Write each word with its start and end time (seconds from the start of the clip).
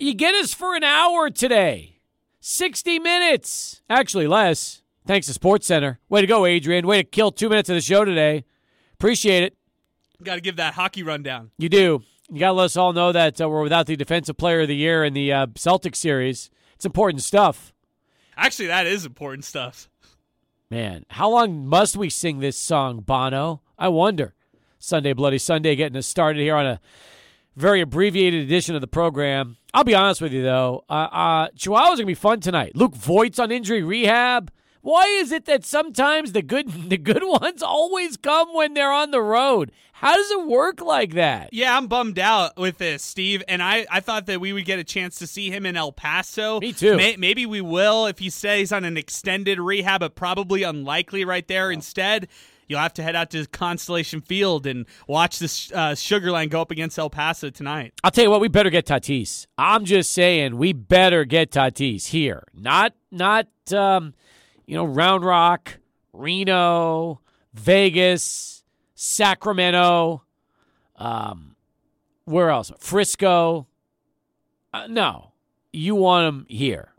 You 0.00 0.14
get 0.14 0.34
us 0.34 0.54
for 0.54 0.74
an 0.74 0.82
hour 0.82 1.28
today. 1.28 1.98
60 2.40 2.98
minutes. 3.00 3.82
Actually, 3.90 4.26
less. 4.26 4.80
Thanks 5.06 5.26
to 5.26 5.34
Sports 5.34 5.66
Center. 5.66 6.00
Way 6.08 6.22
to 6.22 6.26
go, 6.26 6.46
Adrian. 6.46 6.86
Way 6.86 7.02
to 7.02 7.04
kill 7.04 7.30
two 7.30 7.50
minutes 7.50 7.68
of 7.68 7.74
the 7.74 7.82
show 7.82 8.06
today. 8.06 8.46
Appreciate 8.94 9.42
it. 9.42 9.58
Got 10.22 10.36
to 10.36 10.40
give 10.40 10.56
that 10.56 10.72
hockey 10.72 11.02
rundown. 11.02 11.50
You 11.58 11.68
do. 11.68 12.02
You 12.30 12.40
got 12.40 12.46
to 12.46 12.52
let 12.54 12.64
us 12.64 12.78
all 12.78 12.94
know 12.94 13.12
that 13.12 13.42
uh, 13.42 13.48
we're 13.50 13.62
without 13.62 13.84
the 13.84 13.94
Defensive 13.94 14.38
Player 14.38 14.62
of 14.62 14.68
the 14.68 14.76
Year 14.76 15.04
in 15.04 15.12
the 15.12 15.34
uh, 15.34 15.46
Celtics 15.48 15.96
series. 15.96 16.48
It's 16.76 16.86
important 16.86 17.22
stuff. 17.22 17.74
Actually, 18.38 18.68
that 18.68 18.86
is 18.86 19.04
important 19.04 19.44
stuff. 19.44 19.90
Man, 20.70 21.04
how 21.10 21.28
long 21.28 21.66
must 21.66 21.98
we 21.98 22.08
sing 22.08 22.38
this 22.38 22.56
song, 22.56 23.00
Bono? 23.00 23.60
I 23.78 23.88
wonder. 23.88 24.32
Sunday 24.78 25.12
Bloody 25.12 25.36
Sunday 25.36 25.76
getting 25.76 25.98
us 25.98 26.06
started 26.06 26.40
here 26.40 26.56
on 26.56 26.64
a 26.64 26.80
very 27.54 27.82
abbreviated 27.82 28.42
edition 28.42 28.74
of 28.74 28.80
the 28.80 28.86
program. 28.86 29.58
I'll 29.72 29.84
be 29.84 29.94
honest 29.94 30.20
with 30.20 30.32
you, 30.32 30.42
though. 30.42 30.84
Uh, 30.88 30.92
uh, 30.92 31.48
Chihuahua's 31.50 31.88
going 31.88 31.98
to 31.98 32.06
be 32.06 32.14
fun 32.14 32.40
tonight. 32.40 32.72
Luke 32.74 32.94
Voit's 32.94 33.38
on 33.38 33.52
injury 33.52 33.82
rehab. 33.82 34.50
Why 34.82 35.04
is 35.04 35.30
it 35.30 35.44
that 35.44 35.64
sometimes 35.64 36.32
the 36.32 36.42
good 36.42 36.68
the 36.88 36.96
good 36.96 37.22
ones 37.24 37.62
always 37.62 38.16
come 38.16 38.54
when 38.54 38.74
they're 38.74 38.92
on 38.92 39.10
the 39.10 39.20
road? 39.20 39.72
How 39.92 40.14
does 40.14 40.30
it 40.30 40.46
work 40.46 40.80
like 40.80 41.12
that? 41.12 41.50
Yeah, 41.52 41.76
I'm 41.76 41.86
bummed 41.86 42.18
out 42.18 42.56
with 42.56 42.78
this, 42.78 43.02
Steve. 43.02 43.42
And 43.46 43.62
I, 43.62 43.86
I 43.90 44.00
thought 44.00 44.24
that 44.26 44.40
we 44.40 44.54
would 44.54 44.64
get 44.64 44.78
a 44.78 44.84
chance 44.84 45.18
to 45.18 45.26
see 45.26 45.50
him 45.50 45.66
in 45.66 45.76
El 45.76 45.92
Paso. 45.92 46.58
Me 46.58 46.72
too. 46.72 46.96
May, 46.96 47.16
maybe 47.16 47.44
we 47.44 47.60
will 47.60 48.06
if 48.06 48.18
he 48.18 48.30
stays 48.30 48.72
on 48.72 48.84
an 48.84 48.96
extended 48.96 49.60
rehab, 49.60 50.00
but 50.00 50.14
probably 50.14 50.62
unlikely 50.62 51.26
right 51.26 51.46
there. 51.46 51.70
Instead, 51.70 52.28
you'll 52.70 52.78
have 52.78 52.94
to 52.94 53.02
head 53.02 53.16
out 53.16 53.30
to 53.30 53.44
Constellation 53.46 54.20
Field 54.20 54.66
and 54.66 54.86
watch 55.08 55.40
this 55.40 55.72
uh, 55.72 55.94
Sugar 55.96 56.30
Land 56.30 56.52
go 56.52 56.62
up 56.62 56.70
against 56.70 56.98
El 56.98 57.10
Paso 57.10 57.50
tonight. 57.50 57.92
I'll 58.04 58.12
tell 58.12 58.24
you 58.24 58.30
what, 58.30 58.40
we 58.40 58.48
better 58.48 58.70
get 58.70 58.86
Tatis. 58.86 59.46
I'm 59.58 59.84
just 59.84 60.12
saying, 60.12 60.56
we 60.56 60.72
better 60.72 61.24
get 61.24 61.50
Tatis 61.50 62.06
here. 62.06 62.44
Not 62.54 62.94
not 63.10 63.48
um, 63.72 64.14
you 64.66 64.76
know 64.76 64.84
Round 64.84 65.24
Rock, 65.24 65.78
Reno, 66.12 67.20
Vegas, 67.52 68.62
Sacramento. 68.94 70.22
Um, 70.96 71.56
where 72.24 72.50
else? 72.50 72.70
Frisco. 72.78 73.66
Uh, 74.72 74.86
no, 74.86 75.32
you 75.72 75.96
want 75.96 76.28
him 76.28 76.46
here. 76.48 76.92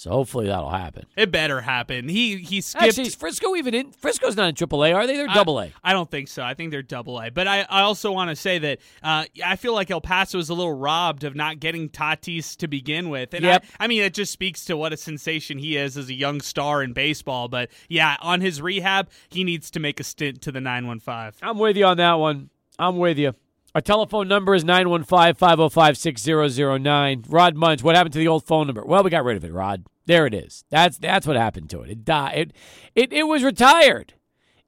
So 0.00 0.08
hopefully 0.12 0.46
that'll 0.46 0.70
happen. 0.70 1.04
It 1.14 1.30
better 1.30 1.60
happen. 1.60 2.08
He 2.08 2.38
he 2.38 2.62
skipped. 2.62 2.84
Actually, 2.86 3.08
is 3.08 3.14
Frisco 3.14 3.54
even 3.54 3.74
in? 3.74 3.92
Frisco's 3.92 4.34
not 4.34 4.48
in 4.48 4.54
AAA, 4.54 4.94
are 4.94 5.06
they? 5.06 5.14
They're 5.14 5.26
double 5.26 5.60
A. 5.60 5.74
I 5.84 5.92
don't 5.92 6.10
think 6.10 6.28
so. 6.28 6.42
I 6.42 6.54
think 6.54 6.70
they're 6.70 6.80
double 6.80 7.20
A. 7.20 7.30
But 7.30 7.46
I, 7.46 7.66
I 7.68 7.82
also 7.82 8.10
want 8.10 8.30
to 8.30 8.36
say 8.36 8.58
that 8.60 8.78
uh, 9.02 9.26
I 9.44 9.56
feel 9.56 9.74
like 9.74 9.90
El 9.90 10.00
Paso 10.00 10.38
is 10.38 10.48
a 10.48 10.54
little 10.54 10.72
robbed 10.72 11.24
of 11.24 11.36
not 11.36 11.60
getting 11.60 11.90
Tatis 11.90 12.56
to 12.56 12.66
begin 12.66 13.10
with. 13.10 13.34
And 13.34 13.44
Yep. 13.44 13.64
I, 13.78 13.84
I 13.84 13.88
mean, 13.88 14.00
it 14.00 14.14
just 14.14 14.32
speaks 14.32 14.64
to 14.64 14.76
what 14.78 14.94
a 14.94 14.96
sensation 14.96 15.58
he 15.58 15.76
is 15.76 15.98
as 15.98 16.08
a 16.08 16.14
young 16.14 16.40
star 16.40 16.82
in 16.82 16.94
baseball. 16.94 17.48
But 17.48 17.68
yeah, 17.90 18.16
on 18.22 18.40
his 18.40 18.62
rehab, 18.62 19.10
he 19.28 19.44
needs 19.44 19.70
to 19.72 19.80
make 19.80 20.00
a 20.00 20.04
stint 20.04 20.40
to 20.40 20.50
the 20.50 20.62
915. 20.62 21.46
I'm 21.46 21.58
with 21.58 21.76
you 21.76 21.84
on 21.84 21.98
that 21.98 22.14
one. 22.14 22.48
I'm 22.78 22.96
with 22.96 23.18
you. 23.18 23.34
Our 23.74 23.80
telephone 23.80 24.26
number 24.26 24.54
is 24.54 24.64
915 24.64 25.34
505 25.34 25.96
6009. 25.96 27.24
Rod 27.28 27.56
Munch, 27.56 27.82
what 27.82 27.94
happened 27.94 28.12
to 28.14 28.18
the 28.18 28.28
old 28.28 28.44
phone 28.44 28.66
number? 28.66 28.84
Well, 28.84 29.04
we 29.04 29.10
got 29.10 29.24
rid 29.24 29.36
of 29.36 29.44
it, 29.44 29.52
Rod. 29.52 29.84
There 30.06 30.26
it 30.26 30.34
is. 30.34 30.64
That's 30.70 30.98
that's 30.98 31.26
what 31.26 31.36
happened 31.36 31.70
to 31.70 31.82
it. 31.82 31.90
It 31.90 32.04
died. 32.04 32.34
It, 32.36 32.52
it, 32.94 33.12
it 33.12 33.22
was 33.24 33.44
retired. 33.44 34.14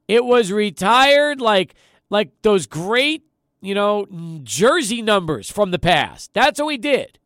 It 0.07 0.23
was 0.23 0.51
retired 0.51 1.41
like 1.41 1.75
like 2.09 2.31
those 2.43 2.65
great, 2.65 3.25
you 3.61 3.75
know, 3.75 4.07
jersey 4.43 5.01
numbers 5.01 5.51
from 5.51 5.71
the 5.71 5.79
past. 5.79 6.33
That's 6.33 6.59
what 6.59 6.67
we 6.67 6.77
did. 6.77 7.19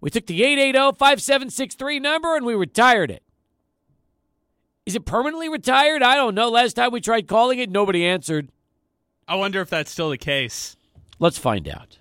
We 0.00 0.10
took 0.10 0.26
the 0.26 0.40
880-5763 0.40 2.00
number 2.00 2.34
and 2.34 2.46
we 2.46 2.54
retired 2.54 3.10
it. 3.10 3.22
Is 4.86 4.96
it 4.96 5.04
permanently 5.04 5.48
retired? 5.48 6.02
I 6.02 6.16
don't 6.16 6.34
know. 6.34 6.48
Last 6.48 6.72
time 6.72 6.90
we 6.90 7.02
tried 7.02 7.28
calling 7.28 7.58
it, 7.58 7.70
nobody 7.70 8.04
answered. 8.04 8.50
I 9.28 9.34
wonder 9.34 9.60
if 9.60 9.68
that's 9.68 9.90
still 9.90 10.10
the 10.10 10.18
case. 10.18 10.76
Let's 11.20 11.38
find 11.38 11.68
out. 11.68 11.98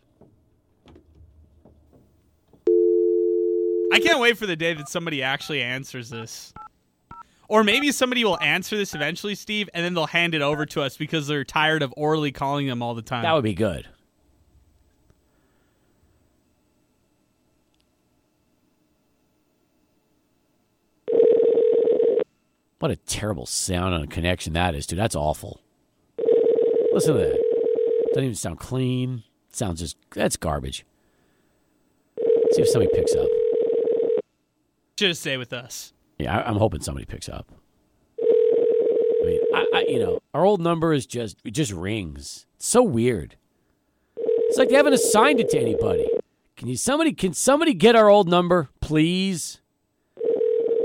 I 3.92 4.00
can't 4.00 4.20
wait 4.20 4.38
for 4.38 4.46
the 4.46 4.56
day 4.56 4.74
that 4.74 4.88
somebody 4.88 5.22
actually 5.22 5.62
answers 5.62 6.10
this. 6.10 6.54
Or 7.50 7.64
maybe 7.64 7.92
somebody 7.92 8.24
will 8.24 8.40
answer 8.40 8.78
this 8.78 8.96
eventually, 8.96 9.36
Steve, 9.36 9.70
and 9.74 9.84
then 9.84 9.94
they'll 9.94 10.08
hand 10.08 10.36
it 10.36 10.42
over 10.42 10.66
to 10.68 10.82
us 10.82 10.96
because 10.96 11.28
they're 11.28 11.44
tired 11.44 11.82
of 11.82 11.94
orally 11.98 12.32
calling 12.32 12.68
them 12.68 12.82
all 12.82 12.96
the 12.96 13.02
time. 13.02 13.24
That 13.24 13.34
would 13.34 13.44
be 13.44 13.56
good. 13.56 13.90
What 22.78 22.92
a 22.92 22.96
terrible 22.96 23.46
sound 23.46 23.94
on 23.94 24.04
a 24.04 24.08
connection 24.08 24.54
that 24.54 24.76
is, 24.76 24.88
dude. 24.88 24.98
That's 24.98 25.16
awful. 25.16 25.60
Listen 26.94 27.16
to 27.16 27.20
that. 27.20 27.49
Doesn't 28.10 28.24
even 28.24 28.36
sound 28.36 28.60
clean. 28.60 29.24
Sounds 29.52 29.80
just 29.80 29.98
that's 30.12 30.38
garbage. 30.38 30.86
see 32.52 32.62
if 32.62 32.70
somebody 32.70 32.92
picks 32.94 33.14
up. 33.16 33.28
Just 34.96 35.22
stay 35.22 35.38
with 35.38 35.54
us. 35.54 35.94
Yeah, 36.18 36.38
I, 36.38 36.50
I'm 36.50 36.58
hoping 36.58 36.82
somebody 36.82 37.06
picks 37.06 37.30
up. 37.30 37.52
I 38.22 39.26
mean, 39.26 39.40
I, 39.54 39.66
I, 39.74 39.86
you 39.88 40.00
know, 40.00 40.20
our 40.34 40.46
old 40.46 40.62
number 40.62 40.94
is 40.94 41.06
just 41.06 41.38
it 41.44 41.52
just 41.52 41.72
rings. 41.72 42.46
It's 42.56 42.68
so 42.68 42.84
weird. 42.84 43.36
It's 44.18 44.58
like 44.58 44.70
they 44.70 44.76
haven't 44.76 44.94
assigned 44.94 45.40
it 45.40 45.50
to 45.52 45.60
anybody. 45.60 46.10
Can 46.58 46.68
you 46.68 46.76
somebody 46.76 47.14
can 47.14 47.34
somebody 47.34 47.74
get 47.74 47.96
our 47.96 48.10
old 48.10 48.28
number, 48.28 48.70
please? 48.82 49.62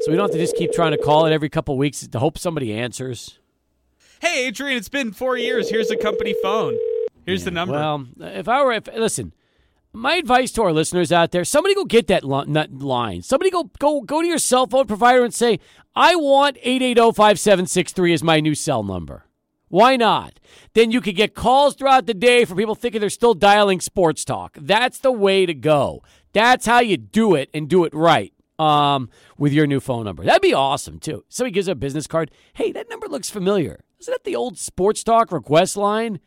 So 0.02 0.10
we 0.10 0.16
don't 0.16 0.24
have 0.28 0.32
to 0.32 0.38
just 0.38 0.56
keep 0.56 0.72
trying 0.72 0.92
to 0.92 0.98
call 0.98 1.24
it 1.24 1.32
every 1.32 1.48
couple 1.48 1.78
weeks 1.78 2.06
to 2.06 2.18
hope 2.18 2.36
somebody 2.36 2.74
answers. 2.74 3.38
Hey, 4.20 4.46
Adrian, 4.46 4.76
it's 4.76 4.90
been 4.90 5.12
four 5.12 5.38
years. 5.38 5.70
Here's 5.70 5.90
a 5.90 5.96
company 5.96 6.34
phone. 6.42 6.76
Here's 7.26 7.44
the 7.44 7.50
number. 7.50 7.74
Well, 7.74 8.06
if 8.20 8.48
I 8.48 8.62
were, 8.62 8.72
if, 8.72 8.86
listen, 8.86 9.32
my 9.92 10.16
advice 10.16 10.50
to 10.52 10.62
our 10.62 10.72
listeners 10.72 11.12
out 11.12 11.30
there: 11.30 11.44
somebody 11.44 11.74
go 11.74 11.84
get 11.84 12.06
that, 12.08 12.24
li- 12.24 12.44
that 12.48 12.72
line. 12.80 13.22
Somebody 13.22 13.50
go 13.50 13.70
go 13.78 14.00
go 14.00 14.20
to 14.20 14.26
your 14.26 14.38
cell 14.38 14.66
phone 14.66 14.86
provider 14.86 15.24
and 15.24 15.32
say, 15.32 15.60
"I 15.94 16.16
want 16.16 16.58
eight 16.62 16.82
eight 16.82 16.96
zero 16.96 17.12
five 17.12 17.38
seven 17.38 17.66
six 17.66 17.92
three 17.92 18.12
as 18.12 18.22
my 18.22 18.40
new 18.40 18.54
cell 18.54 18.82
number." 18.82 19.24
Why 19.68 19.96
not? 19.96 20.38
Then 20.74 20.92
you 20.92 21.00
could 21.00 21.16
get 21.16 21.34
calls 21.34 21.74
throughout 21.74 22.06
the 22.06 22.14
day 22.14 22.44
for 22.44 22.54
people 22.54 22.76
thinking 22.76 23.00
they're 23.00 23.10
still 23.10 23.34
dialing 23.34 23.80
sports 23.80 24.24
talk. 24.24 24.56
That's 24.60 24.98
the 24.98 25.10
way 25.10 25.46
to 25.46 25.54
go. 25.54 26.02
That's 26.32 26.66
how 26.66 26.80
you 26.80 26.96
do 26.96 27.34
it 27.34 27.50
and 27.52 27.68
do 27.68 27.84
it 27.84 27.92
right. 27.94 28.32
Um, 28.56 29.10
with 29.36 29.52
your 29.52 29.66
new 29.66 29.80
phone 29.80 30.04
number, 30.04 30.22
that'd 30.22 30.40
be 30.40 30.54
awesome 30.54 31.00
too. 31.00 31.24
Somebody 31.28 31.52
gives 31.52 31.66
a 31.66 31.74
business 31.74 32.06
card. 32.06 32.30
Hey, 32.52 32.70
that 32.70 32.88
number 32.88 33.08
looks 33.08 33.28
familiar. 33.28 33.80
Isn't 33.98 34.12
that 34.12 34.22
the 34.22 34.36
old 34.36 34.58
sports 34.58 35.02
talk 35.02 35.32
request 35.32 35.76
line? 35.76 36.20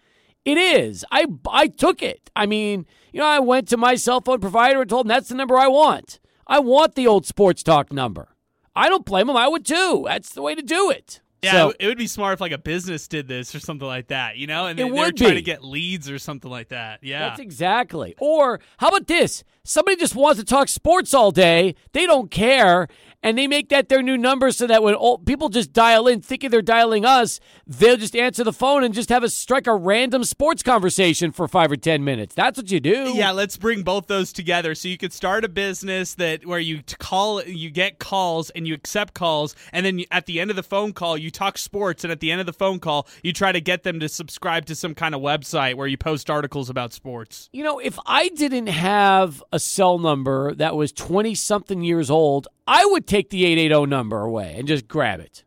It 0.48 0.58
is. 0.58 1.04
I 1.12 1.26
I 1.50 1.68
took 1.68 2.02
it. 2.02 2.30
I 2.36 2.46
mean, 2.46 2.86
you 3.12 3.20
know, 3.20 3.26
I 3.28 3.40
went 3.40 3.68
to 3.70 3.78
my 3.78 3.96
cell 3.96 4.22
phone 4.22 4.40
provider 4.40 4.80
and 4.82 4.90
told 4.90 5.06
them 5.06 5.10
that's 5.10 5.28
the 5.30 5.36
number 5.36 5.58
I 5.58 5.68
want. 5.68 6.20
I 6.48 6.60
want 6.60 6.96
the 6.96 7.06
old 7.06 7.26
sports 7.26 7.64
talk 7.64 7.92
number. 7.92 8.30
I 8.74 8.88
don't 8.88 9.04
blame 9.06 9.28
them. 9.28 9.36
I 9.36 9.48
would 9.50 9.66
too. 9.66 10.04
That's 10.08 10.32
the 10.34 10.42
way 10.42 10.56
to 10.56 10.62
do 10.62 10.90
it. 10.90 11.20
yeah, 11.42 11.52
So- 11.52 11.74
it 11.80 11.88
would 11.88 11.98
be 11.98 12.08
smart 12.08 12.36
if 12.36 12.42
like 12.42 12.52
a 12.54 12.58
business 12.58 13.08
did 13.10 13.28
this 13.28 13.54
or 13.54 13.60
something 13.60 13.88
like 13.88 14.08
that, 14.08 14.38
you 14.38 14.48
know, 14.48 14.68
and 14.68 14.80
they, 14.80 14.90
they're 14.90 15.12
trying 15.12 15.32
be. 15.32 15.36
to 15.36 15.42
get 15.42 15.64
leads 15.64 16.10
or 16.10 16.18
something 16.20 16.50
like 16.50 16.70
that. 16.70 17.00
Yeah, 17.04 17.28
That's 17.28 17.42
exactly. 17.42 18.16
Or 18.20 18.62
how 18.78 18.88
about 18.88 19.08
this? 19.08 19.44
Somebody 19.66 19.98
just 19.98 20.16
wants 20.16 20.40
to 20.40 20.46
talk 20.46 20.70
sports 20.70 21.14
all 21.14 21.32
day. 21.32 21.76
They 21.92 22.06
don't 22.06 22.32
care. 22.32 22.88
And 23.28 23.38
they 23.38 23.46
make 23.46 23.68
that 23.68 23.90
their 23.90 24.02
new 24.02 24.18
number 24.18 24.52
so 24.52 24.68
that 24.68 24.82
when 24.82 24.96
all, 24.96 25.18
people 25.18 25.50
just 25.50 25.74
dial 25.74 26.08
in 26.08 26.22
thinking 26.22 26.50
they're 26.50 26.62
dialing 26.62 27.04
us, 27.04 27.42
they'll 27.68 27.98
just 27.98 28.16
answer 28.16 28.42
the 28.46 28.54
phone 28.54 28.86
and 28.86 28.94
just 28.94 29.10
have 29.10 29.22
us 29.22 29.34
strike 29.34 29.68
a 29.68 29.76
random 29.76 30.24
sports 30.24 30.64
conversation 30.64 31.34
for 31.34 31.46
five 31.50 31.70
or 31.70 31.76
10 31.76 32.06
minutes. 32.06 32.34
That's 32.36 32.58
what 32.58 32.72
you 32.72 32.80
do. 32.80 33.12
Yeah, 33.14 33.32
let's 33.32 33.58
bring 33.58 33.84
both 33.84 34.08
those 34.08 34.32
together. 34.32 34.74
So 34.76 34.88
you 34.88 34.98
could 34.98 35.12
start 35.12 35.44
a 35.44 35.50
business 35.50 36.16
that 36.16 36.46
where 36.46 36.58
you 36.58 36.82
call, 37.00 37.44
you 37.44 37.70
get 37.70 38.00
calls 38.00 38.50
and 38.52 38.66
you 38.66 38.74
accept 38.74 39.14
calls, 39.14 39.58
and 39.74 39.86
then 39.86 40.06
at 40.10 40.26
the 40.26 40.40
end 40.40 40.50
of 40.50 40.56
the 40.56 40.64
phone 40.64 40.94
call, 40.94 41.18
you 41.18 41.30
talk 41.30 41.58
sports, 41.58 42.06
and 42.06 42.14
at 42.14 42.22
the 42.22 42.32
end 42.32 42.40
of 42.40 42.46
the 42.48 42.54
phone 42.54 42.80
call, 42.80 43.10
you 43.24 43.34
try 43.34 43.52
to 43.52 43.60
get 43.60 43.84
them 43.84 44.00
to 44.00 44.08
subscribe 44.08 44.66
to 44.68 44.74
some 44.74 44.96
kind 44.96 45.14
of 45.14 45.20
website 45.20 45.76
where 45.76 45.88
you 45.88 45.98
post 45.98 46.30
articles 46.30 46.70
about 46.70 46.94
sports. 46.94 47.50
You 47.52 47.66
know, 47.66 47.80
if 47.80 48.00
I 48.06 48.30
didn't 48.30 48.68
have 48.68 49.44
a 49.52 49.60
cell 49.60 50.00
number 50.00 50.56
that 50.56 50.78
was 50.78 50.94
20 50.94 51.36
something 51.36 51.82
years 51.82 52.10
old, 52.10 52.48
I 52.68 52.86
would 52.86 53.08
take 53.08 53.30
the 53.30 53.46
880 53.46 53.90
number 53.90 54.22
away 54.22 54.56
and 54.58 54.68
just 54.68 54.88
grab 54.88 55.20
it. 55.20 55.44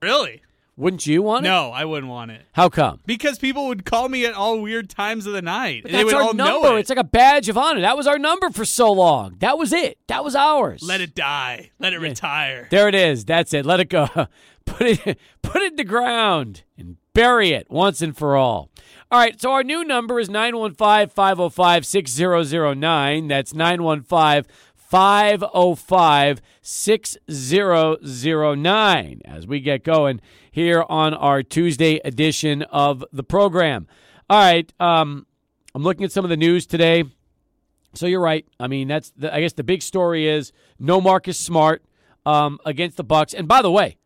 Really? 0.00 0.42
Wouldn't 0.74 1.06
you 1.06 1.22
want 1.22 1.44
it? 1.44 1.50
No, 1.50 1.70
I 1.70 1.84
wouldn't 1.84 2.10
want 2.10 2.30
it 2.30 2.40
How 2.52 2.70
come? 2.70 3.00
because 3.04 3.38
people 3.38 3.66
would 3.68 3.84
call 3.84 4.08
me 4.08 4.24
at 4.24 4.32
all 4.32 4.58
weird 4.60 4.88
times 4.88 5.26
of 5.26 5.34
the 5.34 5.42
night. 5.42 5.84
they 5.84 5.92
That's 5.92 6.04
would 6.04 6.14
our 6.14 6.22
all 6.22 6.32
know 6.32 6.62
number. 6.62 6.78
it. 6.78 6.80
It's 6.80 6.88
like 6.88 6.98
a 6.98 7.04
badge 7.04 7.50
of 7.50 7.58
honor. 7.58 7.82
That 7.82 7.94
was 7.96 8.06
our 8.06 8.18
number 8.18 8.48
for 8.48 8.64
so 8.64 8.90
long. 8.90 9.36
That 9.40 9.58
was 9.58 9.70
it. 9.72 9.98
That 10.06 10.24
was 10.24 10.34
ours. 10.34 10.82
Let 10.82 11.02
it 11.02 11.14
die. 11.14 11.72
Let 11.78 11.92
it 11.92 11.98
retire. 11.98 12.68
There 12.70 12.88
it 12.88 12.94
is. 12.94 13.26
That's 13.26 13.52
it. 13.52 13.66
Let 13.66 13.80
it 13.80 13.90
go. 13.90 14.08
put 14.64 14.86
it 14.86 15.18
put 15.42 15.60
it 15.62 15.72
in 15.72 15.76
the 15.76 15.84
ground 15.84 16.62
and 16.78 16.96
bury 17.12 17.50
it 17.50 17.70
once 17.70 18.00
and 18.00 18.16
for 18.16 18.34
all. 18.36 18.70
All 19.10 19.18
right, 19.18 19.38
so 19.38 19.52
our 19.52 19.62
new 19.62 19.84
number 19.84 20.18
is 20.18 20.30
915-505-6009. 20.30 23.28
That's 23.28 23.52
915 23.54 24.44
505 24.92 26.40
6009 26.60 29.20
as 29.24 29.46
we 29.46 29.58
get 29.58 29.82
going 29.84 30.20
here 30.50 30.84
on 30.86 31.14
our 31.14 31.42
Tuesday 31.42 31.98
edition 32.04 32.60
of 32.64 33.02
the 33.10 33.22
program. 33.22 33.88
All 34.28 34.38
right, 34.38 34.70
um, 34.78 35.26
I'm 35.74 35.82
looking 35.82 36.04
at 36.04 36.12
some 36.12 36.26
of 36.26 36.28
the 36.28 36.36
news 36.36 36.66
today. 36.66 37.04
So 37.94 38.04
you're 38.04 38.20
right. 38.20 38.44
I 38.60 38.66
mean, 38.66 38.88
that's 38.88 39.14
the, 39.16 39.34
I 39.34 39.40
guess 39.40 39.54
the 39.54 39.64
big 39.64 39.80
story 39.80 40.28
is 40.28 40.52
no 40.78 41.00
Marcus 41.00 41.38
Smart 41.38 41.82
um, 42.26 42.58
against 42.66 42.98
the 42.98 43.04
Bucks. 43.04 43.32
And 43.32 43.48
by 43.48 43.62
the 43.62 43.70
way, 43.70 43.96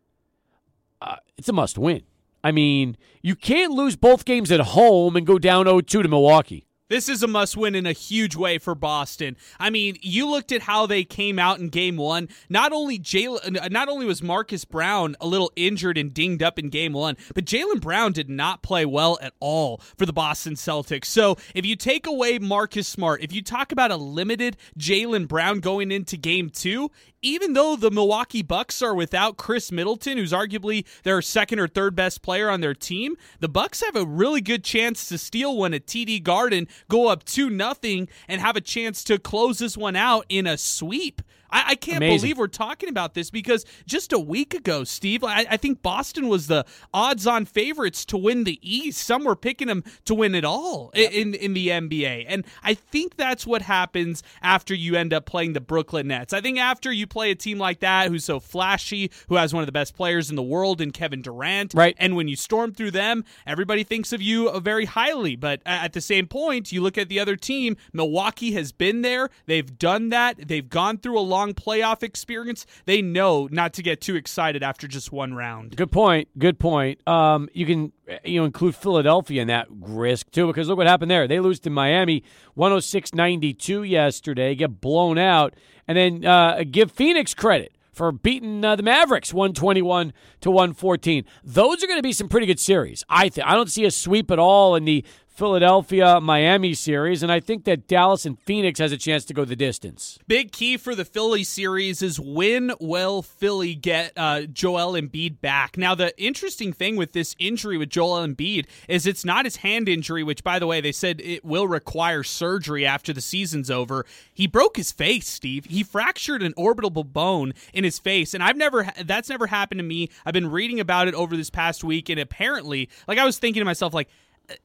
uh, 1.03 1.17
it's 1.37 1.49
a 1.49 1.53
must 1.53 1.79
win. 1.79 2.03
I 2.45 2.53
mean, 2.53 2.97
you 3.23 3.35
can't 3.35 3.73
lose 3.73 3.97
both 3.97 4.25
games 4.25 4.53
at 4.53 4.61
home 4.61 5.17
and 5.17 5.27
go 5.27 5.41
down 5.41 5.67
0-2 5.67 5.85
to 5.85 6.07
Milwaukee. 6.07 6.66
This 6.89 7.09
is 7.09 7.21
a 7.25 7.27
must 7.27 7.57
win 7.57 7.75
in 7.75 7.85
a 7.85 7.93
huge 7.93 8.37
way 8.37 8.59
for 8.59 8.77
Boston. 8.77 9.37
I 9.59 9.71
mean, 9.71 9.97
you 10.03 10.29
looked 10.31 10.53
at 10.53 10.63
how 10.63 10.87
they 10.87 11.03
came 11.03 11.37
out 11.37 11.59
in 11.59 11.69
game 11.69 11.97
one. 11.97 12.29
Not 12.49 12.73
only 12.73 12.97
Jaylen, 12.97 13.61
uh, 13.61 13.69
not 13.73 13.89
only 13.89 14.07
was 14.07 14.23
Marcus 14.23 14.65
Brown 14.65 15.17
a 15.21 15.27
little 15.27 15.51
injured 15.57 15.99
and 15.99 16.15
dinged 16.15 16.45
up 16.45 16.61
in 16.61 16.69
game 16.69 16.93
one, 16.93 17.17
but 17.35 17.45
Jaylen 17.45 17.81
Brown 17.81 18.13
did 18.13 18.31
not 18.31 18.63
play 18.63 18.87
well 18.87 19.19
at 19.21 19.33
all 19.41 19.79
for 19.99 20.07
the 20.07 20.13
Boston 20.13 20.55
Celtics. 20.55 21.07
So 21.07 21.37
if 21.57 21.67
you 21.67 21.75
take 21.75 22.07
away 22.07 22.39
Marcus 22.39 22.87
Smart, 22.87 23.21
if 23.21 23.33
you 23.33 23.43
talk 23.43 23.73
about 23.73 23.91
a 23.91 23.97
limited 23.97 24.57
Jaylen 24.79 25.27
Brown 25.27 25.59
going 25.59 25.91
into 25.91 26.17
game 26.17 26.51
two, 26.51 26.93
even 27.23 27.55
though 27.55 27.75
the 27.75 27.91
Milwaukee 27.91 28.43
Bucks 28.43 28.81
are 28.83 28.95
without 28.95 29.37
Khris 29.37 29.73
Middleton, 29.73 30.17
who's 30.17 30.33
arguably 30.33 30.87
their 31.03 31.21
second 31.21 31.59
or 31.59 31.67
third 31.67 31.97
best 31.97 32.23
player 32.23 32.49
on 32.49 32.61
their 32.61 32.75
team, 32.75 33.17
the 33.41 33.49
Bucks 33.49 33.83
have 33.83 33.97
a 33.97 34.07
really 34.07 34.41
good 34.41 34.63
chance 34.63 35.09
to 35.09 35.19
steal 35.19 35.57
one 35.57 35.75
at 35.75 35.87
TD 35.87 36.23
Garden, 36.23 36.69
go 36.89 37.09
up 37.09 37.25
2 37.25 37.51
nothing, 37.51 38.09
and 38.29 38.41
have 38.41 38.57
a 38.57 38.61
chance 38.61 39.05
to 39.05 39.19
close 39.19 39.59
this 39.59 39.77
one 39.77 39.97
out 39.97 40.27
in 40.29 40.47
a 40.47 40.59
sweep. 40.59 41.23
I, 41.51 41.65
I 41.69 41.75
can't 41.75 41.99
Amazing. 41.99 42.19
believe 42.21 42.39
we're 42.39 42.47
talking 42.49 42.89
about 42.89 43.15
this 43.15 43.31
because 43.31 43.65
just 43.87 44.13
a 44.13 44.19
week 44.19 44.55
ago, 44.55 44.85
Steve, 44.85 45.23
I, 45.25 45.47
I 45.51 45.57
think 45.57 45.83
Boston 45.83 46.29
was 46.29 46.47
the 46.47 46.65
odds-on 46.93 47.45
favorites 47.45 48.05
to 48.07 48.17
win 48.17 48.45
the 48.45 48.59
East. 48.63 49.05
Some 49.07 49.25
were 49.25 49.37
picking 49.37 49.69
them 49.69 49.85
to 50.05 50.15
win 50.15 50.35
it 50.35 50.45
all 50.45 50.91
i- 50.95 51.01
in 51.01 51.35
in 51.35 51.55
the 51.55 51.69
NBA, 51.69 52.25
and 52.29 52.45
I 52.63 52.75
think 52.75 53.17
that's 53.17 53.47
what 53.47 53.63
happens 53.63 54.23
after 54.43 54.75
you 54.75 54.97
end 54.97 55.13
up 55.13 55.27
playing 55.27 55.53
the 55.53 55.61
Brooklyn 55.61 56.09
Nets. 56.09 56.33
I 56.33 56.41
think 56.41 56.59
after 56.59 56.91
you 56.93 57.07
play 57.07 57.31
a 57.31 57.35
team 57.35 57.59
like 57.59 57.81
that, 57.81 58.09
who's 58.09 58.25
so 58.25 58.41
flashy, 58.41 59.11
who 59.29 59.37
has 59.37 59.53
one 59.55 59.63
of 59.63 59.67
the 59.67 59.73
best 59.73 59.95
players 59.97 60.31
in 60.31 60.37
the 60.37 60.43
world 60.43 60.81
in 60.81 60.91
Kevin 60.91 61.23
Durant, 61.23 61.75
Right. 61.75 61.95
and 61.99 62.17
when 62.17 62.29
you 62.29 62.37
storm 62.37 62.73
through 62.73 62.93
them, 62.93 63.25
everybody 63.47 63.85
thinks 63.85 64.13
of 64.13 64.21
you 64.23 64.49
uh, 64.49 64.61
very 64.61 64.85
highly. 64.87 65.37
But 65.37 65.61
at 65.67 65.93
the 65.93 66.01
same 66.01 66.27
point, 66.27 66.73
you 66.73 66.81
look 66.83 66.97
at 66.99 67.09
the 67.09 67.21
other 67.21 67.37
team. 67.37 67.77
Milwaukee 67.93 68.53
has 68.53 68.73
been 68.73 69.03
there. 69.03 69.29
They've 69.47 69.79
done 69.79 70.09
that. 70.11 70.49
They've 70.49 70.69
gone 70.69 70.99
through 70.99 71.19
a 71.19 71.21
long 71.37 71.55
playoff 71.55 72.03
experience. 72.03 72.67
They 72.85 73.03
know 73.03 73.49
not 73.51 73.75
to 73.75 73.83
get 73.83 74.01
too 74.01 74.17
excited 74.17 74.63
after 74.63 74.89
just 74.89 75.13
one 75.13 75.35
round. 75.35 75.77
Good 75.77 75.93
point. 75.93 76.29
Good 76.39 76.59
point. 76.59 77.07
Um, 77.07 77.49
you 77.53 77.67
can 77.67 77.93
you 78.25 78.41
know 78.41 78.45
include 78.45 78.75
Philadelphia 78.75 79.43
in 79.43 79.49
that 79.49 79.67
risk 79.71 80.31
too, 80.31 80.47
because 80.47 80.69
look 80.69 80.79
what 80.79 80.87
happened 80.87 81.11
there. 81.11 81.29
They 81.29 81.41
lose 81.41 81.61
to 81.61 81.71
Miami 81.71 82.23
106-92 82.57 83.89
yesterday, 83.89 84.55
get 84.55 84.81
blown 84.81 85.19
out, 85.19 85.55
and 85.87 85.97
then 85.97 86.25
uh, 86.25 86.65
give 86.71 86.91
Phoenix 86.91 87.35
credit 87.35 87.73
for 87.93 88.13
beating 88.13 88.63
uh, 88.65 88.77
the 88.77 88.83
Mavericks 88.83 89.33
121 89.33 90.13
to 90.43 90.51
114. 90.51 91.25
Those 91.43 91.83
are 91.83 91.87
going 91.87 91.99
to 91.99 92.03
be 92.03 92.13
some 92.13 92.29
pretty 92.29 92.47
good 92.47 92.61
series. 92.61 93.05
I 93.09 93.31
think 93.31 93.47
I 93.47 93.55
don't 93.55 93.71
see 93.71 93.85
a 93.87 93.91
sweep 93.91 94.31
at 94.31 94.39
all 94.39 94.77
in 94.77 94.85
the 94.85 95.05
Philadelphia 95.37 96.19
Miami 96.19 96.73
series, 96.73 97.23
and 97.23 97.31
I 97.31 97.41
think 97.41 97.65
that 97.65 97.87
Dallas 97.87 98.25
and 98.25 98.41
Phoenix 98.41 98.79
has 98.79 98.91
a 98.91 98.97
chance 98.97 99.23
to 99.27 99.35
go 99.35 99.45
the 99.45 99.55
distance. 99.55 100.19
Big 100.27 100.51
key 100.51 100.79
for 100.79 100.95
the 100.95 101.05
Philly 101.05 101.45
series 101.45 102.01
is 102.01 102.19
when 102.19 102.73
will 102.81 103.21
Philly 103.21 103.75
get 103.75 104.15
uh, 104.17 104.43
Joel 104.43 104.99
Embiid 104.99 105.43
back? 105.43 105.77
Now, 105.77 105.95
the 105.95 106.19
interesting 106.19 106.73
thing 106.73 106.97
with 106.97 107.13
this 107.13 107.37
injury 107.39 107.77
with 107.77 107.91
Joel 107.91 108.27
Embiid 108.27 108.65
is 108.89 109.07
it's 109.07 109.27
not 109.27 109.45
his 109.45 109.57
hand 109.57 109.91
injury, 109.91 110.23
which, 110.23 110.43
by 110.43 110.59
the 110.59 110.67
way, 110.67 110.81
they 110.81 110.91
said 110.91 111.21
it 111.21 111.45
will 111.45 111.69
require 111.69 112.23
surgery 112.23 112.87
after 112.87 113.13
the 113.13 113.21
season's 113.21 113.71
over. 113.71 114.07
He 114.33 114.47
broke 114.47 114.79
his 114.79 114.91
face, 114.91 115.29
Steve. 115.29 115.67
He 115.67 115.83
fractured 115.83 116.43
an 116.43 116.55
orbital 116.57 117.05
bone 117.05 117.53
in 117.75 117.85
his 117.85 117.99
face, 117.99 118.33
and 118.33 118.43
I've 118.43 118.57
never 118.57 118.89
that's 119.05 119.29
never 119.29 119.49
happened 119.49 119.81
to 119.81 119.85
me. 119.85 120.09
I've 120.25 120.33
been 120.33 120.51
reading 120.51 120.81
about 120.81 121.09
it 121.09 121.15
over 121.15 121.37
this 121.37 121.51
past 121.51 121.85
week, 121.85 122.09
and 122.09 122.19
apparently, 122.19 122.89
like 123.07 123.19
I 123.19 123.27
was 123.27 123.39
thinking 123.39 123.61
to 123.61 123.67
myself, 123.67 123.93
like 123.93 124.09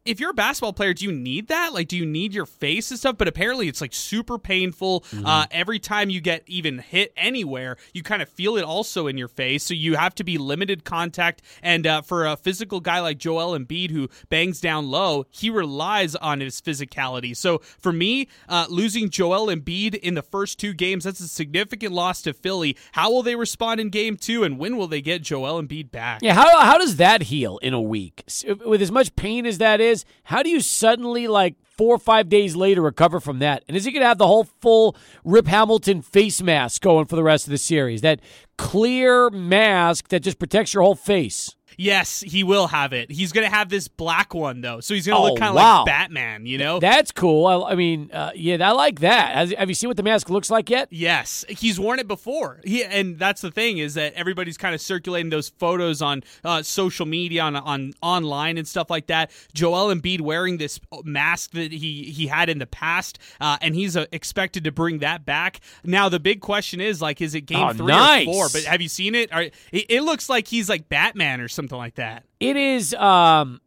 if 0.05 0.19
you're 0.19 0.31
a 0.31 0.33
basketball 0.33 0.73
player, 0.73 0.93
do 0.93 1.05
you 1.05 1.11
need 1.11 1.47
that? 1.47 1.73
Like, 1.73 1.87
do 1.87 1.97
you 1.97 2.05
need 2.05 2.33
your 2.33 2.45
face 2.45 2.91
and 2.91 2.99
stuff? 2.99 3.17
But 3.17 3.27
apparently, 3.27 3.67
it's 3.67 3.81
like 3.81 3.93
super 3.93 4.37
painful. 4.37 5.03
Uh, 5.25 5.45
every 5.51 5.79
time 5.79 6.09
you 6.09 6.21
get 6.21 6.43
even 6.47 6.79
hit 6.79 7.13
anywhere, 7.15 7.77
you 7.93 8.03
kind 8.03 8.21
of 8.21 8.29
feel 8.29 8.57
it 8.57 8.63
also 8.63 9.07
in 9.07 9.17
your 9.17 9.27
face. 9.27 9.63
So 9.63 9.73
you 9.73 9.95
have 9.95 10.15
to 10.15 10.23
be 10.23 10.37
limited 10.37 10.83
contact. 10.83 11.41
And 11.61 11.87
uh, 11.87 12.01
for 12.01 12.25
a 12.25 12.35
physical 12.35 12.79
guy 12.79 12.99
like 12.99 13.17
Joel 13.17 13.57
Embiid, 13.57 13.91
who 13.91 14.09
bangs 14.29 14.59
down 14.59 14.89
low, 14.89 15.25
he 15.29 15.49
relies 15.49 16.15
on 16.15 16.39
his 16.39 16.59
physicality. 16.61 17.35
So 17.35 17.59
for 17.79 17.93
me, 17.93 18.27
uh, 18.49 18.65
losing 18.69 19.09
Joel 19.09 19.47
Embiid 19.47 19.95
in 19.95 20.15
the 20.15 20.21
first 20.21 20.59
two 20.59 20.73
games, 20.73 21.03
that's 21.03 21.19
a 21.19 21.27
significant 21.27 21.93
loss 21.93 22.21
to 22.23 22.33
Philly. 22.33 22.75
How 22.93 23.11
will 23.11 23.23
they 23.23 23.35
respond 23.35 23.79
in 23.79 23.89
game 23.89 24.17
two? 24.17 24.43
And 24.43 24.59
when 24.59 24.77
will 24.77 24.87
they 24.87 25.01
get 25.01 25.21
Joel 25.21 25.61
Embiid 25.61 25.91
back? 25.91 26.21
Yeah, 26.21 26.33
how 26.33 26.59
how 26.59 26.77
does 26.77 26.97
that 26.97 27.23
heal 27.23 27.57
in 27.59 27.73
a 27.73 27.81
week? 27.81 28.23
With 28.65 28.81
as 28.81 28.91
much 28.91 29.15
pain 29.15 29.45
as 29.45 29.59
that 29.59 29.70
is, 29.79 30.03
how 30.23 30.43
do 30.43 30.49
you 30.49 30.59
suddenly 30.59 31.27
like 31.27 31.55
four 31.63 31.95
or 31.95 31.99
five 31.99 32.29
days 32.29 32.55
later 32.55 32.81
recover 32.81 33.19
from 33.19 33.39
that? 33.39 33.63
And 33.67 33.77
is 33.77 33.85
he 33.85 33.91
going 33.91 34.01
to 34.01 34.07
have 34.07 34.17
the 34.17 34.27
whole 34.27 34.43
full 34.43 34.95
Rip 35.23 35.47
Hamilton 35.47 36.01
face 36.01 36.41
mask 36.41 36.81
going 36.81 37.05
for 37.05 37.15
the 37.15 37.23
rest 37.23 37.47
of 37.47 37.51
the 37.51 37.57
series? 37.57 38.01
That 38.01 38.19
clear 38.57 39.29
mask 39.29 40.09
that 40.09 40.19
just 40.21 40.39
protects 40.39 40.73
your 40.73 40.83
whole 40.83 40.95
face. 40.95 41.55
Yes, 41.77 42.21
he 42.21 42.43
will 42.43 42.67
have 42.67 42.93
it. 42.93 43.11
He's 43.11 43.31
going 43.31 43.47
to 43.49 43.55
have 43.55 43.69
this 43.69 43.87
black 43.87 44.33
one 44.33 44.61
though, 44.61 44.79
so 44.79 44.93
he's 44.93 45.05
going 45.07 45.15
to 45.15 45.21
Oh, 45.21 45.29
look 45.31 45.39
kind 45.39 45.49
of 45.49 45.55
wow. 45.55 45.77
like 45.79 45.85
Batman. 45.87 46.45
You 46.45 46.57
know? 46.57 46.79
That's 46.79 47.11
cool. 47.11 47.45
I, 47.45 47.71
I 47.71 47.75
mean, 47.75 48.09
uh, 48.11 48.31
yeah, 48.35 48.67
I 48.67 48.71
like 48.71 48.99
that. 49.01 49.35
Has, 49.35 49.53
have 49.53 49.69
you 49.69 49.75
seen 49.75 49.87
what 49.89 49.97
the 49.97 50.03
mask 50.03 50.29
looks 50.29 50.49
like 50.49 50.69
yet? 50.69 50.87
Yes, 50.91 51.45
he's 51.49 51.79
worn 51.79 51.99
it 51.99 52.07
before. 52.07 52.59
He, 52.63 52.83
and 52.83 53.17
that's 53.19 53.41
the 53.41 53.51
thing 53.51 53.77
is 53.77 53.93
that 53.95 54.13
everybody's 54.13 54.57
kind 54.57 54.75
of 54.75 54.81
circulating 54.81 55.29
those 55.29 55.49
photos 55.49 56.01
on 56.01 56.23
uh, 56.43 56.61
social 56.63 57.05
media, 57.05 57.43
on 57.43 57.55
on 57.55 57.93
online 58.01 58.57
and 58.57 58.67
stuff 58.67 58.89
like 58.89 59.07
that. 59.07 59.31
Joel 59.53 59.93
Embiid 59.93 60.21
wearing 60.21 60.57
this 60.57 60.79
mask 61.03 61.51
that 61.51 61.71
he 61.71 62.03
he 62.03 62.27
had 62.27 62.49
in 62.49 62.57
the 62.59 62.67
past, 62.67 63.19
uh, 63.39 63.57
and 63.61 63.75
he's 63.75 63.95
uh, 63.97 64.05
expected 64.11 64.63
to 64.65 64.71
bring 64.71 64.99
that 64.99 65.25
back. 65.25 65.59
Now 65.83 66.09
the 66.09 66.19
big 66.19 66.41
question 66.41 66.81
is 66.81 67.01
like, 67.01 67.21
is 67.21 67.35
it 67.35 67.41
game 67.41 67.59
Oh, 67.61 67.73
three 67.73 67.87
nice. 67.87 68.27
or 68.27 68.33
four? 68.33 68.49
But 68.51 68.63
have 68.63 68.81
you 68.81 68.89
seen 68.89 69.15
it? 69.15 69.31
Are, 69.33 69.43
it? 69.43 69.53
It 69.71 70.01
looks 70.01 70.29
like 70.29 70.47
he's 70.47 70.67
like 70.69 70.89
Batman 70.89 71.39
or 71.41 71.47
something 71.47 71.60
like 71.69 71.95
that. 71.95 72.23
It 72.39 72.55
is. 72.55 72.93
Um, 72.95 73.61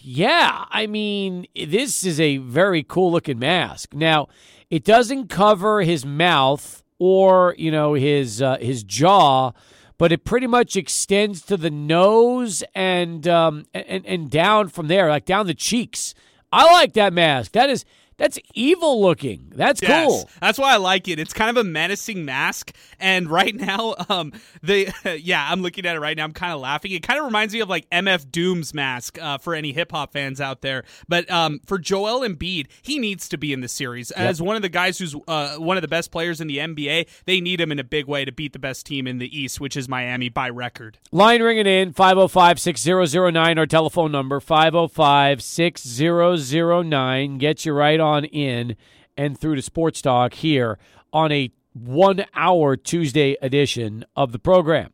yeah, 0.00 0.64
I 0.70 0.86
mean, 0.86 1.46
this 1.54 2.04
is 2.04 2.18
a 2.18 2.38
very 2.38 2.82
cool 2.82 3.12
looking 3.12 3.38
mask. 3.38 3.92
Now, 3.92 4.28
it 4.70 4.84
doesn't 4.84 5.28
cover 5.28 5.82
his 5.82 6.06
mouth 6.06 6.82
or 6.98 7.54
you 7.58 7.70
know 7.70 7.94
his 7.94 8.40
uh, 8.40 8.56
his 8.58 8.82
jaw, 8.82 9.52
but 9.98 10.12
it 10.12 10.24
pretty 10.24 10.46
much 10.46 10.76
extends 10.76 11.42
to 11.42 11.56
the 11.56 11.70
nose 11.70 12.62
and 12.74 13.26
um, 13.28 13.66
and 13.74 14.04
and 14.06 14.30
down 14.30 14.68
from 14.68 14.88
there, 14.88 15.08
like 15.08 15.24
down 15.24 15.46
the 15.46 15.54
cheeks. 15.54 16.14
I 16.52 16.72
like 16.72 16.92
that 16.94 17.12
mask. 17.12 17.52
That 17.52 17.68
is 17.68 17.84
that's 18.16 18.38
evil 18.54 19.00
looking. 19.00 19.52
That's 19.54 19.82
Yes, 19.82 20.06
cool. 20.06 20.30
That's 20.40 20.58
why 20.58 20.74
I 20.74 20.76
like 20.76 21.08
it. 21.08 21.18
It's 21.18 21.32
kind 21.32 21.50
of 21.50 21.56
a 21.56 21.64
menacing 21.64 22.24
mask, 22.24 22.74
and 22.98 23.28
right 23.28 23.54
now, 23.54 23.94
um, 24.08 24.32
the 24.62 24.92
yeah, 25.22 25.46
I'm 25.50 25.62
looking 25.62 25.86
at 25.86 25.96
it 25.96 26.00
right 26.00 26.16
now. 26.16 26.24
I'm 26.24 26.32
kind 26.32 26.52
of 26.52 26.60
laughing. 26.60 26.92
It 26.92 27.02
kind 27.02 27.18
of 27.18 27.26
reminds 27.26 27.54
me 27.54 27.60
of 27.60 27.68
like 27.68 27.88
MF 27.90 28.30
Doom's 28.30 28.74
mask 28.74 29.18
uh, 29.20 29.38
for 29.38 29.54
any 29.54 29.72
hip 29.72 29.92
hop 29.92 30.12
fans 30.12 30.40
out 30.40 30.60
there. 30.62 30.84
But 31.08 31.30
um, 31.30 31.60
for 31.66 31.78
Joel 31.78 32.20
Embiid, 32.20 32.66
he 32.82 32.98
needs 32.98 33.28
to 33.28 33.38
be 33.38 33.52
in 33.52 33.60
the 33.60 33.68
series 33.68 34.10
as 34.12 34.40
one 34.40 34.56
of 34.56 34.62
the 34.62 34.68
guys 34.68 34.98
who's 34.98 35.14
uh, 35.26 35.56
one 35.56 35.76
of 35.76 35.82
the 35.82 35.88
best 35.88 36.10
players 36.10 36.40
in 36.40 36.46
the 36.46 36.58
NBA. 36.58 37.08
They 37.26 37.40
need 37.40 37.60
him 37.60 37.72
in 37.72 37.78
a 37.78 37.84
big 37.84 38.06
way 38.06 38.24
to 38.24 38.32
beat 38.32 38.52
the 38.52 38.58
best 38.58 38.86
team 38.86 39.06
in 39.06 39.18
the 39.18 39.38
East, 39.38 39.60
which 39.60 39.76
is 39.76 39.88
Miami 39.88 40.28
by 40.28 40.48
record. 40.48 40.98
Line 41.12 41.42
ringing 41.42 41.66
in 41.66 41.92
505 41.92 42.60
6009, 42.60 43.58
our 43.58 43.66
telephone 43.66 44.12
number 44.12 44.40
505 44.40 45.42
6009. 45.42 47.38
Get 47.38 47.64
you 47.64 47.72
right 47.72 48.00
on 48.04 48.24
in 48.26 48.76
and 49.16 49.38
through 49.38 49.56
to 49.56 49.62
Sports 49.62 50.02
Talk 50.02 50.34
here 50.34 50.78
on 51.12 51.32
a 51.32 51.50
one 51.72 52.24
hour 52.34 52.76
Tuesday 52.76 53.36
edition 53.42 54.04
of 54.14 54.32
the 54.32 54.38
program. 54.38 54.92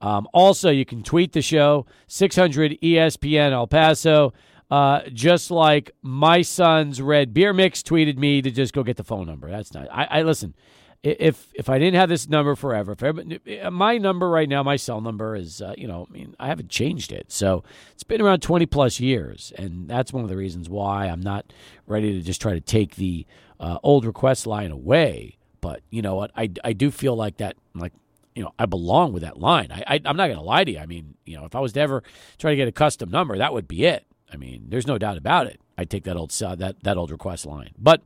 Um, 0.00 0.26
also, 0.32 0.70
you 0.70 0.84
can 0.84 1.02
tweet 1.02 1.32
the 1.32 1.42
show 1.42 1.86
600 2.08 2.78
ESPN 2.82 3.52
El 3.52 3.66
Paso. 3.66 4.32
Uh, 4.70 5.02
just 5.12 5.50
like 5.50 5.90
my 6.00 6.40
son's 6.40 7.02
red 7.02 7.34
beer 7.34 7.52
mix 7.52 7.82
tweeted 7.82 8.16
me 8.16 8.40
to 8.40 8.50
just 8.50 8.72
go 8.72 8.82
get 8.82 8.96
the 8.96 9.04
phone 9.04 9.26
number. 9.26 9.50
That's 9.50 9.74
not. 9.74 9.86
I, 9.92 10.04
I 10.04 10.22
listen. 10.22 10.54
If 11.02 11.48
if 11.54 11.68
I 11.68 11.78
didn't 11.78 11.96
have 11.96 12.08
this 12.08 12.28
number 12.28 12.54
forever, 12.54 12.94
if 13.00 13.72
my 13.72 13.98
number 13.98 14.28
right 14.28 14.48
now, 14.48 14.62
my 14.62 14.76
cell 14.76 15.00
number 15.00 15.34
is, 15.34 15.60
uh, 15.60 15.74
you 15.76 15.88
know, 15.88 16.06
I 16.08 16.12
mean, 16.12 16.36
I 16.38 16.46
haven't 16.46 16.68
changed 16.68 17.10
it, 17.10 17.32
so 17.32 17.64
it's 17.92 18.04
been 18.04 18.20
around 18.20 18.40
twenty 18.40 18.66
plus 18.66 19.00
years, 19.00 19.52
and 19.56 19.88
that's 19.88 20.12
one 20.12 20.22
of 20.22 20.30
the 20.30 20.36
reasons 20.36 20.68
why 20.68 21.06
I'm 21.06 21.20
not 21.20 21.52
ready 21.86 22.12
to 22.12 22.22
just 22.22 22.40
try 22.40 22.52
to 22.52 22.60
take 22.60 22.94
the 22.94 23.26
uh, 23.58 23.78
old 23.82 24.04
request 24.04 24.46
line 24.46 24.70
away. 24.70 25.38
But 25.60 25.82
you 25.90 26.02
know 26.02 26.14
what, 26.14 26.30
I, 26.36 26.50
I 26.62 26.72
do 26.72 26.90
feel 26.90 27.16
like 27.16 27.38
that, 27.38 27.56
like 27.74 27.92
you 28.36 28.44
know, 28.44 28.52
I 28.58 28.66
belong 28.66 29.12
with 29.12 29.22
that 29.22 29.38
line. 29.38 29.72
I, 29.72 29.94
I 29.94 30.00
I'm 30.04 30.16
not 30.16 30.28
going 30.28 30.38
to 30.38 30.44
lie 30.44 30.64
to 30.64 30.70
you. 30.70 30.78
I 30.78 30.86
mean, 30.86 31.14
you 31.26 31.36
know, 31.36 31.44
if 31.44 31.56
I 31.56 31.60
was 31.60 31.72
to 31.72 31.80
ever 31.80 32.04
try 32.38 32.52
to 32.52 32.56
get 32.56 32.68
a 32.68 32.72
custom 32.72 33.10
number, 33.10 33.36
that 33.38 33.52
would 33.52 33.66
be 33.66 33.84
it. 33.84 34.06
I 34.32 34.36
mean, 34.36 34.66
there's 34.68 34.86
no 34.86 34.98
doubt 34.98 35.16
about 35.16 35.48
it. 35.48 35.60
I'd 35.76 35.90
take 35.90 36.04
that 36.04 36.16
old 36.16 36.32
uh, 36.40 36.54
that 36.54 36.84
that 36.84 36.96
old 36.96 37.10
request 37.10 37.44
line, 37.44 37.72
but 37.76 38.02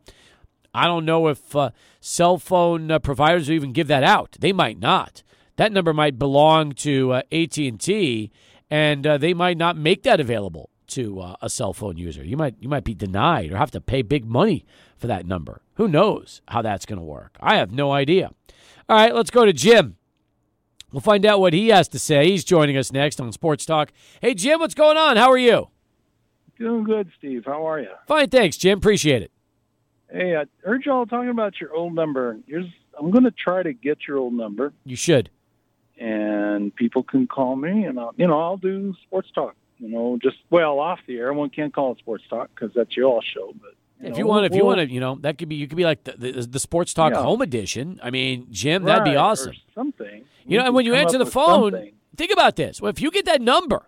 I 0.76 0.86
don't 0.86 1.06
know 1.06 1.28
if 1.28 1.56
uh, 1.56 1.70
cell 2.00 2.36
phone 2.36 2.90
uh, 2.90 2.98
providers 2.98 3.48
will 3.48 3.54
even 3.56 3.72
give 3.72 3.88
that 3.88 4.04
out. 4.04 4.36
They 4.38 4.52
might 4.52 4.78
not. 4.78 5.22
That 5.56 5.72
number 5.72 5.94
might 5.94 6.18
belong 6.18 6.72
to 6.72 7.12
uh, 7.12 7.22
AT&T, 7.32 8.30
and 8.70 9.06
uh, 9.06 9.16
they 9.16 9.32
might 9.32 9.56
not 9.56 9.78
make 9.78 10.02
that 10.02 10.20
available 10.20 10.68
to 10.88 11.20
uh, 11.20 11.36
a 11.40 11.48
cell 11.48 11.72
phone 11.72 11.96
user. 11.96 12.22
You 12.22 12.36
might 12.36 12.56
you 12.60 12.68
might 12.68 12.84
be 12.84 12.94
denied 12.94 13.52
or 13.52 13.56
have 13.56 13.70
to 13.70 13.80
pay 13.80 14.02
big 14.02 14.26
money 14.26 14.66
for 14.96 15.06
that 15.06 15.26
number. 15.26 15.62
Who 15.74 15.88
knows 15.88 16.42
how 16.48 16.60
that's 16.60 16.86
going 16.86 16.98
to 16.98 17.04
work? 17.04 17.36
I 17.40 17.56
have 17.56 17.72
no 17.72 17.92
idea. 17.92 18.30
All 18.88 18.96
right, 18.96 19.14
let's 19.14 19.30
go 19.30 19.46
to 19.46 19.52
Jim. 19.52 19.96
We'll 20.92 21.00
find 21.00 21.24
out 21.26 21.40
what 21.40 21.54
he 21.54 21.68
has 21.68 21.88
to 21.88 21.98
say. 21.98 22.26
He's 22.30 22.44
joining 22.44 22.76
us 22.76 22.92
next 22.92 23.20
on 23.20 23.32
Sports 23.32 23.66
Talk. 23.66 23.92
Hey, 24.20 24.34
Jim, 24.34 24.60
what's 24.60 24.74
going 24.74 24.96
on? 24.96 25.16
How 25.16 25.30
are 25.30 25.38
you? 25.38 25.68
Doing 26.58 26.84
good, 26.84 27.10
Steve. 27.18 27.44
How 27.46 27.66
are 27.68 27.80
you? 27.80 27.90
Fine, 28.06 28.30
thanks, 28.30 28.56
Jim. 28.56 28.78
Appreciate 28.78 29.22
it. 29.22 29.32
Hey, 30.10 30.36
I 30.36 30.44
heard 30.64 30.84
y'all 30.84 31.06
talking 31.06 31.30
about 31.30 31.60
your 31.60 31.74
old 31.74 31.94
number. 31.94 32.38
Here's 32.46 32.66
I'm 32.98 33.10
going 33.10 33.24
to 33.24 33.30
try 33.30 33.62
to 33.62 33.72
get 33.72 33.98
your 34.06 34.18
old 34.18 34.32
number. 34.32 34.72
You 34.84 34.96
should. 34.96 35.30
And 35.98 36.74
people 36.74 37.02
can 37.02 37.26
call 37.26 37.56
me, 37.56 37.84
and 37.84 37.98
I'll, 37.98 38.14
you 38.16 38.26
know, 38.26 38.40
I'll 38.40 38.56
do 38.56 38.94
sports 39.02 39.28
talk. 39.34 39.54
You 39.78 39.88
know, 39.88 40.18
just 40.22 40.36
well 40.50 40.78
off 40.78 41.00
the 41.06 41.18
air. 41.18 41.32
One 41.32 41.50
can't 41.50 41.74
call 41.74 41.92
it 41.92 41.98
sports 41.98 42.24
talk 42.28 42.50
because 42.54 42.74
that's 42.74 42.96
your 42.96 43.06
all 43.06 43.22
show. 43.22 43.54
But 43.60 43.74
you 44.00 44.08
if 44.08 44.12
know, 44.12 44.18
you 44.18 44.26
want, 44.26 44.46
if 44.46 44.52
we'll, 44.52 44.58
you 44.58 44.64
want 44.64 44.78
to, 44.80 44.90
you 44.90 45.00
know, 45.00 45.16
that 45.20 45.38
could 45.38 45.48
be 45.48 45.56
you 45.56 45.68
could 45.68 45.76
be 45.76 45.84
like 45.84 46.04
the 46.04 46.12
the, 46.12 46.32
the 46.46 46.60
sports 46.60 46.94
talk 46.94 47.12
yeah. 47.12 47.22
home 47.22 47.42
edition. 47.42 48.00
I 48.02 48.10
mean, 48.10 48.46
Jim, 48.50 48.84
right, 48.84 48.98
that'd 48.98 49.04
be 49.04 49.16
awesome. 49.16 49.54
something. 49.74 50.24
You 50.46 50.58
know, 50.58 50.66
and 50.66 50.74
when 50.74 50.86
you 50.86 50.94
answer 50.94 51.18
the 51.18 51.26
phone, 51.26 51.72
something. 51.72 51.92
think 52.16 52.32
about 52.32 52.56
this. 52.56 52.80
Well, 52.80 52.90
if 52.90 53.00
you 53.00 53.10
get 53.10 53.24
that 53.26 53.42
number 53.42 53.86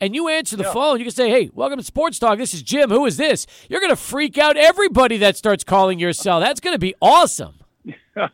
and 0.00 0.14
you 0.14 0.28
answer 0.28 0.56
the 0.56 0.64
yeah. 0.64 0.72
phone, 0.72 0.98
you 0.98 1.04
can 1.04 1.12
say, 1.12 1.28
"Hey, 1.30 1.50
welcome 1.52 1.78
to 1.78 1.84
Sports 1.84 2.18
Talk. 2.18 2.38
This 2.38 2.54
is 2.54 2.62
Jim. 2.62 2.90
Who 2.90 3.04
is 3.06 3.16
this?" 3.16 3.46
You're 3.68 3.80
going 3.80 3.90
to 3.90 3.96
freak 3.96 4.38
out 4.38 4.56
everybody 4.56 5.16
that 5.18 5.36
starts 5.36 5.64
calling 5.64 5.98
your 5.98 6.12
cell. 6.12 6.40
That's 6.40 6.60
going 6.60 6.74
to 6.74 6.78
be 6.78 6.94
awesome. 7.00 7.54
Yeah. 7.84 7.94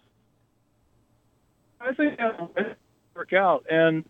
I 1.80 1.92
think 1.92 2.18
that'll 2.18 2.50
work 3.14 3.32
out, 3.32 3.66
and 3.70 4.04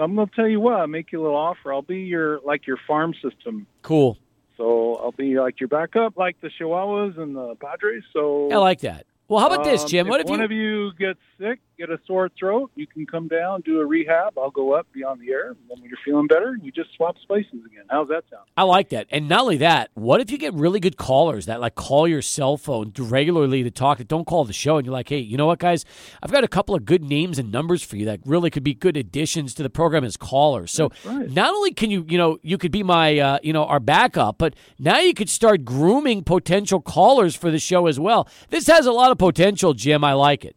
I'm 0.00 0.14
going 0.14 0.28
to 0.28 0.34
tell 0.34 0.48
you 0.48 0.60
what. 0.60 0.74
I'll 0.74 0.86
make 0.86 1.12
you 1.12 1.20
a 1.20 1.22
little 1.22 1.36
offer. 1.36 1.72
I'll 1.72 1.82
be 1.82 2.00
your 2.00 2.40
like 2.40 2.66
your 2.66 2.78
farm 2.86 3.14
system. 3.22 3.66
Cool. 3.82 4.18
So 4.56 4.96
I'll 4.96 5.12
be 5.12 5.38
like 5.38 5.60
your 5.60 5.68
backup, 5.68 6.16
like 6.16 6.40
the 6.40 6.48
Chihuahuas 6.48 7.18
and 7.18 7.36
the 7.36 7.56
Padres. 7.56 8.04
So 8.12 8.50
I 8.50 8.56
like 8.56 8.80
that. 8.80 9.06
Well, 9.28 9.40
how 9.40 9.48
about 9.48 9.64
this, 9.64 9.82
um, 9.82 9.88
Jim? 9.88 10.06
Um, 10.06 10.10
what 10.10 10.20
if 10.20 10.26
if 10.26 10.30
one 10.30 10.38
you... 10.38 10.44
of 10.44 10.52
you 10.52 10.92
gets 10.94 11.18
sick, 11.38 11.60
get 11.78 11.90
a 11.90 11.98
sore 12.06 12.28
throat, 12.38 12.70
you 12.74 12.86
can 12.86 13.06
come 13.06 13.26
down, 13.26 13.62
do 13.62 13.80
a 13.80 13.86
rehab. 13.86 14.38
I'll 14.38 14.50
go 14.50 14.74
up, 14.74 14.86
be 14.92 15.02
on 15.02 15.18
the 15.18 15.30
air. 15.30 15.48
And 15.48 15.56
then 15.68 15.80
when 15.80 15.88
you're 15.88 15.98
feeling 16.04 16.26
better, 16.26 16.56
you 16.62 16.70
just 16.70 16.90
swap 16.94 17.16
spaces 17.22 17.64
again. 17.66 17.84
How's 17.88 18.08
that 18.08 18.24
sound? 18.30 18.44
I 18.56 18.62
like 18.64 18.90
that. 18.90 19.06
And 19.10 19.28
not 19.28 19.40
only 19.40 19.56
that, 19.58 19.90
what 19.94 20.20
if 20.20 20.30
you 20.30 20.38
get 20.38 20.54
really 20.54 20.78
good 20.78 20.96
callers 20.96 21.46
that 21.46 21.60
like 21.60 21.74
call 21.74 22.06
your 22.06 22.22
cell 22.22 22.56
phone 22.56 22.92
regularly 22.98 23.62
to 23.62 23.70
talk 23.70 23.98
that 23.98 24.08
don't 24.08 24.26
call 24.26 24.44
the 24.44 24.52
show, 24.52 24.76
and 24.76 24.86
you're 24.86 24.92
like, 24.92 25.08
hey, 25.08 25.18
you 25.18 25.36
know 25.36 25.46
what, 25.46 25.58
guys? 25.58 25.84
I've 26.22 26.32
got 26.32 26.44
a 26.44 26.48
couple 26.48 26.74
of 26.74 26.84
good 26.84 27.02
names 27.02 27.38
and 27.38 27.50
numbers 27.50 27.82
for 27.82 27.96
you 27.96 28.04
that 28.04 28.20
really 28.26 28.50
could 28.50 28.64
be 28.64 28.74
good 28.74 28.96
additions 28.96 29.54
to 29.54 29.62
the 29.62 29.70
program 29.70 30.04
as 30.04 30.16
callers. 30.16 30.72
So 30.72 30.90
right. 31.04 31.30
not 31.30 31.54
only 31.54 31.72
can 31.72 31.90
you, 31.90 32.04
you 32.08 32.18
know, 32.18 32.38
you 32.42 32.58
could 32.58 32.72
be 32.72 32.82
my, 32.82 33.18
uh, 33.18 33.38
you 33.42 33.52
know, 33.52 33.64
our 33.64 33.80
backup, 33.80 34.38
but 34.38 34.54
now 34.78 34.98
you 34.98 35.14
could 35.14 35.30
start 35.30 35.64
grooming 35.64 36.22
potential 36.22 36.80
callers 36.80 37.34
for 37.34 37.50
the 37.50 37.58
show 37.58 37.86
as 37.86 37.98
well. 37.98 38.28
This 38.50 38.66
has 38.66 38.86
a 38.86 38.92
lot 38.92 39.10
of 39.10 39.18
potential, 39.18 39.72
Jim. 39.72 39.86
Jim. 39.86 40.02
I 40.04 40.14
like 40.14 40.44
it. 40.44 40.56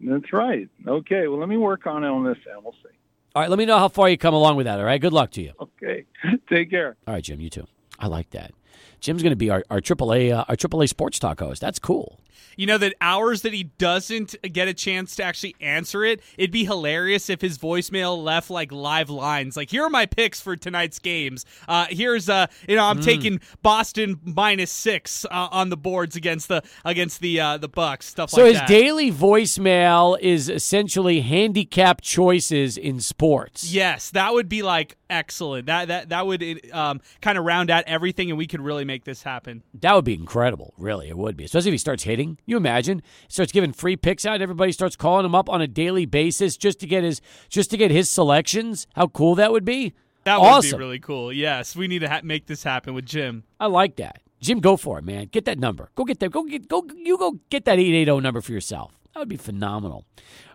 That's 0.00 0.32
right. 0.32 0.68
Okay. 0.86 1.28
Well, 1.28 1.38
let 1.38 1.48
me 1.48 1.56
work 1.56 1.86
on 1.86 2.04
it 2.04 2.08
on 2.08 2.24
this 2.24 2.38
and 2.52 2.62
We'll 2.62 2.72
see. 2.74 2.96
All 3.34 3.42
right. 3.42 3.50
Let 3.50 3.58
me 3.58 3.66
know 3.66 3.78
how 3.78 3.88
far 3.88 4.08
you 4.08 4.18
come 4.18 4.34
along 4.34 4.56
with 4.56 4.66
that. 4.66 4.78
All 4.78 4.84
right. 4.84 5.00
Good 5.00 5.12
luck 5.12 5.30
to 5.32 5.42
you. 5.42 5.52
Okay. 5.60 6.04
Take 6.48 6.70
care. 6.70 6.96
All 7.06 7.14
right, 7.14 7.22
Jim. 7.24 7.40
You 7.40 7.50
too. 7.50 7.66
I 7.98 8.06
like 8.08 8.30
that. 8.30 8.52
Jim's 9.00 9.22
going 9.22 9.32
to 9.32 9.36
be 9.36 9.50
our, 9.50 9.64
our 9.70 9.80
AAA 9.80 10.32
uh, 10.32 10.44
our 10.48 10.56
AAA 10.56 10.88
sports 10.88 11.18
talk 11.18 11.40
host. 11.40 11.60
That's 11.60 11.78
cool 11.78 12.20
you 12.56 12.66
know, 12.66 12.78
that 12.78 12.94
hours 13.00 13.42
that 13.42 13.52
he 13.52 13.64
doesn't 13.64 14.34
get 14.52 14.66
a 14.66 14.74
chance 14.74 15.14
to 15.16 15.22
actually 15.22 15.54
answer 15.60 16.04
it, 16.04 16.20
it'd 16.38 16.50
be 16.50 16.64
hilarious 16.64 17.28
if 17.28 17.40
his 17.40 17.58
voicemail 17.58 18.22
left 18.22 18.50
like 18.50 18.72
live 18.72 19.10
lines. 19.10 19.56
Like, 19.56 19.70
here 19.70 19.84
are 19.84 19.90
my 19.90 20.06
picks 20.06 20.40
for 20.40 20.56
tonight's 20.56 20.98
games. 20.98 21.44
Uh, 21.68 21.86
here's 21.90 22.28
uh, 22.28 22.46
you 22.66 22.76
know, 22.76 22.84
I'm 22.84 22.98
mm. 22.98 23.04
taking 23.04 23.40
Boston 23.62 24.18
minus 24.24 24.70
six 24.70 25.24
uh, 25.26 25.48
on 25.50 25.68
the 25.68 25.76
boards 25.76 26.16
against 26.16 26.48
the 26.48 26.62
against 26.84 27.20
the 27.20 27.40
uh, 27.40 27.58
the 27.58 27.68
Bucks. 27.68 28.06
Stuff 28.06 28.30
so 28.30 28.42
like 28.42 28.54
that. 28.54 28.68
So 28.68 28.74
his 28.74 28.82
daily 28.82 29.12
voicemail 29.12 30.18
is 30.18 30.48
essentially 30.48 31.20
handicap 31.20 32.00
choices 32.00 32.78
in 32.78 33.00
sports. 33.00 33.70
Yes, 33.70 34.10
that 34.10 34.32
would 34.32 34.48
be 34.48 34.62
like 34.62 34.96
excellent. 35.10 35.66
That 35.66 35.88
that 35.88 36.08
that 36.08 36.26
would 36.26 36.42
um, 36.72 37.02
kind 37.20 37.36
of 37.36 37.44
round 37.44 37.70
out 37.70 37.84
everything, 37.86 38.30
and 38.30 38.38
we 38.38 38.46
could 38.46 38.60
really 38.60 38.85
make 38.86 39.04
this 39.04 39.22
happen. 39.22 39.62
That 39.74 39.94
would 39.94 40.04
be 40.04 40.14
incredible. 40.14 40.74
Really, 40.78 41.08
it 41.08 41.18
would 41.18 41.36
be, 41.36 41.44
especially 41.44 41.70
if 41.70 41.74
he 41.74 41.78
starts 41.78 42.04
hitting. 42.04 42.38
You 42.46 42.56
imagine 42.56 43.02
he 43.26 43.32
starts 43.32 43.52
giving 43.52 43.72
free 43.72 43.96
picks 43.96 44.24
out. 44.24 44.40
Everybody 44.40 44.72
starts 44.72 44.96
calling 44.96 45.26
him 45.26 45.34
up 45.34 45.48
on 45.50 45.60
a 45.60 45.66
daily 45.66 46.06
basis 46.06 46.56
just 46.56 46.80
to 46.80 46.86
get 46.86 47.04
his 47.04 47.20
just 47.48 47.70
to 47.70 47.76
get 47.76 47.90
his 47.90 48.10
selections. 48.10 48.86
How 48.94 49.08
cool 49.08 49.34
that 49.34 49.52
would 49.52 49.64
be. 49.64 49.92
That 50.24 50.40
would 50.40 50.46
awesome. 50.46 50.78
be 50.78 50.84
really 50.84 50.98
cool. 50.98 51.32
Yes, 51.32 51.76
we 51.76 51.86
need 51.86 52.00
to 52.00 52.08
ha- 52.08 52.20
make 52.24 52.46
this 52.46 52.64
happen 52.64 52.94
with 52.94 53.06
Jim. 53.06 53.44
I 53.60 53.66
like 53.66 53.96
that. 53.96 54.22
Jim, 54.40 54.60
go 54.60 54.76
for 54.76 54.98
it, 54.98 55.04
man. 55.04 55.26
Get 55.26 55.44
that 55.44 55.58
number. 55.58 55.90
Go 55.94 56.04
get 56.04 56.18
that. 56.20 56.30
Go 56.30 56.44
get. 56.44 56.68
Go. 56.68 56.84
You 56.96 57.16
go 57.16 57.38
get 57.50 57.64
that 57.64 57.78
eight 57.78 57.94
eight 57.94 58.06
zero 58.06 58.18
number 58.18 58.40
for 58.40 58.52
yourself. 58.52 58.98
That 59.14 59.20
would 59.20 59.28
be 59.28 59.36
phenomenal. 59.36 60.04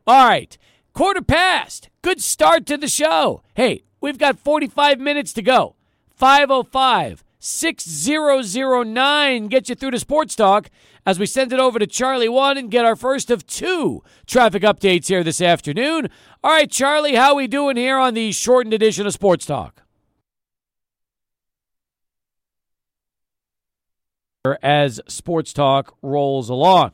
All 0.06 0.28
right, 0.28 0.58
quarter 0.94 1.22
past. 1.22 1.90
Good 2.02 2.22
start 2.22 2.66
to 2.68 2.78
the 2.78 2.88
show. 2.88 3.44
Hey, 3.54 3.84
we've 4.00 4.18
got 4.18 4.38
forty 4.40 4.68
five 4.68 5.00
minutes 5.00 5.34
to 5.34 5.42
go. 5.42 5.76
Five 6.10 6.52
oh 6.52 6.64
five. 6.64 7.24
6009 7.44 9.48
get 9.48 9.68
you 9.68 9.74
through 9.74 9.90
to 9.90 10.00
Sports 10.00 10.36
Talk 10.36 10.70
as 11.08 11.18
we 11.18 11.26
send 11.26 11.52
it 11.52 11.60
over 11.60 11.80
to 11.80 11.88
Charlie 11.88 12.30
One 12.30 12.56
and 12.56 12.70
get 12.70 12.86
our 12.86 12.96
first 12.96 13.32
of 13.32 13.48
two 13.48 14.04
traffic 14.28 14.62
updates 14.62 15.08
here 15.08 15.24
this 15.24 15.42
afternoon. 15.42 16.08
All 16.44 16.52
right, 16.52 16.70
Charlie, 16.70 17.16
how 17.16 17.36
we 17.36 17.48
doing 17.48 17.78
here 17.78 17.98
on 17.98 18.14
the 18.14 18.32
shortened 18.32 18.76
edition 18.76 19.08
of 19.08 19.14
Sports 19.14 19.48
Talk? 19.48 19.82
As 24.62 25.02
Sports 25.08 25.52
Talk 25.52 25.98
rolls 26.04 26.48
along. 26.48 26.92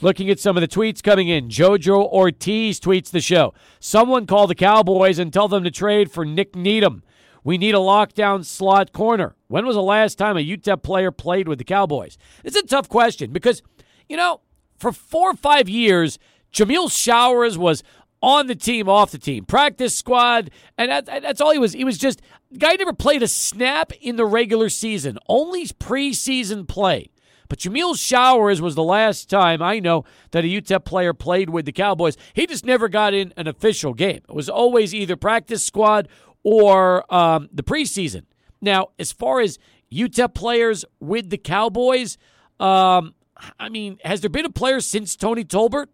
Looking 0.00 0.30
at 0.30 0.40
some 0.40 0.56
of 0.56 0.62
the 0.62 0.68
tweets 0.68 1.02
coming 1.02 1.28
in, 1.28 1.50
Jojo 1.50 2.10
Ortiz 2.10 2.80
tweets 2.80 3.10
the 3.10 3.20
show. 3.20 3.52
Someone 3.80 4.26
call 4.26 4.46
the 4.46 4.54
Cowboys 4.54 5.18
and 5.18 5.30
tell 5.30 5.46
them 5.46 5.62
to 5.64 5.70
trade 5.70 6.10
for 6.10 6.24
Nik 6.24 6.56
Needham. 6.56 7.02
We 7.44 7.58
need 7.58 7.74
a 7.74 7.78
lockdown 7.78 8.44
slot 8.44 8.92
corner. 8.92 9.36
When 9.48 9.66
was 9.66 9.76
the 9.76 9.82
last 9.82 10.16
time 10.18 10.36
a 10.36 10.40
UTEP 10.40 10.82
player 10.82 11.10
played 11.10 11.48
with 11.48 11.58
the 11.58 11.64
Cowboys? 11.64 12.18
It's 12.44 12.56
a 12.56 12.62
tough 12.62 12.88
question 12.88 13.32
because, 13.32 13.62
you 14.08 14.16
know, 14.16 14.40
for 14.78 14.92
four 14.92 15.30
or 15.30 15.36
five 15.36 15.68
years, 15.68 16.18
Jameill 16.52 16.90
Showers 16.90 17.56
was 17.56 17.82
on 18.22 18.46
the 18.46 18.54
team, 18.54 18.88
off 18.88 19.10
the 19.10 19.18
team, 19.18 19.44
practice 19.44 19.96
squad, 19.96 20.50
and 20.76 20.90
that, 20.90 21.06
that's 21.06 21.40
all 21.40 21.52
he 21.52 21.58
was. 21.58 21.72
He 21.72 21.84
was 21.84 21.96
just 21.96 22.20
guy 22.58 22.74
never 22.74 22.92
played 22.92 23.22
a 23.22 23.28
snap 23.28 23.92
in 24.00 24.16
the 24.16 24.26
regular 24.26 24.68
season, 24.68 25.18
only 25.28 25.64
preseason 25.66 26.68
play. 26.68 27.10
But 27.48 27.58
Jameill 27.58 27.98
Showers 27.98 28.62
was 28.62 28.76
the 28.76 28.84
last 28.84 29.28
time 29.28 29.60
I 29.60 29.80
know 29.80 30.04
that 30.30 30.44
a 30.44 30.48
UTEP 30.48 30.84
player 30.84 31.12
played 31.12 31.50
with 31.50 31.64
the 31.64 31.72
Cowboys. 31.72 32.16
He 32.32 32.46
just 32.46 32.64
never 32.64 32.88
got 32.88 33.12
in 33.12 33.34
an 33.36 33.48
official 33.48 33.92
game. 33.92 34.20
It 34.28 34.34
was 34.34 34.48
always 34.48 34.94
either 34.94 35.16
practice 35.16 35.64
squad 35.64 36.08
or 36.42 37.12
um, 37.12 37.48
the 37.52 37.62
preseason. 37.62 38.24
Now, 38.60 38.88
as 38.98 39.12
far 39.12 39.40
as 39.40 39.58
UTEP 39.92 40.34
players 40.34 40.84
with 41.00 41.30
the 41.30 41.38
Cowboys, 41.38 42.18
um, 42.58 43.14
I 43.58 43.68
mean, 43.68 43.98
has 44.04 44.20
there 44.20 44.30
been 44.30 44.46
a 44.46 44.50
player 44.50 44.80
since 44.80 45.16
Tony 45.16 45.44
Tolbert? 45.44 45.86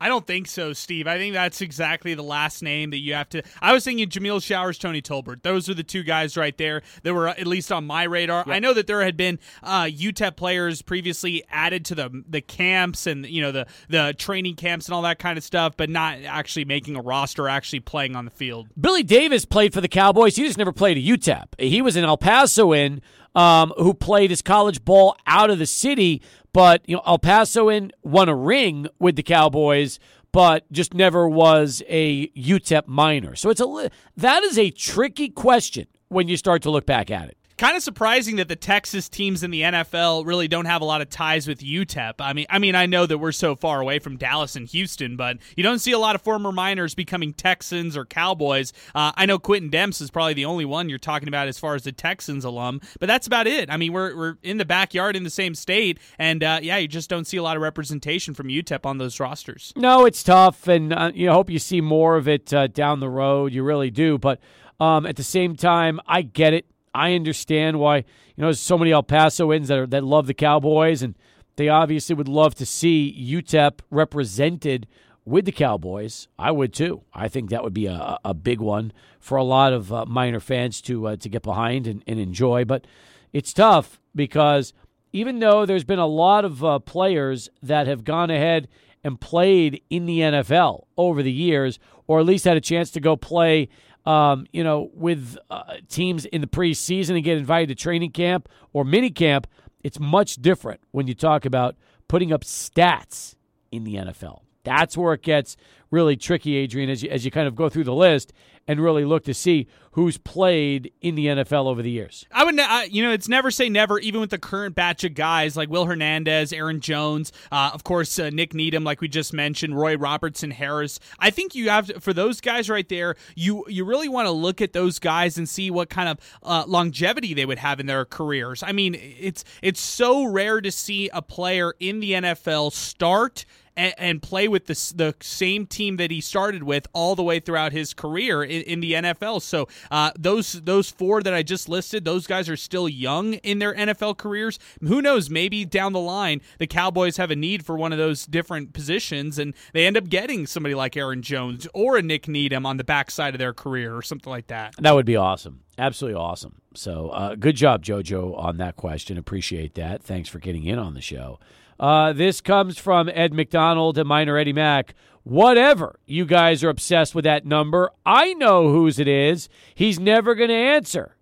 I 0.00 0.08
don't 0.08 0.26
think 0.26 0.46
so, 0.46 0.72
Steve. 0.74 1.06
I 1.06 1.16
think 1.16 1.32
that's 1.32 1.62
exactly 1.62 2.14
the 2.14 2.22
last 2.22 2.62
name 2.62 2.90
that 2.90 2.98
you 2.98 3.14
have 3.14 3.30
to. 3.30 3.42
I 3.62 3.72
was 3.72 3.84
thinking 3.84 4.08
Jameill 4.08 4.42
Showers, 4.42 4.78
Tony 4.78 5.00
Tolbert. 5.00 5.42
Those 5.42 5.70
are 5.70 5.74
the 5.74 5.82
two 5.82 6.02
guys 6.02 6.36
right 6.36 6.56
there 6.58 6.82
that 7.02 7.14
were 7.14 7.28
at 7.28 7.46
least 7.46 7.72
on 7.72 7.86
my 7.86 8.02
radar. 8.02 8.44
Yep. 8.46 8.54
I 8.54 8.58
know 8.58 8.74
that 8.74 8.86
there 8.86 9.02
had 9.02 9.16
been 9.16 9.38
uh, 9.62 9.84
UTEP 9.84 10.36
players 10.36 10.82
previously 10.82 11.44
added 11.50 11.84
to 11.86 11.94
the 11.94 12.24
the 12.28 12.42
camps 12.42 13.06
and 13.06 13.24
you 13.26 13.40
know 13.40 13.52
the 13.52 13.66
the 13.88 14.14
training 14.18 14.56
camps 14.56 14.86
and 14.86 14.94
all 14.94 15.02
that 15.02 15.18
kind 15.18 15.38
of 15.38 15.44
stuff, 15.44 15.76
but 15.76 15.88
not 15.88 16.18
actually 16.26 16.66
making 16.66 16.96
a 16.96 17.00
roster, 17.00 17.48
actually 17.48 17.80
playing 17.80 18.16
on 18.16 18.26
the 18.26 18.30
field. 18.30 18.68
Billy 18.78 19.02
Davis 19.02 19.46
played 19.46 19.72
for 19.72 19.80
the 19.80 19.88
Cowboys. 19.88 20.36
He 20.36 20.44
just 20.44 20.58
never 20.58 20.72
played 20.72 20.98
at 20.98 21.04
UTEP. 21.04 21.58
He 21.58 21.80
was 21.80 21.96
in 21.96 22.04
El 22.04 22.18
Paso 22.18 22.72
in 22.72 23.00
um, 23.36 23.72
who 23.76 23.94
played 23.94 24.30
his 24.30 24.42
college 24.42 24.84
ball 24.84 25.16
out 25.26 25.50
of 25.50 25.60
the 25.60 25.66
city, 25.66 26.22
but 26.52 26.82
you 26.88 26.96
know 26.96 27.02
El 27.06 27.20
Pasoan 27.20 27.92
won 28.02 28.28
a 28.28 28.34
ring 28.34 28.88
with 28.98 29.14
the 29.14 29.22
Cowboys, 29.22 30.00
but 30.32 30.70
just 30.72 30.94
never 30.94 31.28
was 31.28 31.82
a 31.86 32.28
UTEP 32.28 32.88
Miner. 32.88 33.36
So 33.36 33.50
it's 33.50 33.60
a 33.60 33.90
that 34.16 34.42
is 34.42 34.58
a 34.58 34.70
tricky 34.70 35.28
question 35.28 35.86
when 36.08 36.26
you 36.26 36.36
start 36.36 36.62
to 36.62 36.70
look 36.70 36.86
back 36.86 37.10
at 37.10 37.28
it 37.28 37.36
kind 37.56 37.76
of 37.76 37.82
surprising 37.82 38.36
that 38.36 38.48
the 38.48 38.56
Texas 38.56 39.08
teams 39.08 39.42
in 39.42 39.50
the 39.50 39.62
NFL 39.62 40.26
really 40.26 40.48
don't 40.48 40.66
have 40.66 40.82
a 40.82 40.84
lot 40.84 41.00
of 41.00 41.08
ties 41.08 41.48
with 41.48 41.60
UTEP. 41.60 42.14
I 42.18 42.32
mean, 42.32 42.46
I 42.50 42.58
mean, 42.58 42.74
I 42.74 42.86
know 42.86 43.06
that 43.06 43.18
we're 43.18 43.32
so 43.32 43.56
far 43.56 43.80
away 43.80 43.98
from 43.98 44.16
Dallas 44.16 44.56
and 44.56 44.68
Houston, 44.68 45.16
but 45.16 45.38
you 45.56 45.62
don't 45.62 45.78
see 45.78 45.92
a 45.92 45.98
lot 45.98 46.14
of 46.14 46.22
former 46.22 46.52
miners 46.52 46.94
becoming 46.94 47.32
Texans 47.32 47.96
or 47.96 48.04
Cowboys. 48.04 48.72
Uh, 48.94 49.12
I 49.16 49.26
know 49.26 49.38
Quentin 49.38 49.70
Demps 49.70 50.00
is 50.00 50.10
probably 50.10 50.34
the 50.34 50.44
only 50.44 50.64
one 50.64 50.88
you're 50.88 50.98
talking 50.98 51.28
about 51.28 51.48
as 51.48 51.58
far 51.58 51.74
as 51.74 51.84
the 51.84 51.92
Texans 51.92 52.44
alum, 52.44 52.80
but 53.00 53.06
that's 53.06 53.26
about 53.26 53.46
it. 53.46 53.70
I 53.70 53.76
mean, 53.76 53.92
we're 53.92 54.14
we're 54.16 54.36
in 54.42 54.58
the 54.58 54.64
backyard 54.64 55.16
in 55.16 55.22
the 55.24 55.30
same 55.30 55.54
state, 55.54 55.98
and 56.18 56.42
uh, 56.42 56.60
yeah, 56.62 56.76
you 56.76 56.88
just 56.88 57.08
don't 57.08 57.26
see 57.26 57.36
a 57.36 57.42
lot 57.42 57.56
of 57.56 57.62
representation 57.62 58.34
from 58.34 58.48
UTEP 58.48 58.84
on 58.84 58.98
those 58.98 59.18
rosters. 59.18 59.72
No, 59.76 60.04
it's 60.04 60.22
tough, 60.22 60.68
and 60.68 60.92
uh, 60.92 61.12
you 61.14 61.30
hope 61.30 61.50
you 61.50 61.58
see 61.58 61.80
more 61.80 62.16
of 62.16 62.28
it 62.28 62.52
uh, 62.52 62.66
down 62.66 63.00
the 63.00 63.10
road. 63.10 63.52
You 63.52 63.62
really 63.62 63.90
do, 63.90 64.18
but. 64.18 64.40
Um, 64.78 65.06
at 65.06 65.16
the 65.16 65.22
same 65.22 65.56
time, 65.56 66.00
I 66.06 66.20
get 66.20 66.52
it. 66.52 66.66
I 66.96 67.14
understand 67.14 67.78
why 67.78 67.98
you 67.98 68.04
know 68.38 68.46
there's 68.46 68.60
so 68.60 68.78
many 68.78 68.90
El 68.90 69.02
Pasoans 69.02 69.66
that 69.66 69.78
are, 69.78 69.86
that 69.86 70.04
love 70.04 70.26
the 70.26 70.34
Cowboys, 70.34 71.02
and 71.02 71.14
they 71.56 71.68
obviously 71.68 72.14
would 72.14 72.28
love 72.28 72.54
to 72.56 72.66
see 72.66 73.14
UTEP 73.18 73.80
represented 73.90 74.86
with 75.26 75.44
the 75.44 75.52
Cowboys. 75.52 76.28
I 76.38 76.52
would 76.52 76.72
too. 76.72 77.02
I 77.12 77.28
think 77.28 77.50
that 77.50 77.62
would 77.62 77.74
be 77.74 77.86
a, 77.86 78.18
a 78.24 78.32
big 78.32 78.60
one 78.60 78.92
for 79.20 79.36
a 79.36 79.44
lot 79.44 79.72
of 79.72 79.92
uh, 79.92 80.06
Miner 80.06 80.40
fans 80.40 80.80
to 80.82 81.08
uh, 81.08 81.16
to 81.16 81.28
get 81.28 81.42
behind 81.42 81.86
and, 81.86 82.02
and, 82.06 82.18
enjoy. 82.18 82.64
But 82.64 82.86
it's 83.32 83.52
tough 83.52 84.00
because 84.14 84.72
even 85.12 85.40
though 85.40 85.66
there's 85.66 85.84
been 85.84 85.98
a 85.98 86.06
lot 86.06 86.44
of 86.44 86.64
uh, 86.64 86.78
players 86.78 87.50
that 87.62 87.86
have 87.86 88.04
gone 88.04 88.30
ahead 88.30 88.68
and 89.04 89.20
played 89.20 89.82
in 89.90 90.06
the 90.06 90.20
NFL 90.20 90.84
over 90.96 91.22
the 91.22 91.32
years, 91.32 91.78
or 92.06 92.20
at 92.20 92.26
least 92.26 92.44
had 92.44 92.56
a 92.56 92.60
chance 92.60 92.90
to 92.92 93.00
go 93.00 93.16
play 93.16 93.68
um, 94.06 94.46
you 94.52 94.62
know, 94.62 94.90
with 94.94 95.36
uh, 95.50 95.74
teams 95.88 96.24
in 96.26 96.40
the 96.40 96.46
preseason 96.46 97.16
and 97.16 97.24
get 97.24 97.36
invited 97.36 97.68
to 97.68 97.74
training 97.74 98.12
camp 98.12 98.48
or 98.72 98.84
mini 98.84 99.10
camp, 99.10 99.46
it's 99.82 99.98
much 99.98 100.36
different 100.36 100.80
when 100.92 101.06
you 101.06 101.14
talk 101.14 101.44
about 101.44 101.76
putting 102.08 102.32
up 102.32 102.44
stats 102.44 103.34
in 103.70 103.84
the 103.84 103.96
NFL. 103.96 104.45
That's 104.66 104.96
where 104.96 105.14
it 105.14 105.22
gets 105.22 105.56
really 105.92 106.16
tricky, 106.16 106.56
Adrian, 106.56 106.90
as 106.90 107.02
you, 107.04 107.10
as 107.10 107.24
you 107.24 107.30
kind 107.30 107.46
of 107.46 107.54
go 107.54 107.68
through 107.68 107.84
the 107.84 107.94
list 107.94 108.32
and 108.68 108.80
really 108.80 109.04
look 109.04 109.22
to 109.22 109.32
see 109.32 109.68
who's 109.92 110.18
played 110.18 110.92
in 111.00 111.14
the 111.14 111.26
NFL 111.26 111.66
over 111.66 111.82
the 111.82 111.90
years. 111.90 112.26
I 112.32 112.44
would, 112.44 112.58
uh, 112.58 112.82
you 112.90 113.02
know, 113.02 113.12
it's 113.12 113.28
never 113.28 113.50
say 113.52 113.68
never, 113.68 113.98
even 114.00 114.20
with 114.20 114.30
the 114.30 114.38
current 114.38 114.74
batch 114.74 115.04
of 115.04 115.14
guys 115.14 115.56
like 115.56 115.70
Will 115.70 115.86
Hernandez, 115.86 116.52
Aaron 116.52 116.80
Jones, 116.80 117.32
uh, 117.52 117.70
of 117.72 117.84
course, 117.84 118.18
uh, 118.18 118.28
Nik 118.30 118.54
Needham, 118.54 118.82
like 118.82 119.00
we 119.00 119.06
just 119.08 119.32
mentioned, 119.32 119.78
Roy 119.78 119.96
Robertson 119.96 120.50
Harris. 120.50 120.98
I 121.18 121.30
think 121.30 121.54
you 121.54 121.70
have 121.70 121.86
to, 121.86 122.00
for 122.00 122.12
those 122.12 122.40
guys 122.40 122.68
right 122.68 122.88
there, 122.88 123.14
you 123.36 123.64
you 123.68 123.84
really 123.84 124.08
want 124.08 124.26
to 124.26 124.32
look 124.32 124.60
at 124.60 124.72
those 124.72 124.98
guys 124.98 125.38
and 125.38 125.48
see 125.48 125.70
what 125.70 125.88
kind 125.88 126.08
of 126.08 126.18
uh, 126.42 126.64
longevity 126.66 127.32
they 127.32 127.46
would 127.46 127.58
have 127.58 127.78
in 127.78 127.86
their 127.86 128.04
careers. 128.04 128.64
I 128.64 128.72
mean, 128.72 128.96
it's 129.00 129.44
it's 129.62 129.80
so 129.80 130.24
rare 130.24 130.60
to 130.60 130.72
see 130.72 131.08
a 131.10 131.22
player 131.22 131.74
in 131.78 132.00
the 132.00 132.12
NFL 132.12 132.72
start 132.72 133.46
and, 133.76 133.94
and 133.98 134.22
play 134.22 134.48
with 134.48 134.66
the, 134.66 134.92
the 134.94 135.14
same 135.20 135.66
team 135.66 135.96
that 135.96 136.10
he 136.10 136.20
started 136.20 136.62
with 136.62 136.86
all 136.92 137.14
the 137.14 137.22
way 137.22 137.40
throughout 137.40 137.72
his 137.72 137.94
career 137.94 138.42
in, 138.42 138.62
in 138.62 138.80
the 138.80 138.92
NFL. 138.92 139.42
So 139.42 139.68
uh, 139.90 140.10
those 140.18 140.52
those 140.52 140.90
four 140.90 141.22
that 141.22 141.34
I 141.34 141.42
just 141.42 141.68
listed, 141.68 142.04
those 142.04 142.26
guys 142.26 142.48
are 142.48 142.56
still 142.56 142.88
young 142.88 143.34
in 143.34 143.58
their 143.58 143.74
NFL 143.74 144.16
careers. 144.16 144.58
Who 144.80 145.02
knows? 145.02 145.30
Maybe 145.30 145.64
down 145.64 145.92
the 145.92 146.00
line, 146.00 146.40
the 146.58 146.66
Cowboys 146.66 147.16
have 147.16 147.30
a 147.30 147.36
need 147.36 147.64
for 147.64 147.76
one 147.76 147.92
of 147.92 147.98
those 147.98 148.26
different 148.26 148.72
positions, 148.72 149.38
and 149.38 149.54
they 149.72 149.86
end 149.86 149.96
up 149.96 150.08
getting 150.08 150.46
somebody 150.46 150.74
like 150.74 150.96
Aaron 150.96 151.22
Jones 151.22 151.66
or 151.74 151.96
a 151.96 152.02
Nik 152.02 152.28
Needham 152.28 152.66
on 152.66 152.76
the 152.76 152.84
backside 152.84 153.34
of 153.34 153.38
their 153.38 153.54
career 153.54 153.94
or 153.96 154.02
something 154.02 154.30
like 154.30 154.48
that. 154.48 154.74
That 154.78 154.94
would 154.94 155.06
be 155.06 155.16
awesome. 155.16 155.62
Absolutely 155.78 156.18
awesome. 156.18 156.62
So, 156.74 157.10
uh, 157.10 157.34
good 157.34 157.56
job, 157.56 157.84
JoJo, 157.84 158.38
on 158.38 158.56
that 158.58 158.76
question. 158.76 159.18
Appreciate 159.18 159.74
that. 159.74 160.02
Thanks 160.02 160.28
for 160.28 160.38
getting 160.38 160.64
in 160.64 160.78
on 160.78 160.94
the 160.94 161.02
show. 161.02 161.38
Uh, 161.78 162.12
this 162.12 162.40
comes 162.40 162.78
from 162.78 163.08
Ed 163.08 163.32
McDonald 163.32 163.98
and 163.98 164.08
minor 164.08 164.36
Eddie 164.36 164.52
Mack. 164.52 164.94
Whatever 165.24 165.98
you 166.06 166.24
guys 166.24 166.62
are 166.62 166.68
obsessed 166.68 167.14
with 167.14 167.24
that 167.24 167.44
number, 167.44 167.90
I 168.04 168.34
know 168.34 168.70
whose 168.70 168.98
it 168.98 169.08
is. 169.08 169.48
He's 169.74 169.98
never 169.98 170.34
going 170.34 170.50
to 170.50 170.54
answer. 170.54 171.16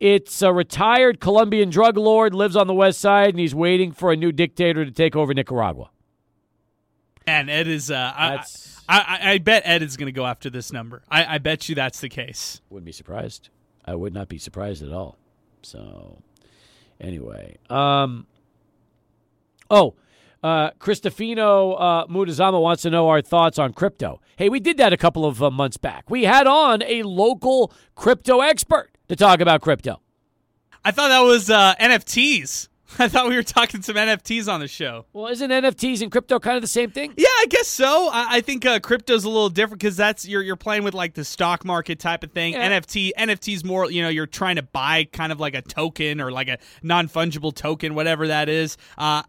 It's 0.00 0.42
a 0.42 0.52
retired 0.52 1.20
Colombian 1.20 1.70
drug 1.70 1.96
lord, 1.96 2.34
lives 2.34 2.56
on 2.56 2.66
the 2.66 2.74
west 2.74 3.00
side, 3.00 3.30
and 3.30 3.38
he's 3.38 3.54
waiting 3.54 3.92
for 3.92 4.12
a 4.12 4.16
new 4.16 4.32
dictator 4.32 4.84
to 4.84 4.90
take 4.90 5.14
over 5.14 5.32
Nicaragua. 5.32 5.90
And 7.26 7.48
Ed 7.48 7.68
is, 7.68 7.90
uh, 7.90 8.12
I, 8.14 8.44
I, 8.88 9.18
I, 9.22 9.38
bet 9.38 9.62
Ed 9.64 9.82
is 9.82 9.96
going 9.96 10.06
to 10.06 10.12
go 10.12 10.26
after 10.26 10.50
this 10.50 10.72
number. 10.72 11.02
I, 11.08 11.36
I 11.36 11.38
bet 11.38 11.68
you 11.68 11.74
that's 11.74 12.00
the 12.00 12.08
case. 12.08 12.60
Wouldn't 12.68 12.84
be 12.84 12.92
surprised. 12.92 13.48
I 13.84 13.94
would 13.94 14.12
not 14.12 14.28
be 14.28 14.38
surprised 14.38 14.82
at 14.82 14.92
all. 14.92 15.16
So, 15.62 16.18
anyway, 17.00 17.56
um, 17.70 18.26
Oh, 19.70 19.94
uh, 20.42 20.70
Cristofino 20.72 21.76
uh, 21.78 22.06
Mutazama 22.06 22.60
wants 22.60 22.82
to 22.82 22.90
know 22.90 23.08
our 23.08 23.22
thoughts 23.22 23.58
on 23.58 23.72
crypto. 23.72 24.20
Hey, 24.36 24.48
we 24.50 24.60
did 24.60 24.76
that 24.76 24.92
a 24.92 24.96
couple 24.96 25.24
of 25.24 25.42
uh, 25.42 25.50
months 25.50 25.78
back. 25.78 26.10
We 26.10 26.24
had 26.24 26.46
on 26.46 26.82
a 26.82 27.02
local 27.02 27.72
crypto 27.94 28.40
expert 28.40 28.90
to 29.08 29.16
talk 29.16 29.40
about 29.40 29.62
crypto. 29.62 30.00
I 30.84 30.90
thought 30.90 31.08
that 31.08 31.20
was 31.20 31.48
uh, 31.48 31.74
NFTs. 31.76 32.68
I 32.98 33.08
thought 33.08 33.28
we 33.28 33.34
were 33.34 33.42
talking 33.42 33.82
some 33.82 33.96
NFTs 33.96 34.52
on 34.52 34.60
the 34.60 34.68
show. 34.68 35.06
Well, 35.12 35.28
isn't 35.28 35.50
NFTs 35.50 36.02
and 36.02 36.12
crypto 36.12 36.38
kind 36.38 36.56
of 36.56 36.62
the 36.62 36.68
same 36.68 36.90
thing? 36.90 37.14
Yeah, 37.16 37.26
I 37.26 37.46
guess 37.48 37.66
so. 37.66 38.08
I, 38.12 38.36
I 38.36 38.40
think 38.40 38.64
uh, 38.66 38.78
crypto's 38.80 39.24
a 39.24 39.28
little 39.28 39.48
different 39.48 39.80
because 39.80 39.96
that's 39.96 40.28
you're 40.28 40.42
you're 40.42 40.56
playing 40.56 40.84
with 40.84 40.94
like 40.94 41.14
the 41.14 41.24
stock 41.24 41.64
market 41.64 41.98
type 41.98 42.22
of 42.22 42.32
thing. 42.32 42.52
Yeah. 42.52 42.70
NFT 42.78 43.12
NFTs 43.18 43.64
more 43.64 43.90
you 43.90 44.02
know 44.02 44.08
you're 44.10 44.26
trying 44.26 44.56
to 44.56 44.62
buy 44.62 45.04
kind 45.04 45.32
of 45.32 45.40
like 45.40 45.54
a 45.54 45.62
token 45.62 46.20
or 46.20 46.30
like 46.30 46.48
a 46.48 46.58
non 46.82 47.08
fungible 47.08 47.54
token, 47.54 47.94
whatever 47.94 48.28
that 48.28 48.48
is. 48.48 48.76
Uh, 48.96 49.22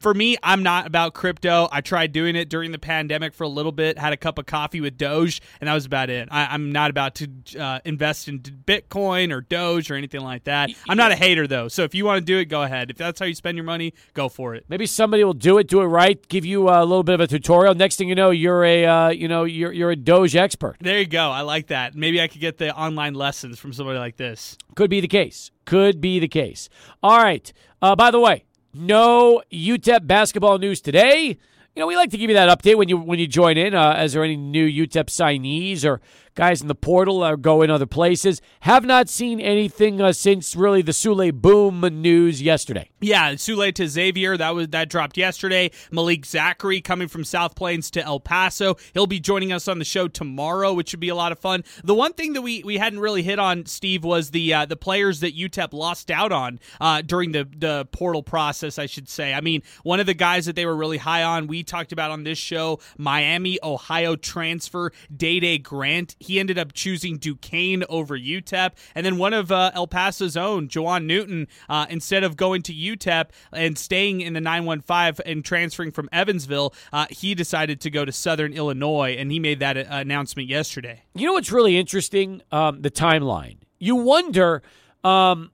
for 0.00 0.14
me, 0.14 0.36
I'm 0.42 0.62
not 0.62 0.86
about 0.86 1.14
crypto. 1.14 1.68
I 1.70 1.80
tried 1.80 2.12
doing 2.12 2.36
it 2.36 2.48
during 2.48 2.72
the 2.72 2.78
pandemic 2.78 3.34
for 3.34 3.44
a 3.44 3.48
little 3.48 3.72
bit, 3.72 3.98
had 3.98 4.12
a 4.12 4.16
cup 4.16 4.38
of 4.38 4.46
coffee 4.46 4.80
with 4.80 4.96
Doge, 4.96 5.40
and 5.60 5.68
that 5.68 5.74
was 5.74 5.86
about 5.86 6.10
it. 6.10 6.28
I, 6.30 6.54
am 6.54 6.72
not 6.72 6.90
about 6.90 7.14
to 7.16 7.28
uh, 7.58 7.80
invest 7.84 8.28
in 8.28 8.40
Bitcoin 8.40 9.32
or 9.32 9.40
Doge 9.40 9.90
or 9.90 9.94
anything 9.94 10.20
like 10.20 10.44
that. 10.44 10.70
I'm 10.88 10.96
not 10.96 11.12
a 11.12 11.16
hater 11.16 11.46
though, 11.46 11.68
so 11.68 11.84
if 11.84 11.94
you 11.94 12.04
want 12.04 12.20
to 12.20 12.24
do 12.24 12.38
it, 12.38 12.46
go 12.46 12.62
ahead. 12.62 12.90
If 12.90 12.96
that's 12.96 13.18
how 13.18 13.26
you 13.26 13.34
spend 13.34 13.56
your 13.56 13.64
money, 13.64 13.94
go 14.14 14.28
for 14.28 14.54
it. 14.54 14.64
Maybe 14.68 14.86
somebody 14.86 15.24
will 15.24 15.32
do 15.32 15.58
it, 15.58 15.68
do 15.68 15.80
it 15.80 15.86
right, 15.86 16.26
give 16.28 16.44
you 16.44 16.68
a 16.68 16.84
little 16.84 17.02
bit 17.02 17.14
of 17.14 17.20
a 17.20 17.26
tutorial. 17.26 17.74
Next 17.74 17.96
thing 17.96 18.08
you 18.08 18.14
know, 18.14 18.30
you're 18.30 18.64
a 18.64 18.84
uh, 18.86 19.08
you 19.10 19.28
know 19.28 19.44
you're 19.44 19.72
you're 19.72 19.90
a 19.90 19.96
Doge 19.96 20.36
expert. 20.36 20.76
There 20.80 20.98
you 20.98 21.06
go. 21.06 21.30
I 21.30 21.42
like 21.42 21.68
that. 21.68 21.94
Maybe 21.94 22.20
I 22.20 22.28
could 22.28 22.40
get 22.40 22.58
the 22.58 22.74
online 22.74 23.14
lessons 23.14 23.58
from 23.58 23.72
somebody 23.72 23.98
like 23.98 24.16
this. 24.16 24.56
Could 24.74 24.90
be 24.90 25.00
the 25.00 25.08
case. 25.08 25.50
Could 25.64 26.00
be 26.00 26.18
the 26.18 26.28
case. 26.28 26.68
All 27.02 27.18
right. 27.18 27.52
Uh, 27.80 27.96
by 27.96 28.10
the 28.10 28.20
way, 28.20 28.44
no 28.74 29.42
UTEP 29.52 30.06
basketball 30.06 30.58
news 30.58 30.80
today. 30.80 31.38
You 31.74 31.80
know, 31.80 31.86
we 31.86 31.96
like 31.96 32.10
to 32.10 32.18
give 32.18 32.28
you 32.28 32.36
that 32.36 32.50
update 32.50 32.76
when 32.76 32.90
you 32.90 32.98
when 32.98 33.18
you 33.18 33.26
join 33.26 33.56
in. 33.56 33.74
Uh, 33.74 33.94
is 34.02 34.12
there 34.12 34.22
any 34.22 34.36
new 34.36 34.68
UTEP 34.68 35.06
signees 35.06 35.86
or 35.86 36.02
guys 36.34 36.62
in 36.62 36.68
the 36.68 36.74
portal 36.74 37.24
or 37.24 37.36
go 37.36 37.62
in 37.62 37.70
other 37.70 37.86
places. 37.86 38.40
Have 38.60 38.84
not 38.84 39.08
seen 39.08 39.40
anything 39.40 40.00
uh, 40.00 40.12
since 40.12 40.56
really 40.56 40.82
the 40.82 40.92
Souley 40.92 41.32
Boum 41.32 41.80
news 41.80 42.40
yesterday. 42.40 42.88
Yeah, 43.00 43.32
Souley 43.32 43.74
to 43.74 43.88
Xavier 43.88 44.36
that 44.36 44.54
was 44.54 44.68
that 44.68 44.88
dropped 44.88 45.16
yesterday. 45.16 45.70
Malik 45.90 46.24
Zachary 46.24 46.80
coming 46.80 47.08
from 47.08 47.24
South 47.24 47.54
Plains 47.54 47.90
to 47.92 48.02
El 48.02 48.20
Paso. 48.20 48.76
He'll 48.94 49.06
be 49.06 49.20
joining 49.20 49.52
us 49.52 49.68
on 49.68 49.78
the 49.78 49.84
show 49.84 50.08
tomorrow, 50.08 50.72
which 50.72 50.90
should 50.90 51.00
be 51.00 51.08
a 51.08 51.14
lot 51.14 51.32
of 51.32 51.38
fun. 51.38 51.64
The 51.84 51.94
one 51.94 52.12
thing 52.12 52.32
that 52.34 52.42
we 52.42 52.62
we 52.62 52.78
hadn't 52.78 53.00
really 53.00 53.22
hit 53.22 53.38
on, 53.38 53.66
Steve, 53.66 54.04
was 54.04 54.30
the 54.30 54.54
uh, 54.54 54.66
the 54.66 54.76
players 54.76 55.20
that 55.20 55.36
UTEP 55.36 55.72
lost 55.72 56.10
out 56.10 56.32
on 56.32 56.60
uh, 56.80 57.02
during 57.02 57.32
the 57.32 57.48
the 57.56 57.86
portal 57.92 58.22
process. 58.22 58.78
I 58.78 58.86
should 58.86 59.08
say. 59.08 59.34
I 59.34 59.40
mean, 59.40 59.62
one 59.82 60.00
of 60.00 60.06
the 60.06 60.14
guys 60.14 60.46
that 60.46 60.56
they 60.56 60.66
were 60.66 60.76
really 60.76 60.98
high 60.98 61.22
on, 61.22 61.46
we 61.46 61.61
talked 61.64 61.92
about 61.92 62.10
on 62.10 62.24
this 62.24 62.38
show, 62.38 62.80
Miami, 62.96 63.58
Ohio 63.62 64.16
transfer, 64.16 64.92
Dae 65.14 65.40
Dae 65.40 65.58
Grant 65.58 66.12
he 66.18 66.38
ended 66.38 66.58
up 66.58 66.72
choosing 66.72 67.18
Duquesne 67.18 67.84
over 67.88 68.18
UTEP. 68.18 68.72
And 68.94 69.04
then 69.04 69.18
one 69.18 69.34
of 69.34 69.50
uh, 69.50 69.70
El 69.74 69.86
Paso's 69.86 70.36
own, 70.36 70.68
Jawan 70.68 71.04
Newton, 71.04 71.48
uh, 71.68 71.86
instead 71.90 72.24
of 72.24 72.36
going 72.36 72.62
to 72.62 72.74
UTEP 72.74 73.26
and 73.52 73.76
staying 73.76 74.20
in 74.20 74.32
the 74.32 74.40
915 74.40 75.24
and 75.26 75.44
transferring 75.44 75.92
from 75.92 76.08
Evansville, 76.12 76.74
uh, 76.92 77.06
he 77.10 77.34
decided 77.34 77.80
to 77.80 77.90
go 77.90 78.04
to 78.04 78.12
Southern 78.12 78.52
Illinois, 78.52 79.16
and 79.18 79.32
he 79.32 79.38
made 79.38 79.58
that 79.60 79.76
uh, 79.76 79.84
announcement 79.88 80.48
yesterday. 80.48 81.02
You 81.14 81.26
know 81.26 81.32
what's 81.34 81.52
really 81.52 81.76
interesting? 81.76 82.42
Um, 82.50 82.82
the 82.82 82.90
timeline. 82.90 83.58
You 83.78 83.96
wonder 83.96 84.62
um, 85.02 85.50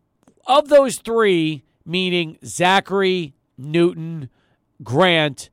of 0.47 0.69
those 0.69 0.99
three, 0.99 1.65
meaning 1.85 2.39
Zachary, 2.45 3.35
Newton, 3.57 4.29
Grant, 4.83 5.51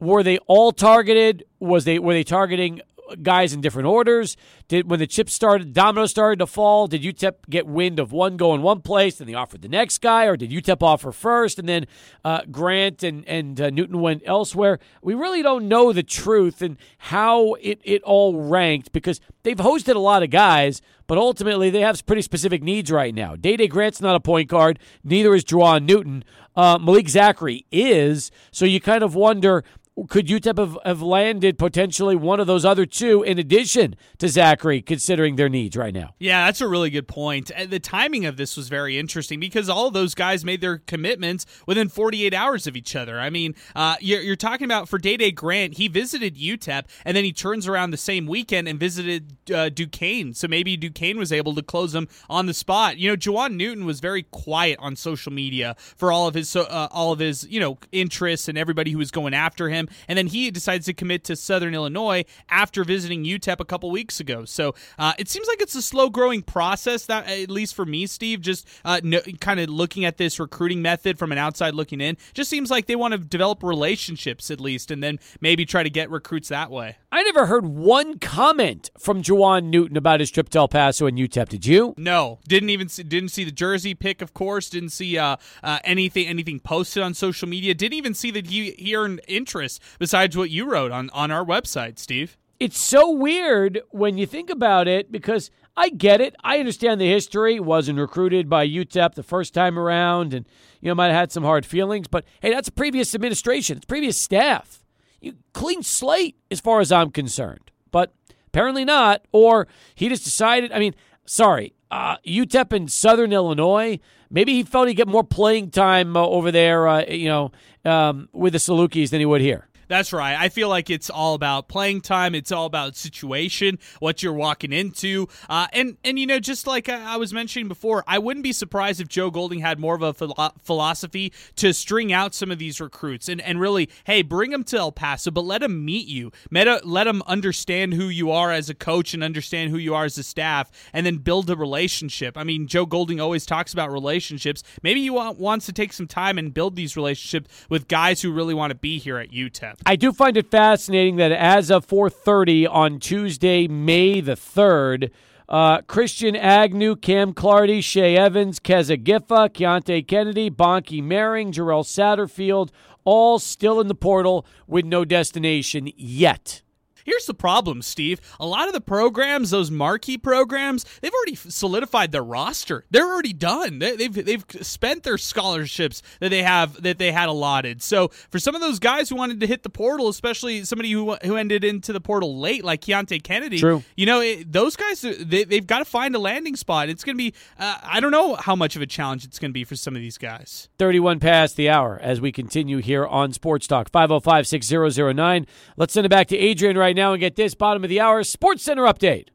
were 0.00 0.22
they 0.22 0.38
all 0.46 0.72
targeted? 0.72 1.44
Was 1.58 1.84
they 1.84 1.98
were 1.98 2.12
they 2.12 2.24
targeting 2.24 2.80
guys 3.22 3.52
in 3.52 3.60
different 3.60 3.86
orders? 3.86 4.36
Did 4.68 4.90
when 4.90 4.98
the 4.98 5.06
chips 5.06 5.32
started, 5.32 5.72
dominoes 5.72 6.10
started 6.10 6.38
to 6.40 6.46
fall? 6.46 6.86
Did 6.86 7.02
UTEP 7.02 7.48
get 7.48 7.66
wind 7.66 7.98
of 7.98 8.12
one 8.12 8.36
going 8.36 8.62
one 8.62 8.80
place, 8.80 9.20
and 9.20 9.28
they 9.28 9.34
offered 9.34 9.62
the 9.62 9.68
next 9.68 9.98
guy, 9.98 10.24
or 10.26 10.36
did 10.36 10.50
UTEP 10.50 10.82
offer 10.82 11.12
first, 11.12 11.58
and 11.58 11.68
then 11.68 11.86
uh, 12.24 12.42
Grant 12.50 13.02
and 13.02 13.26
and 13.28 13.60
uh, 13.60 13.70
Newton 13.70 14.00
went 14.00 14.22
elsewhere? 14.26 14.78
We 15.02 15.14
really 15.14 15.42
don't 15.42 15.68
know 15.68 15.92
the 15.92 16.02
truth 16.02 16.62
and 16.62 16.76
how 16.98 17.54
it 17.54 17.80
it 17.84 18.02
all 18.02 18.40
ranked 18.40 18.92
because 18.92 19.20
they've 19.42 19.56
hosted 19.56 19.94
a 19.94 20.00
lot 20.00 20.22
of 20.22 20.30
guys, 20.30 20.82
but 21.06 21.18
ultimately 21.18 21.70
they 21.70 21.80
have 21.80 22.04
pretty 22.06 22.22
specific 22.22 22.62
needs 22.62 22.90
right 22.90 23.14
now. 23.14 23.36
Dae 23.36 23.56
Dae 23.56 23.68
Grant's 23.68 24.00
not 24.00 24.16
a 24.16 24.20
point 24.20 24.48
guard, 24.48 24.78
neither 25.04 25.34
is 25.34 25.44
Juwan 25.44 25.84
Newton. 25.84 26.24
Uh, 26.56 26.78
Malik 26.78 27.06
Zachary 27.10 27.66
is, 27.70 28.30
so 28.50 28.64
you 28.64 28.80
kind 28.80 29.02
of 29.02 29.14
wonder 29.14 29.62
could 30.08 30.26
UTEP 30.26 30.58
have, 30.58 30.78
have 30.84 31.02
landed 31.02 31.58
potentially 31.58 32.16
one 32.16 32.38
of 32.38 32.46
those 32.46 32.64
other 32.64 32.84
two 32.84 33.22
in 33.22 33.38
addition 33.38 33.96
to 34.18 34.28
Zachary, 34.28 34.82
considering 34.82 35.36
their 35.36 35.48
needs 35.48 35.76
right 35.76 35.94
now? 35.94 36.14
Yeah, 36.18 36.44
that's 36.44 36.60
a 36.60 36.68
really 36.68 36.90
good 36.90 37.08
point. 37.08 37.50
The 37.68 37.80
timing 37.80 38.26
of 38.26 38.36
this 38.36 38.56
was 38.56 38.68
very 38.68 38.98
interesting 38.98 39.40
because 39.40 39.70
all 39.70 39.90
those 39.90 40.14
guys 40.14 40.44
made 40.44 40.60
their 40.60 40.78
commitments 40.78 41.46
within 41.66 41.88
48 41.88 42.34
hours 42.34 42.66
of 42.66 42.76
each 42.76 42.94
other. 42.94 43.18
I 43.18 43.30
mean, 43.30 43.54
uh, 43.74 43.96
you're, 44.00 44.20
you're, 44.20 44.36
talking 44.36 44.66
about 44.66 44.86
for 44.86 44.98
Dae 44.98 45.16
Dae 45.16 45.30
Grant, 45.30 45.78
he 45.78 45.88
visited 45.88 46.36
UTEP 46.36 46.84
and 47.06 47.16
then 47.16 47.24
he 47.24 47.32
turns 47.32 47.66
around 47.66 47.90
the 47.90 47.96
same 47.96 48.26
weekend 48.26 48.68
and 48.68 48.78
visited 48.78 49.50
uh, 49.52 49.70
Duquesne. 49.70 50.34
So 50.34 50.46
maybe 50.46 50.76
Duquesne 50.76 51.18
was 51.18 51.32
able 51.32 51.54
to 51.54 51.62
close 51.62 51.94
him 51.94 52.06
on 52.28 52.44
the 52.44 52.52
spot. 52.52 52.98
You 52.98 53.10
know, 53.10 53.16
Juwan 53.16 53.54
Newton 53.54 53.86
was 53.86 54.00
very 54.00 54.24
quiet 54.24 54.78
on 54.78 54.94
social 54.94 55.32
media 55.32 55.74
for 55.78 56.12
all 56.12 56.28
of 56.28 56.34
his 56.34 56.54
uh, 56.54 56.88
all 56.90 57.12
of 57.12 57.18
his 57.18 57.46
you 57.48 57.60
know 57.60 57.78
interests 57.92 58.46
and 58.46 58.58
everybody 58.58 58.90
who 58.90 58.98
was 58.98 59.10
going 59.10 59.32
after 59.32 59.70
him 59.70 59.85
and 60.08 60.18
then 60.18 60.26
he 60.28 60.50
decides 60.50 60.86
to 60.86 60.94
commit 60.94 61.24
to 61.24 61.36
Southern 61.36 61.74
Illinois 61.74 62.24
after 62.48 62.84
visiting 62.84 63.24
UTEP 63.24 63.60
a 63.60 63.64
couple 63.64 63.90
weeks 63.90 64.20
ago. 64.20 64.44
So 64.44 64.74
uh, 64.98 65.12
it 65.18 65.28
seems 65.28 65.46
like 65.48 65.60
it's 65.60 65.74
a 65.74 65.82
slow 65.82 66.10
growing 66.10 66.42
process. 66.42 67.06
That 67.06 67.28
at 67.28 67.50
least 67.50 67.74
for 67.74 67.84
me, 67.84 68.06
Steve, 68.06 68.40
just 68.40 68.66
uh, 68.84 69.00
no, 69.02 69.20
kind 69.40 69.60
of 69.60 69.68
looking 69.68 70.04
at 70.04 70.16
this 70.16 70.38
recruiting 70.38 70.82
method 70.82 71.18
from 71.18 71.32
an 71.32 71.38
outside 71.38 71.74
looking 71.74 72.00
in, 72.00 72.16
just 72.34 72.50
seems 72.50 72.70
like 72.70 72.86
they 72.86 72.96
want 72.96 73.12
to 73.12 73.18
develop 73.18 73.62
relationships 73.62 74.50
at 74.50 74.60
least, 74.60 74.90
and 74.90 75.02
then 75.02 75.18
maybe 75.40 75.64
try 75.64 75.82
to 75.82 75.90
get 75.90 76.10
recruits 76.10 76.48
that 76.48 76.70
way. 76.70 76.96
I 77.12 77.22
never 77.22 77.46
heard 77.46 77.66
one 77.66 78.18
comment 78.18 78.90
from 78.98 79.22
Juwan 79.22 79.64
Newton 79.64 79.96
about 79.96 80.20
his 80.20 80.30
trip 80.30 80.48
to 80.50 80.58
El 80.58 80.68
Paso 80.68 81.06
and 81.06 81.16
UTEP. 81.16 81.48
Did 81.48 81.66
you? 81.66 81.94
No, 81.96 82.40
didn't 82.46 82.70
even 82.70 82.88
see, 82.88 83.02
didn't 83.02 83.30
see 83.30 83.44
the 83.44 83.52
jersey 83.52 83.94
pick. 83.94 84.20
Of 84.20 84.34
course, 84.34 84.68
didn't 84.68 84.90
see 84.90 85.16
uh, 85.16 85.36
uh, 85.62 85.78
anything 85.84 86.26
anything 86.26 86.60
posted 86.60 87.02
on 87.02 87.14
social 87.14 87.48
media. 87.48 87.74
Didn't 87.74 87.96
even 87.96 88.14
see 88.14 88.30
that 88.32 88.48
he, 88.48 88.72
he 88.72 88.94
earned 88.94 89.20
interest 89.26 89.75
besides 89.98 90.36
what 90.36 90.50
you 90.50 90.70
wrote 90.70 90.92
on 90.92 91.10
on 91.10 91.30
our 91.30 91.44
website, 91.44 91.98
Steve. 91.98 92.36
It's 92.58 92.78
so 92.78 93.10
weird 93.10 93.82
when 93.90 94.16
you 94.16 94.26
think 94.26 94.48
about 94.48 94.88
it 94.88 95.12
because 95.12 95.50
I 95.76 95.90
get 95.90 96.20
it. 96.20 96.34
I 96.42 96.58
understand 96.58 97.00
the 97.00 97.08
history. 97.08 97.60
Wasn't 97.60 97.98
recruited 97.98 98.48
by 98.48 98.66
UTEP 98.66 99.14
the 99.14 99.22
first 99.22 99.52
time 99.52 99.78
around, 99.78 100.32
and 100.32 100.46
you 100.80 100.88
know 100.88 100.94
might 100.94 101.08
have 101.08 101.16
had 101.16 101.32
some 101.32 101.44
hard 101.44 101.66
feelings. 101.66 102.08
But 102.08 102.24
hey, 102.40 102.50
that's 102.50 102.68
a 102.68 102.72
previous 102.72 103.14
administration. 103.14 103.76
It's 103.76 103.86
previous 103.86 104.16
staff. 104.16 104.82
You 105.20 105.34
clean 105.52 105.82
slate 105.82 106.36
as 106.50 106.60
far 106.60 106.80
as 106.80 106.90
I'm 106.90 107.10
concerned. 107.10 107.70
But 107.90 108.14
apparently 108.48 108.84
not. 108.84 109.26
Or 109.32 109.68
he 109.94 110.08
just 110.08 110.24
decided. 110.24 110.72
I 110.72 110.78
mean, 110.78 110.94
sorry, 111.26 111.74
uh, 111.90 112.16
UTEP 112.26 112.72
in 112.72 112.88
Southern 112.88 113.32
Illinois. 113.32 114.00
Maybe 114.30 114.54
he 114.54 114.62
felt 114.64 114.88
he'd 114.88 114.94
get 114.94 115.08
more 115.08 115.22
playing 115.22 115.70
time 115.70 116.16
uh, 116.16 116.26
over 116.26 116.50
there. 116.50 116.88
Uh, 116.88 117.04
you 117.06 117.28
know, 117.28 117.52
um, 117.86 118.28
with 118.32 118.52
the 118.52 118.58
Salukis 118.58 119.10
than 119.10 119.20
he 119.20 119.26
would 119.26 119.40
here. 119.40 119.68
That's 119.88 120.12
right. 120.12 120.36
I 120.36 120.48
feel 120.48 120.68
like 120.68 120.90
it's 120.90 121.10
all 121.10 121.34
about 121.34 121.68
playing 121.68 122.00
time. 122.00 122.34
It's 122.34 122.50
all 122.50 122.66
about 122.66 122.96
situation, 122.96 123.78
what 124.00 124.22
you're 124.22 124.32
walking 124.32 124.72
into, 124.72 125.28
uh, 125.48 125.68
and 125.72 125.96
and 126.02 126.18
you 126.18 126.26
know, 126.26 126.40
just 126.40 126.66
like 126.66 126.88
I 126.88 127.16
was 127.16 127.32
mentioning 127.32 127.68
before, 127.68 128.02
I 128.06 128.18
wouldn't 128.18 128.42
be 128.42 128.52
surprised 128.52 129.00
if 129.00 129.08
Joe 129.08 129.30
Golding 129.30 129.60
had 129.60 129.78
more 129.78 129.94
of 129.94 130.02
a 130.02 130.12
philo- 130.12 130.52
philosophy 130.62 131.32
to 131.56 131.72
string 131.72 132.12
out 132.12 132.34
some 132.34 132.50
of 132.50 132.58
these 132.58 132.80
recruits 132.80 133.28
and 133.28 133.40
and 133.40 133.60
really, 133.60 133.88
hey, 134.04 134.22
bring 134.22 134.50
them 134.50 134.64
to 134.64 134.76
El 134.76 134.92
Paso, 134.92 135.30
but 135.30 135.44
let 135.44 135.60
them 135.60 135.84
meet 135.84 136.08
you, 136.08 136.32
Meta, 136.50 136.80
let 136.84 137.04
them 137.04 137.22
understand 137.26 137.94
who 137.94 138.08
you 138.08 138.30
are 138.30 138.50
as 138.50 138.68
a 138.68 138.74
coach 138.74 139.14
and 139.14 139.22
understand 139.22 139.70
who 139.70 139.78
you 139.78 139.94
are 139.94 140.04
as 140.04 140.18
a 140.18 140.24
staff, 140.24 140.70
and 140.92 141.06
then 141.06 141.18
build 141.18 141.48
a 141.48 141.56
relationship. 141.56 142.36
I 142.36 142.42
mean, 142.42 142.66
Joe 142.66 142.86
Golding 142.86 143.20
always 143.20 143.46
talks 143.46 143.72
about 143.72 143.92
relationships. 143.92 144.62
Maybe 144.82 145.00
he 145.00 145.10
want, 145.10 145.38
wants 145.38 145.66
to 145.66 145.72
take 145.72 145.92
some 145.92 146.08
time 146.08 146.38
and 146.38 146.52
build 146.52 146.74
these 146.74 146.96
relationships 146.96 147.66
with 147.68 147.86
guys 147.86 148.22
who 148.22 148.32
really 148.32 148.54
want 148.54 148.70
to 148.72 148.74
be 148.74 148.98
here 148.98 149.18
at 149.18 149.30
UTEP. 149.30 149.75
I 149.84 149.96
do 149.96 150.12
find 150.12 150.36
it 150.36 150.50
fascinating 150.50 151.16
that 151.16 151.32
as 151.32 151.70
of 151.70 151.84
4:30 151.86 152.66
on 152.66 152.98
Tuesday, 152.98 153.68
May 153.68 154.20
the 154.20 154.36
third, 154.36 155.10
uh, 155.48 155.82
Christian 155.82 156.34
Agnew, 156.34 156.96
Cam 156.96 157.32
Clardy, 157.32 157.82
Shay 157.82 158.16
Evans, 158.16 158.58
Keza 158.58 158.96
Gifa, 158.96 159.50
Keonte 159.50 160.06
Kennedy, 160.06 160.50
Bonke 160.50 161.02
Mehring, 161.02 161.52
Jarrell 161.52 161.84
Satterfield, 161.84 162.70
all 163.04 163.38
still 163.38 163.80
in 163.80 163.88
the 163.88 163.94
portal 163.94 164.46
with 164.66 164.84
no 164.84 165.04
destination 165.04 165.90
yet. 165.96 166.62
Here's 167.06 167.24
the 167.26 167.34
problem, 167.34 167.82
Steve. 167.82 168.20
A 168.40 168.46
lot 168.46 168.66
of 168.66 168.74
the 168.74 168.80
programs, 168.80 169.50
those 169.50 169.70
marquee 169.70 170.18
programs, 170.18 170.84
they've 171.00 171.12
already 171.12 171.36
solidified 171.36 172.10
their 172.10 172.24
roster. 172.24 172.84
They're 172.90 173.06
already 173.06 173.32
done. 173.32 173.78
They, 173.78 174.02
have 174.02 174.24
they've 174.24 174.44
spent 174.60 175.04
their 175.04 175.16
scholarships 175.16 176.02
that 176.18 176.30
they 176.30 176.42
have 176.42 176.82
that 176.82 176.98
they 176.98 177.12
had 177.12 177.28
allotted. 177.28 177.80
So 177.80 178.08
for 178.08 178.40
some 178.40 178.56
of 178.56 178.60
those 178.60 178.80
guys 178.80 179.08
who 179.08 179.14
wanted 179.14 179.38
to 179.40 179.46
hit 179.46 179.62
the 179.62 179.70
portal, 179.70 180.08
especially 180.08 180.64
somebody 180.64 180.90
who 180.90 181.14
who 181.22 181.36
ended 181.36 181.62
into 181.62 181.92
the 181.92 182.00
portal 182.00 182.40
late, 182.40 182.64
like 182.64 182.80
Keonte 182.80 183.22
Kennedy, 183.22 183.60
True. 183.60 183.84
you 183.96 184.04
know, 184.04 184.20
it, 184.20 184.52
those 184.52 184.74
guys 184.74 185.00
they, 185.00 185.44
they've 185.44 185.66
got 185.66 185.78
to 185.78 185.84
find 185.84 186.14
a 186.16 186.18
landing 186.18 186.56
spot. 186.56 186.88
It's 186.88 187.04
going 187.04 187.16
to 187.16 187.22
be 187.22 187.32
uh, 187.58 187.78
I 187.84 188.00
don't 188.00 188.10
know 188.10 188.34
how 188.34 188.56
much 188.56 188.74
of 188.74 188.82
a 188.82 188.86
challenge 188.86 189.24
it's 189.24 189.38
going 189.38 189.50
to 189.50 189.54
be 189.54 189.62
for 189.62 189.76
some 189.76 189.94
of 189.94 190.02
these 190.02 190.18
guys. 190.18 190.68
31 190.78 191.20
past 191.20 191.54
the 191.54 191.68
hour 191.68 192.00
as 192.02 192.20
we 192.20 192.32
continue 192.32 192.78
here 192.78 193.06
on 193.06 193.32
Sports 193.32 193.68
Talk 193.68 193.90
505 193.90 194.48
6009. 194.48 195.46
Let's 195.76 195.92
send 195.92 196.04
it 196.04 196.08
back 196.08 196.26
to 196.28 196.36
Adrian 196.36 196.76
right 196.76 196.95
now 196.96 197.12
and 197.12 197.20
get 197.20 197.36
this 197.36 197.54
bottom 197.54 197.84
of 197.84 197.90
the 197.90 198.00
hour 198.00 198.24
Sports 198.24 198.64
Center 198.64 198.82
update. 198.82 199.28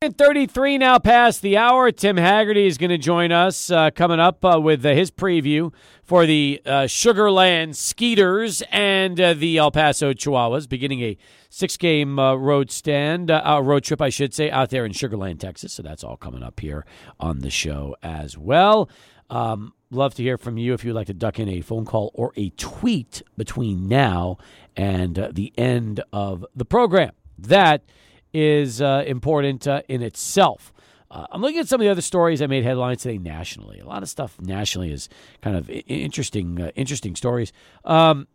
33 0.00 0.78
now 0.78 1.00
past 1.00 1.42
the 1.42 1.56
hour. 1.56 1.90
Tim 1.90 2.16
Haggerty 2.16 2.68
is 2.68 2.78
going 2.78 2.90
to 2.90 2.98
join 2.98 3.32
us 3.32 3.68
uh, 3.68 3.90
coming 3.90 4.20
up 4.20 4.44
uh, 4.44 4.60
with 4.62 4.86
uh, 4.86 4.90
his 4.90 5.10
preview 5.10 5.74
for 6.04 6.24
the 6.24 6.62
uh, 6.64 6.70
Sugarland 6.82 7.74
Skeeters 7.74 8.62
and 8.70 9.20
uh, 9.20 9.34
the 9.34 9.58
El 9.58 9.72
Paso 9.72 10.12
Chihuahuas, 10.12 10.68
beginning 10.68 11.00
a 11.00 11.18
six-game 11.50 12.16
uh, 12.16 12.36
road 12.36 12.70
stand, 12.70 13.30
road 13.30 13.82
trip, 13.82 14.00
I 14.00 14.08
should 14.08 14.32
say, 14.32 14.48
out 14.52 14.70
there 14.70 14.84
in 14.84 14.92
Sugarland, 14.92 15.40
Texas. 15.40 15.72
So 15.72 15.82
that's 15.82 16.04
all 16.04 16.16
coming 16.16 16.44
up 16.44 16.60
here 16.60 16.86
on 17.18 17.40
the 17.40 17.50
show 17.50 17.96
as 18.00 18.38
well. 18.38 18.88
Um, 19.30 19.72
love 19.90 20.14
to 20.14 20.22
hear 20.22 20.36
from 20.36 20.58
you 20.58 20.74
if 20.74 20.84
you'd 20.84 20.94
like 20.94 21.06
to 21.06 21.14
duck 21.14 21.38
in 21.38 21.48
a 21.48 21.60
phone 21.60 21.84
call 21.84 22.10
or 22.14 22.32
a 22.36 22.50
tweet 22.50 23.22
between 23.36 23.88
now 23.88 24.36
and 24.76 25.18
uh, 25.18 25.30
the 25.32 25.52
end 25.56 26.02
of 26.12 26.44
the 26.54 26.64
program. 26.64 27.12
That 27.38 27.82
is 28.32 28.82
uh, 28.82 29.04
important 29.06 29.66
uh, 29.66 29.82
in 29.88 30.02
itself. 30.02 30.72
Uh, 31.10 31.26
I'm 31.32 31.40
looking 31.40 31.60
at 31.60 31.68
some 31.68 31.80
of 31.80 31.84
the 31.84 31.90
other 31.90 32.02
stories 32.02 32.40
that 32.40 32.48
made 32.48 32.64
headlines 32.64 33.02
today 33.02 33.16
nationally. 33.16 33.78
A 33.78 33.86
lot 33.86 34.02
of 34.02 34.10
stuff 34.10 34.38
nationally 34.40 34.92
is 34.92 35.08
kind 35.40 35.56
of 35.56 35.70
interesting, 35.70 36.60
uh, 36.60 36.70
interesting 36.74 37.16
stories. 37.16 37.52
Um, 37.84 38.28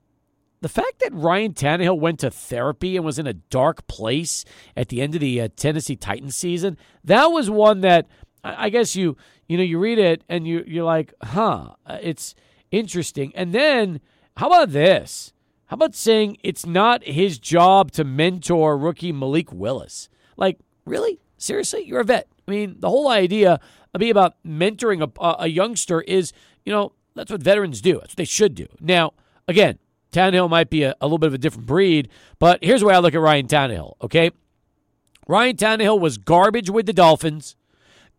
the 0.61 0.69
fact 0.69 0.99
that 1.01 1.13
Ryan 1.13 1.53
Tannehill 1.53 1.99
went 1.99 2.21
to 2.21 2.31
therapy 2.31 2.95
and 2.95 3.05
was 3.05 3.19
in 3.19 3.27
a 3.27 3.33
dark 3.33 3.85
place 3.87 4.43
at 4.75 4.87
the 4.87 5.01
end 5.01 5.13
of 5.13 5.21
the 5.21 5.41
uh, 5.41 5.49
Tennessee 5.55 5.97
Titans 5.97 6.35
season, 6.35 6.77
that 7.03 7.27
was 7.27 7.49
one 7.49 7.81
that 7.81 8.07
I 8.43 8.69
guess 8.69 8.95
you 8.95 9.15
you 9.53 9.57
know 9.57 9.63
you 9.63 9.77
read 9.77 9.99
it 9.99 10.23
and 10.27 10.47
you 10.47 10.63
you're 10.65 10.83
like, 10.83 11.13
huh, 11.21 11.75
uh, 11.85 11.99
it's 12.01 12.33
interesting. 12.71 13.31
And 13.35 13.53
then 13.53 14.01
how 14.35 14.47
about 14.47 14.71
this? 14.71 15.31
How 15.67 15.75
about 15.75 15.93
saying 15.93 16.37
it's 16.43 16.65
not 16.65 17.03
his 17.03 17.37
job 17.37 17.91
to 17.91 18.03
mentor 18.03 18.75
rookie 18.75 19.11
Malik 19.11 19.53
Willis? 19.53 20.09
Like, 20.37 20.57
really? 20.85 21.19
Seriously? 21.37 21.83
You're 21.83 21.99
a 21.99 22.03
vet. 22.03 22.27
I 22.47 22.51
mean, 22.51 22.77
the 22.79 22.89
whole 22.89 23.09
idea 23.09 23.59
of 23.93 23.99
being 23.99 24.09
about 24.09 24.41
mentoring 24.43 25.07
a, 25.19 25.35
a 25.43 25.47
youngster 25.47 26.01
is, 26.01 26.33
you 26.65 26.73
know, 26.73 26.93
that's 27.13 27.31
what 27.31 27.43
veterans 27.43 27.79
do. 27.79 27.99
That's 27.99 28.13
what 28.13 28.17
they 28.17 28.25
should 28.25 28.55
do. 28.55 28.65
Now, 28.79 29.13
again, 29.47 29.77
Tannehill 30.11 30.49
might 30.49 30.71
be 30.71 30.81
a, 30.81 30.95
a 30.99 31.05
little 31.05 31.19
bit 31.19 31.27
of 31.27 31.35
a 31.35 31.37
different 31.37 31.67
breed, 31.67 32.09
but 32.39 32.57
here's 32.63 32.81
the 32.81 32.87
way 32.87 32.95
I 32.95 32.99
look 32.99 33.13
at 33.13 33.21
Ryan 33.21 33.45
Tannehill, 33.45 33.97
okay? 34.01 34.31
Ryan 35.27 35.57
Tannehill 35.57 35.99
was 35.99 36.17
garbage 36.17 36.71
with 36.71 36.87
the 36.87 36.93
Dolphins 36.93 37.55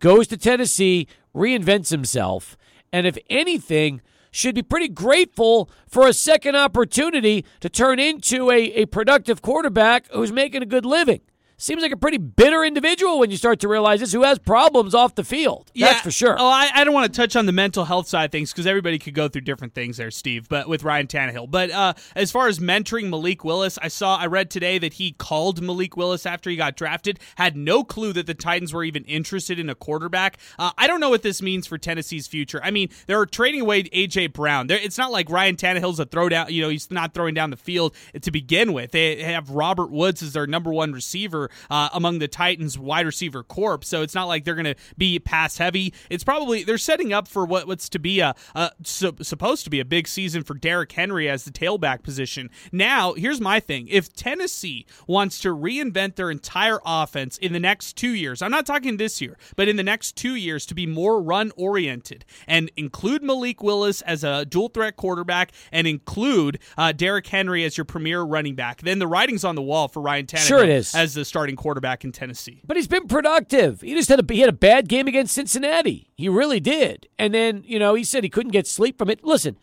goes 0.05 0.27
to 0.29 0.37
Tennessee, 0.37 1.09
reinvents 1.35 1.91
himself, 1.91 2.57
and 2.93 3.07
if 3.07 3.19
anything, 3.29 4.01
should 4.31 4.55
be 4.57 4.63
pretty 4.63 4.89
grateful 4.89 5.71
for 5.87 6.09
a 6.09 6.13
second 6.13 6.57
opportunity 6.57 7.45
to 7.61 7.69
turn 7.69 8.01
into 8.01 8.51
a, 8.51 8.57
a 8.73 8.87
productive 8.87 9.41
quarterback 9.41 10.11
who's 10.13 10.33
making 10.33 10.61
a 10.61 10.67
good 10.67 10.85
living. 10.85 11.21
Seems 11.57 11.83
like 11.83 11.93
a 11.93 11.97
pretty 11.97 12.19
bitter 12.19 12.65
individual 12.65 13.19
when 13.19 13.31
you 13.31 13.37
start 13.37 13.61
to 13.61 13.69
realize 13.69 14.01
this, 14.01 14.13
who 14.13 14.23
has 14.23 14.39
problems 14.39 14.95
off 14.95 15.15
the 15.15 15.25
field. 15.25 15.71
That's 15.75 16.01
for 16.01 16.11
sure. 16.11 16.37
Oh, 16.39 16.47
I, 16.47 16.71
I 16.75 16.85
don't 16.85 16.95
want 16.95 17.13
to 17.13 17.17
touch 17.17 17.37
on 17.37 17.47
the 17.47 17.53
mental 17.53 17.85
health 17.85 18.09
side 18.09 18.27
of 18.27 18.33
things 18.33 18.53
because 18.53 18.67
everybody 18.67 18.99
could 18.99 19.15
go 19.15 19.29
through 19.29 19.43
different 19.43 19.75
things 19.75 19.97
there, 19.97 20.11
Steve. 20.11 20.49
But 20.49 20.69
with 20.69 20.83
Ryan 20.83 21.07
Tannehill, 21.07 21.51
but 21.51 21.71
uh, 21.71 21.95
as 22.15 22.31
far 22.31 22.49
as 22.49 22.59
mentoring 22.59 23.09
Malik 23.09 23.45
Willis, 23.45 23.79
I 23.79 23.89
saw 23.89 24.17
I 24.17 24.27
read 24.27 24.51
today 24.51 24.79
that 24.79 24.95
he 24.95 25.13
called 25.13 25.63
Malik 25.63 25.97
Willis 25.97 26.27
after 26.27 26.51
he 26.51 26.57
got 26.57 26.77
drafted. 26.77 27.19
Had 27.37 27.57
no 27.57 27.85
clue 27.85 28.13
that 28.13 28.27
the 28.27 28.35
Titans 28.35 28.73
were 28.73 28.85
even 28.85 29.05
interested 29.05 29.59
in 29.59 29.71
a 29.71 29.75
quarterback. 29.75 30.39
Uh, 30.59 30.73
I 30.77 30.87
don't 30.87 31.01
know 31.01 31.11
what 31.11 31.23
this 31.23 31.41
means 31.43 31.67
for 31.67 31.79
Tennessee's 31.79 32.27
future. 32.27 32.61
I 32.63 32.71
mean, 32.71 32.89
they're 33.07 33.27
trading 33.27 33.61
away 33.61 33.85
AJ 33.85 34.33
Brown. 34.33 34.67
They're, 34.67 34.79
it's 34.79 34.99
not 34.99 35.13
like 35.13 35.31
Ryan 35.31 35.57
Tannehill's 35.57 36.01
a 36.01 36.05
throw 36.07 36.29
down. 36.29 36.53
You 36.53 36.63
know, 36.63 36.69
he's 36.69 36.91
not 36.91 37.15
throwing 37.15 37.35
down 37.35 37.51
the 37.51 37.57
field 37.57 37.95
to 38.21 38.31
begin 38.31 38.73
with. 38.73 38.91
They 38.93 39.23
have 39.23 39.51
Robert 39.51 39.91
Woods 39.91 40.23
as 40.23 40.33
their 40.33 40.47
number 40.47 40.73
one 40.73 40.93
receiver 40.93 41.44
uh, 41.71 41.89
among 41.93 42.19
the 42.19 42.29
Titans 42.29 42.79
wide 42.79 43.07
receiver 43.07 43.43
corps. 43.43 43.83
So 43.83 44.03
it's 44.03 44.15
not 44.15 44.25
like 44.27 44.45
they're 44.45 44.55
going 44.55 44.65
to 44.65 44.77
be 44.97 45.19
pass 45.19 45.59
heavy. 45.59 45.93
It's 46.11 46.25
probably 46.25 46.65
they're 46.65 46.79
setting 46.79 47.13
up 47.13 47.27
for 47.27 47.45
what, 47.45 47.67
what's 47.67 47.89
to 47.91 47.99
be 47.99 48.21
a, 48.21 48.35
a 48.55 48.71
su- 48.85 49.17
supposed 49.23 49.65
to 49.65 49.71
be 49.71 49.81
a 49.81 49.85
big 49.85 50.07
season 50.09 50.43
for 50.45 50.55
Derrick 50.55 50.93
Henry 50.93 51.29
as 51.29 51.45
the 51.45 51.51
tailback 51.51 52.03
position. 52.03 52.51
Now, 52.73 53.15
here's 53.15 53.41
my 53.41 53.61
thing: 53.61 53.89
if 53.89 54.13
Tennessee 54.13 54.87
wants 55.07 55.39
to 55.41 55.49
reinvent 55.55 56.17
their 56.17 56.31
entire 56.31 56.79
offense 56.85 57.39
in 57.39 57.53
the 57.53 57.61
next 57.61 57.97
two 57.97 58.13
years, 58.15 58.43
I'm 58.43 58.51
not 58.51 58.67
talking 58.67 58.97
this 58.97 59.21
year, 59.21 59.37
but 59.57 59.69
in 59.69 59.77
the 59.77 59.83
next 59.83 60.17
two 60.17 60.35
years 60.35 60.67
to 60.67 60.75
be 60.75 60.87
more 60.87 61.21
run 61.23 61.53
oriented 61.57 62.25
and 62.47 62.71
include 62.77 63.23
Malik 63.23 63.63
Willis 63.63 64.03
as 64.03 64.25
a 64.25 64.45
dual 64.45 64.69
threat 64.69 64.97
quarterback 64.97 65.53
and 65.73 65.87
include 65.87 66.59
uh, 66.77 66.93
Derrick 66.93 67.27
Henry 67.27 67.65
as 67.65 67.77
your 67.77 67.85
premier 67.85 68.23
running 68.23 68.55
back, 68.55 68.83
then 68.83 68.99
the 68.99 69.07
writing's 69.07 69.45
on 69.45 69.55
the 69.55 69.63
wall 69.63 69.89
for 69.89 70.01
Ryan 70.03 70.27
Tannehill 70.27 70.47
Sure 70.47 70.63
it 70.63 70.69
is. 70.69 70.95
as 70.95 71.15
the 71.15 71.25
starting 71.35 71.57
quarterback 71.57 72.05
in 72.05 72.13
Tennessee. 72.13 72.63
But 72.65 72.77
he's 72.77 72.87
been 72.87 73.09
productive. 73.09 73.81
He 73.81 73.93
just 73.93 74.09
had 74.09 74.21
a 74.21 74.33
he 74.33 74.39
had 74.39 74.49
a 74.49 74.53
bad 74.53 74.89
game 74.89 75.09
against 75.09 75.35
Cincinnati. 75.35 76.13
He 76.17 76.29
really 76.29 76.61
did. 76.61 77.09
And 77.19 77.35
then, 77.35 77.65
you 77.67 77.81
know, 77.81 77.95
he 77.95 78.05
said 78.05 78.23
he 78.23 78.31
couldn't 78.31 78.53
get 78.53 78.69
sleep 78.69 78.97
from 78.97 79.11
it. 79.11 79.25
Listen, 79.25 79.59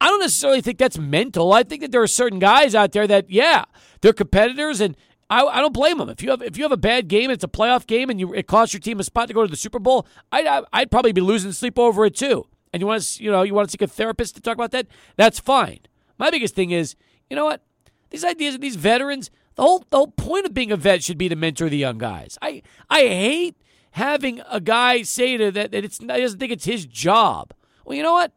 I 0.00 0.06
don't 0.06 0.20
necessarily 0.20 0.60
think 0.60 0.78
that's 0.78 0.96
mental. 0.96 1.52
I 1.52 1.64
think 1.64 1.80
that 1.80 1.90
there 1.90 2.00
are 2.00 2.06
certain 2.06 2.38
guys 2.38 2.72
out 2.72 2.92
there 2.92 3.08
that, 3.08 3.28
yeah, 3.28 3.64
they're 4.00 4.12
competitors 4.12 4.80
and 4.80 4.96
I, 5.28 5.44
I 5.44 5.60
don't 5.60 5.74
blame 5.74 5.98
them. 5.98 6.08
If 6.08 6.22
you 6.22 6.30
have 6.30 6.40
if 6.40 6.56
you 6.56 6.62
have 6.62 6.70
a 6.70 6.76
bad 6.76 7.08
game, 7.08 7.32
it's 7.32 7.42
a 7.42 7.48
playoff 7.48 7.84
game, 7.88 8.10
and 8.10 8.20
you 8.20 8.32
it 8.32 8.46
costs 8.46 8.72
your 8.72 8.80
team 8.80 9.00
a 9.00 9.04
spot 9.04 9.26
to 9.26 9.34
go 9.34 9.44
to 9.44 9.50
the 9.50 9.56
Super 9.56 9.80
Bowl. 9.80 10.06
I'd 10.30 10.64
I'd 10.72 10.90
probably 10.92 11.12
be 11.12 11.20
losing 11.20 11.50
sleep 11.50 11.80
over 11.80 12.06
it 12.06 12.14
too. 12.14 12.46
And 12.72 12.80
you 12.80 12.86
want 12.86 13.02
to 13.02 13.24
you 13.24 13.32
know 13.32 13.42
you 13.42 13.54
want 13.54 13.68
to 13.68 13.72
seek 13.72 13.82
a 13.82 13.88
therapist 13.88 14.36
to 14.36 14.40
talk 14.40 14.54
about 14.54 14.70
that. 14.70 14.86
That's 15.16 15.40
fine. 15.40 15.80
My 16.16 16.30
biggest 16.30 16.54
thing 16.54 16.70
is 16.70 16.94
you 17.28 17.34
know 17.34 17.44
what 17.44 17.62
these 18.10 18.24
ideas 18.24 18.54
of 18.54 18.60
these 18.60 18.76
veterans. 18.76 19.32
The 19.58 19.64
whole 19.64 19.84
the 19.90 19.96
whole 19.96 20.06
point 20.12 20.46
of 20.46 20.54
being 20.54 20.70
a 20.70 20.76
vet 20.76 21.02
should 21.02 21.18
be 21.18 21.28
to 21.28 21.34
mentor 21.34 21.68
the 21.68 21.76
young 21.76 21.98
guys. 21.98 22.38
I 22.40 22.62
I 22.88 23.00
hate 23.00 23.56
having 23.90 24.40
a 24.48 24.60
guy 24.60 25.02
say 25.02 25.36
to 25.36 25.50
that 25.50 25.72
that 25.72 25.84
it's 25.84 25.98
he 25.98 26.06
doesn't 26.06 26.38
think 26.38 26.52
it's 26.52 26.64
his 26.64 26.86
job. 26.86 27.52
Well, 27.84 27.96
you 27.96 28.04
know 28.04 28.12
what? 28.12 28.30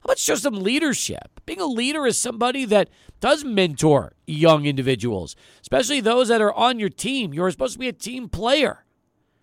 How 0.00 0.06
about 0.06 0.18
show 0.18 0.34
some 0.34 0.54
leadership? 0.56 1.40
Being 1.46 1.60
a 1.60 1.66
leader 1.66 2.04
is 2.04 2.20
somebody 2.20 2.64
that 2.64 2.90
does 3.20 3.44
mentor 3.44 4.14
young 4.26 4.66
individuals, 4.66 5.36
especially 5.62 6.00
those 6.00 6.26
that 6.28 6.40
are 6.40 6.52
on 6.52 6.80
your 6.80 6.88
team. 6.88 7.32
You're 7.32 7.52
supposed 7.52 7.74
to 7.74 7.78
be 7.78 7.86
a 7.86 7.92
team 7.92 8.28
player. 8.28 8.86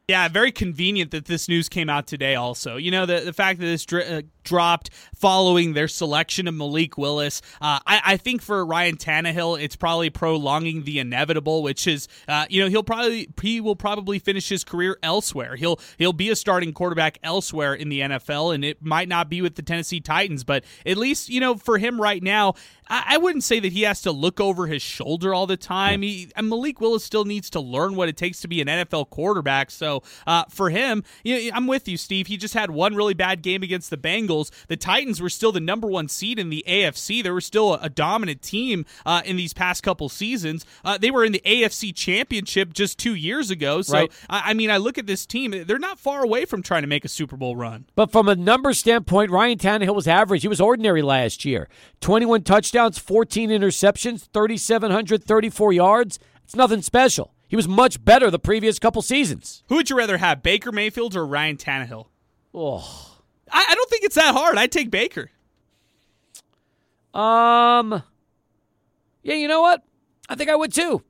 Yeah, 0.10 0.28
very 0.28 0.52
convenient 0.52 1.12
that 1.12 1.26
this 1.26 1.48
news 1.48 1.70
came 1.70 1.90
out 1.90 2.06
today. 2.06 2.36
Also, 2.36 2.76
you 2.76 2.92
know 2.92 3.06
the 3.06 3.22
the 3.22 3.32
fact 3.32 3.62
that 3.62 3.66
this 3.66 3.86
dri- 3.86 4.06
uh, 4.06 4.24
dropped 4.44 4.90
following 5.24 5.72
their 5.72 5.88
selection 5.88 6.50
of 6.50 6.54
Malik 6.54 6.98
Willis. 6.98 7.42
Uh, 7.62 7.80
I, 7.88 8.02
I 8.06 8.18
think 8.18 8.42
for 8.42 8.66
Ryan 8.66 8.98
Tannehill, 8.98 9.58
it's 9.58 9.78
probably 9.78 10.10
prolonging 10.10 10.84
the 10.84 11.00
inevitable, 11.00 11.64
which 11.64 11.88
is 11.88 12.10
uh, 12.28 12.46
you 12.50 12.62
know 12.62 12.68
he'll 12.68 12.84
probably 12.84 13.30
he 13.42 13.62
will 13.62 13.78
probably 13.78 14.20
finish 14.20 14.50
his 14.50 14.66
career 14.66 14.98
elsewhere. 15.02 15.56
He'll 15.56 15.80
he'll 15.98 16.12
be 16.12 16.30
a 16.30 16.36
starting 16.36 16.74
quarterback 16.74 17.20
elsewhere 17.24 17.74
in 17.74 17.88
the 17.88 18.02
NFL, 18.02 18.54
and 18.54 18.66
it 18.66 18.84
might 18.84 19.08
not 19.08 19.30
be 19.30 19.42
with 19.42 19.56
the 19.56 19.62
Tennessee 19.62 20.02
Titans, 20.02 20.44
but 20.44 20.66
at 20.86 20.98
least 20.98 21.30
you 21.30 21.40
know 21.40 21.56
for 21.56 21.78
him 21.78 22.02
right 22.02 22.22
now, 22.22 22.56
I, 22.90 23.16
I 23.16 23.18
wouldn't 23.18 23.46
say 23.46 23.62
that 23.62 23.72
he 23.72 23.84
has 23.84 24.02
to 24.02 24.12
look 24.12 24.42
over 24.42 24.68
his 24.68 24.82
shoulder 24.82 25.34
all 25.34 25.48
the 25.48 25.56
time. 25.56 26.02
He 26.02 26.32
and 26.36 26.50
Malik 26.50 26.82
Willis 26.82 27.04
still 27.04 27.24
needs 27.24 27.50
to 27.52 27.62
learn 27.62 27.96
what 27.96 28.10
it 28.10 28.18
takes 28.18 28.42
to 28.42 28.50
be 28.50 28.60
an 28.60 28.68
NFL 28.68 29.10
quarterback. 29.10 29.72
So 29.72 30.04
uh, 30.28 30.44
for 30.50 30.70
him, 30.70 31.04
you 31.24 31.36
know, 31.36 31.56
I'm 31.56 31.68
with 31.68 31.88
you, 31.88 31.96
Steve. 31.96 32.28
He 32.28 32.36
just 32.36 32.54
had 32.54 32.72
one 32.72 32.94
really 32.94 33.14
bad 33.14 33.42
game 33.42 33.64
against 33.64 33.90
the 33.90 33.98
Bengals. 33.98 34.52
The 34.68 34.76
Titans 34.76 35.13
were 35.22 35.30
still 35.30 35.52
the 35.52 35.60
number 35.60 35.88
one 35.88 36.08
seed 36.08 36.40
in 36.40 36.50
the 36.50 36.64
AFC. 36.68 37.24
They 37.24 37.32
were 37.32 37.42
still 37.42 37.76
a, 37.76 37.80
a 37.84 37.90
dominant 37.90 38.42
team 38.42 38.86
uh, 39.06 39.22
in 39.26 39.38
these 39.38 39.54
past 39.54 39.84
couple 39.84 40.10
seasons. 40.10 40.66
Uh, 40.84 40.98
they 40.98 41.12
were 41.12 41.24
in 41.24 41.32
the 41.32 41.42
AFC 41.46 41.96
Championship 41.96 42.74
just 42.74 42.98
two 42.98 43.16
years 43.16 43.50
ago. 43.52 43.82
So 43.82 43.94
Right. 43.94 44.12
I, 44.30 44.52
I 44.52 44.54
mean, 44.54 44.70
I 44.72 44.78
look 44.78 44.98
at 44.98 45.06
this 45.08 45.26
team; 45.26 45.52
they're 45.66 45.80
not 45.80 46.00
far 46.00 46.24
away 46.24 46.46
from 46.46 46.62
trying 46.64 46.82
to 46.84 46.88
make 46.88 47.06
a 47.06 47.10
Super 47.10 47.38
Bowl 47.38 47.56
run. 47.56 47.86
But 47.96 48.12
from 48.12 48.28
a 48.28 48.36
number 48.36 48.74
standpoint, 48.74 49.32
Ryan 49.32 49.58
Tannehill 49.58 49.96
was 49.96 50.08
average. 50.08 50.42
He 50.42 50.48
was 50.48 50.62
ordinary 50.62 51.02
last 51.02 51.46
year. 51.46 51.70
21 52.02 52.44
touchdowns, 52.44 52.98
14 52.98 53.50
interceptions, 53.50 54.30
3,734 54.34 55.74
yards. 55.74 56.20
It's 56.44 56.56
nothing 56.56 56.82
special. 56.82 57.34
He 57.48 57.56
was 57.56 57.68
much 57.68 58.04
better 58.04 58.32
the 58.32 58.40
previous 58.40 58.80
couple 58.80 59.02
seasons. 59.02 59.64
Who 59.70 59.76
would 59.76 59.90
you 59.90 59.98
rather 59.98 60.18
have, 60.18 60.42
Baker 60.42 60.72
Mayfield 60.72 61.16
or 61.16 61.26
Ryan 61.26 61.58
Tannehill? 61.58 62.08
Oh. 62.54 63.13
I, 63.54 63.66
I 63.70 63.76
don't 63.76 63.90
think 63.90 64.04
it's 64.04 64.16
that 64.16 64.34
hard. 64.34 64.58
I'd 64.58 64.72
take 64.72 64.92
Baker. 64.92 65.30
Um. 67.14 68.04
Yeah, 69.22 69.36
you 69.36 69.48
know 69.48 69.62
what? 69.62 69.84
I 70.28 70.36
think 70.36 70.50
I 70.50 70.56
would 70.56 70.74
too. 70.74 71.04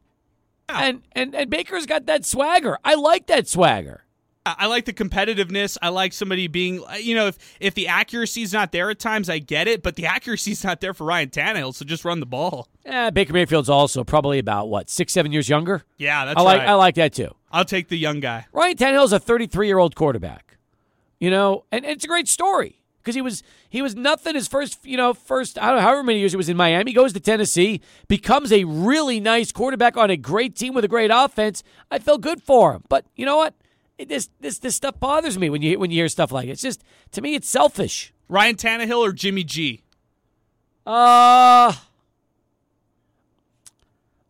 And 0.69 1.01
and 1.13 1.35
and 1.35 1.49
Baker's 1.49 1.85
got 1.85 2.05
that 2.07 2.25
swagger. 2.25 2.77
I 2.83 2.95
like 2.95 3.27
that 3.27 3.47
swagger. 3.47 4.03
I 4.45 4.55
I 4.59 4.65
like 4.67 4.85
the 4.85 4.93
competitiveness. 4.93 5.77
I 5.81 5.89
like 5.89 6.13
somebody 6.13 6.47
being, 6.47 6.83
you 6.99 7.15
know, 7.15 7.27
if 7.27 7.37
if 7.59 7.73
the 7.75 7.87
accuracy's 7.87 8.53
not 8.53 8.71
there 8.71 8.89
at 8.89 8.99
times, 8.99 9.29
I 9.29 9.39
get 9.39 9.67
it, 9.67 9.83
but 9.83 9.95
the 9.95 10.05
accuracy's 10.07 10.63
not 10.63 10.81
there 10.81 10.93
for 10.93 11.05
Ryan 11.05 11.29
Tannehill, 11.29 11.73
so 11.75 11.85
just 11.85 12.03
run 12.05 12.19
the 12.19 12.25
ball. 12.25 12.67
Yeah, 12.85 13.09
Baker 13.09 13.33
Mayfield's 13.33 13.69
also 13.69 14.03
probably 14.03 14.39
about 14.39 14.67
what 14.69 14.89
six, 14.89 15.13
seven 15.13 15.31
years 15.31 15.47
younger. 15.47 15.83
Yeah, 15.97 16.25
that's 16.25 16.39
I 16.39 16.43
like 16.43 16.59
right. 16.59 16.69
I 16.69 16.73
like 16.73 16.95
that 16.95 17.13
too. 17.13 17.33
I'll 17.51 17.65
take 17.65 17.87
the 17.87 17.97
young 17.97 18.19
guy. 18.19 18.45
Ryan 18.51 18.75
Tannehill's 18.75 19.13
a 19.13 19.19
33 19.19 19.67
year 19.67 19.77
old 19.77 19.95
quarterback. 19.95 20.52
You 21.23 21.29
know, 21.29 21.63
and, 21.71 21.85
and 21.85 21.93
it's 21.93 22.03
a 22.03 22.07
great 22.09 22.27
story 22.27 22.83
because 22.97 23.15
he 23.15 23.21
was 23.21 23.43
he 23.69 23.81
was 23.81 23.95
nothing 23.95 24.35
his 24.35 24.45
first 24.45 24.85
you 24.85 24.97
know 24.97 25.13
first 25.13 25.57
I 25.57 25.67
don't 25.67 25.77
know 25.77 25.81
however 25.81 26.03
many 26.03 26.19
years 26.19 26.33
he 26.33 26.35
was 26.35 26.49
in 26.49 26.57
Miami 26.57 26.91
goes 26.91 27.13
to 27.13 27.19
Tennessee 27.21 27.79
becomes 28.09 28.51
a 28.51 28.65
really 28.65 29.21
nice 29.21 29.53
quarterback 29.53 29.95
on 29.95 30.09
a 30.09 30.17
great 30.17 30.53
team 30.53 30.73
with 30.73 30.83
a 30.83 30.89
great 30.89 31.11
offense. 31.13 31.63
I 31.89 31.99
felt 31.99 32.19
good 32.19 32.43
for 32.43 32.73
him, 32.73 32.83
but 32.89 33.05
you 33.15 33.25
know 33.25 33.37
what? 33.37 33.53
It, 33.97 34.09
this 34.09 34.31
this 34.41 34.59
this 34.59 34.75
stuff 34.75 34.99
bothers 34.99 35.39
me 35.39 35.49
when 35.49 35.61
you 35.61 35.79
when 35.79 35.91
you 35.91 35.99
hear 35.99 36.09
stuff 36.09 36.33
like 36.33 36.49
it. 36.49 36.51
It's 36.51 36.61
just 36.61 36.83
to 37.13 37.21
me 37.21 37.35
it's 37.35 37.47
selfish. 37.47 38.13
Ryan 38.27 38.57
Tannehill 38.57 38.99
or 38.99 39.13
Jimmy 39.13 39.45
G? 39.45 39.81
Uh 40.85 41.71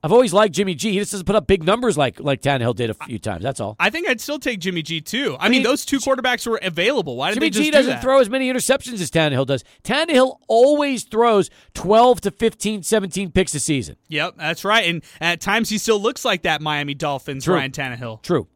I've 0.04 0.12
always 0.12 0.34
liked 0.34 0.54
Jimmy 0.54 0.76
G. 0.76 0.92
He 0.92 1.00
just 1.00 1.12
doesn't 1.12 1.26
put 1.26 1.36
up 1.36 1.48
big 1.48 1.64
numbers 1.64 1.98
like 1.98 2.20
like 2.20 2.42
Tannehill 2.42 2.76
did 2.76 2.90
a 2.90 2.94
few 2.94 3.20
times. 3.20 3.42
That's 3.42 3.62
all. 3.62 3.78
I 3.80 3.90
think 3.90 4.08
I'd 4.10 4.20
still 4.20 4.38
take 4.38 4.60
Jimmy 4.60 4.82
G 4.82 5.00
too. 5.00 5.38
I, 5.40 5.46
mean, 5.48 5.60
mean, 5.60 5.64
those 5.64 5.86
two 5.86 6.00
quarterbacks 6.00 6.46
were 6.46 6.60
available. 6.62 7.16
Why 7.16 7.30
did 7.30 7.36
Jimmy 7.36 7.46
they 7.46 7.50
just 7.52 7.58
Jimmy 7.60 7.66
G 7.68 7.72
do 7.72 7.78
doesn't 7.78 7.92
that? 7.94 8.02
throw 8.02 8.20
as 8.20 8.30
many 8.30 8.52
interceptions 8.52 9.00
as 9.02 9.10
Tannehill 9.10 9.46
does. 9.46 9.64
Tannehill 9.84 10.40
always 10.48 11.04
throws 11.06 11.50
12 11.74 12.22
to 12.22 12.32
15, 12.32 12.84
17 12.84 13.32
picks 13.32 13.56
a 13.56 13.60
season. 13.62 13.96
Yep, 14.10 14.36
that's 14.38 14.66
right. 14.66 14.86
And 14.86 15.04
at 15.22 15.40
times 15.40 15.70
he 15.70 15.78
still 15.78 16.02
looks 16.02 16.26
like 16.26 16.42
that 16.42 16.62
Miami 16.62 16.96
Dolphins 16.96 17.46
True. 17.46 17.56
Ryan 17.56 17.72
Tannehill. 17.72 18.22
True. 18.24 18.48